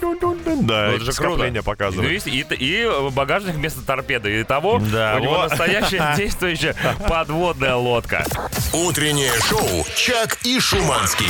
Да, 0.62 0.88
это 0.88 1.00
же 1.06 1.12
круто. 1.12 1.32
скопление 1.34 1.62
Ну, 1.62 1.64
показывает. 1.64 2.28
и, 2.28 2.40
и- 2.40 2.46
и 2.60 3.10
багажник 3.12 3.56
вместо 3.56 3.82
торпеды. 3.86 4.29
И 4.30 4.44
того 4.44 4.80
Да, 4.80 5.16
у 5.18 5.20
него 5.20 5.38
вот. 5.38 5.50
настоящая 5.50 6.14
действующая 6.18 6.76
подводная 7.08 7.76
лодка. 7.76 8.24
Утреннее 8.74 9.34
шоу 9.42 9.86
«Чак 9.96 10.38
и 10.44 10.60
Шуманский». 10.60 11.26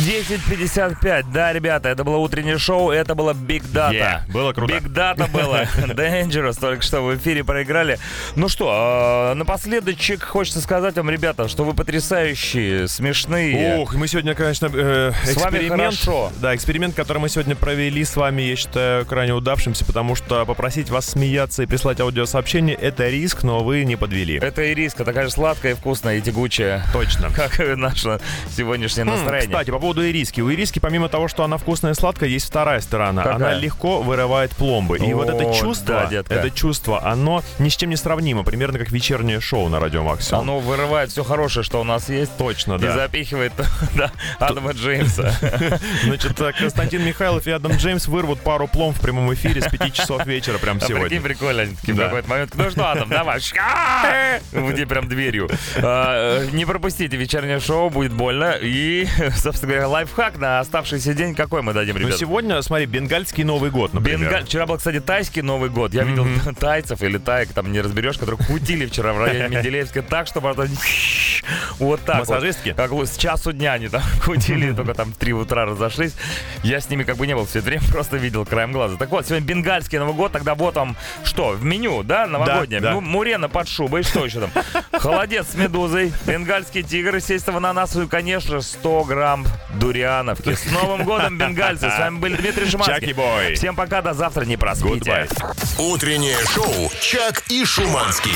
10.55. 0.00 1.26
Да, 1.32 1.52
ребята, 1.52 1.88
это 1.90 2.02
было 2.02 2.16
утреннее 2.16 2.58
шоу, 2.58 2.90
это 2.90 3.14
было 3.14 3.32
Big 3.34 3.62
Data. 3.72 3.92
Yeah, 3.92 4.32
было 4.32 4.52
круто. 4.52 4.72
Big 4.74 4.88
Data 4.88 5.30
было. 5.30 5.62
Dangerous 5.94 6.58
только 6.58 6.82
что 6.82 7.02
в 7.02 7.14
эфире 7.16 7.44
проиграли. 7.44 7.98
Ну 8.34 8.48
что, 8.48 9.30
э, 9.32 9.34
напоследочек 9.34 10.24
хочется 10.24 10.60
сказать 10.60 10.96
вам, 10.96 11.10
ребята, 11.10 11.46
что 11.46 11.64
вы 11.64 11.74
потрясающие, 11.74 12.88
смешные. 12.88 13.78
Ух, 13.80 13.94
мы 13.94 14.08
сегодня, 14.08 14.34
конечно, 14.34 14.70
э, 14.72 15.12
С 15.24 15.36
вами 15.36 15.58
эксперимент. 15.58 16.32
Да, 16.40 16.54
эксперимент, 16.56 16.94
который 16.94 17.18
мы 17.18 17.28
сегодня 17.28 17.54
провели 17.54 18.02
с 18.04 18.16
вами, 18.16 18.42
я 18.42 18.56
считаю, 18.56 19.04
крайне 19.04 19.34
удавшимся, 19.34 19.84
потому 19.84 20.14
что 20.14 20.44
попросить 20.46 20.88
вас 20.90 21.06
смеяться 21.10 21.62
и 21.62 21.66
прислать 21.66 22.00
аудиосообщение— 22.00 22.74
это 22.80 23.08
риск, 23.08 23.42
но 23.42 23.60
вы 23.62 23.84
не 23.84 23.96
подвели. 23.96 24.36
Это 24.38 24.72
ириска, 24.72 25.04
такая 25.04 25.26
же 25.26 25.30
сладкая, 25.32 25.76
вкусная 25.76 26.16
и 26.16 26.20
тягучая. 26.22 26.82
Точно. 26.92 27.30
Как 27.30 27.60
и 27.60 27.74
наше 27.74 28.20
сегодняшнее 28.56 29.02
М, 29.02 29.08
настроение. 29.10 29.48
Кстати, 29.50 29.70
по 29.70 29.78
поводу 29.82 30.06
ириски. 30.08 30.40
У 30.40 30.50
ириски, 30.50 30.78
помимо 30.78 31.08
того, 31.08 31.26
что 31.28 31.42
она 31.44 31.58
вкусная 31.58 31.92
и 31.92 31.94
сладкая, 31.94 32.28
есть 32.28 32.46
вторая 32.46 32.80
сторона. 32.80 33.22
Какая? 33.22 33.34
Она 33.36 33.54
легко 33.54 34.00
вырывает 34.00 34.52
пломбы. 34.52 34.96
И 34.98 35.12
О, 35.12 35.16
вот 35.16 35.28
это 35.28 35.44
да, 35.44 35.52
чувство, 35.52 36.06
детка. 36.08 36.34
это 36.34 36.50
чувство, 36.50 37.04
оно 37.04 37.42
ни 37.58 37.68
с 37.68 37.76
чем 37.76 37.90
не 37.90 37.96
сравнимо. 37.96 38.44
Примерно 38.44 38.78
как 38.78 38.90
вечернее 38.92 39.40
шоу 39.40 39.68
на 39.68 39.80
Радио 39.80 40.04
Максимум. 40.04 40.42
Оно 40.42 40.60
вырывает 40.60 41.10
все 41.10 41.24
хорошее, 41.24 41.64
что 41.64 41.80
у 41.80 41.84
нас 41.84 42.08
есть. 42.08 42.36
Точно, 42.38 42.74
И 42.74 42.78
да. 42.78 42.92
запихивает 42.94 43.52
да, 43.96 44.12
Адама 44.38 44.70
Джеймса. 44.72 45.34
Значит, 46.04 46.40
э, 46.40 46.52
Константин 46.56 47.04
Михайлов 47.04 47.46
и 47.46 47.50
Адам 47.50 47.72
Джеймс 47.72 48.06
вырвут 48.06 48.40
пару 48.40 48.68
плом 48.68 48.94
в 48.94 49.00
прямом 49.00 49.34
эфире 49.34 49.62
с 49.62 49.68
5 49.68 49.92
часов 49.92 50.24
вечера 50.26 50.58
прям 50.58 50.80
сегодня. 50.80 51.08
прикинь, 51.08 51.22
прикольно, 51.22 51.62
они 51.62 51.74
такие 51.74 51.94
в 51.94 51.96
Да. 51.98 52.04
какой-то 52.04 52.30
момент. 52.30 52.52
Ну 52.54 52.70
что, 52.70 52.90
Адам, 52.92 53.08
давай. 53.08 53.40
Где 54.52 54.86
прям 54.86 55.08
дверью. 55.08 55.50
А, 55.76 56.40
э, 56.42 56.48
Не 56.52 56.64
пропустите 56.66 57.16
вечернее 57.16 57.58
шоу, 57.58 57.90
будет 57.90 58.12
больно. 58.12 58.56
И, 58.60 59.06
собственно 59.36 59.71
говоря, 59.72 59.88
лайфхак 59.88 60.38
на 60.38 60.60
оставшийся 60.60 61.14
день 61.14 61.34
какой 61.34 61.62
мы 61.62 61.72
дадим, 61.72 61.96
Ну, 61.96 62.06
ребят? 62.06 62.18
сегодня, 62.18 62.60
смотри, 62.62 62.86
бенгальский 62.86 63.44
Новый 63.44 63.70
год, 63.70 63.92
например. 63.92 64.20
Бенгаль... 64.20 64.44
Вчера 64.44 64.66
был, 64.66 64.76
кстати, 64.76 65.00
тайский 65.00 65.42
Новый 65.42 65.70
год. 65.70 65.94
Я 65.94 66.04
видел 66.04 66.26
тайцев 66.58 67.02
или 67.02 67.18
таек, 67.18 67.52
там 67.52 67.72
не 67.72 67.80
разберешь, 67.80 68.18
которые 68.18 68.44
кутили 68.46 68.86
вчера 68.86 69.12
в 69.12 69.18
районе 69.18 69.48
Менделеевска 69.56 70.02
так, 70.02 70.26
что 70.26 70.40
потом 70.40 70.66
Вот 71.78 72.00
так 72.02 72.20
вот. 72.20 72.28
Массажистки? 72.28 72.74
Как 72.76 72.90
вот 72.90 73.08
с 73.08 73.16
часу 73.16 73.52
дня 73.52 73.72
они 73.72 73.88
там 73.88 74.02
кутили, 74.24 74.72
только 74.72 74.94
там 74.94 75.12
в 75.12 75.16
3 75.16 75.32
утра 75.32 75.64
разошлись. 75.64 76.14
Я 76.62 76.80
с 76.80 76.88
ними 76.88 77.02
как 77.02 77.16
бы 77.16 77.26
не 77.26 77.34
был 77.34 77.46
все 77.46 77.58
это 77.58 77.68
время, 77.68 77.82
просто 77.90 78.16
видел 78.16 78.44
краем 78.46 78.72
глаза. 78.72 78.96
Так 78.96 79.10
вот, 79.10 79.26
сегодня 79.26 79.46
бенгальский 79.46 79.98
Новый 79.98 80.14
год, 80.14 80.32
тогда 80.32 80.54
вот 80.54 80.76
вам 80.76 80.96
что, 81.24 81.50
в 81.50 81.64
меню, 81.64 82.02
да, 82.02 82.26
новогоднее? 82.26 82.80
Да, 82.80 82.88
да. 82.90 82.94
Ну, 82.94 83.00
Мурена 83.00 83.48
под 83.48 83.68
шубой, 83.68 84.02
что 84.02 84.24
еще 84.24 84.40
там? 84.40 84.50
Холодец 84.92 85.48
с 85.52 85.54
медузой, 85.54 86.12
бенгальский 86.26 86.82
тигр, 86.82 87.16
естественно, 87.16 87.54
в 87.54 87.56
ананасу 87.58 88.06
конечно, 88.08 88.60
100 88.60 89.04
грамм 89.04 89.46
дуриановки. 89.70 90.54
С 90.54 90.70
Новым 90.70 91.04
годом, 91.04 91.38
бенгальцы! 91.38 91.90
С 91.90 91.98
вами 91.98 92.18
были 92.18 92.36
Дмитрий 92.36 92.68
Шиманский. 92.68 92.94
Чаки 93.00 93.12
бой. 93.12 93.54
Всем 93.54 93.76
пока, 93.76 94.02
до 94.02 94.14
завтра, 94.14 94.44
не 94.44 94.56
проспите. 94.56 95.10
Goodbye. 95.10 95.56
Утреннее 95.78 96.38
шоу 96.46 96.90
«Чак 97.00 97.42
и 97.48 97.64
Шуманский». 97.64 98.32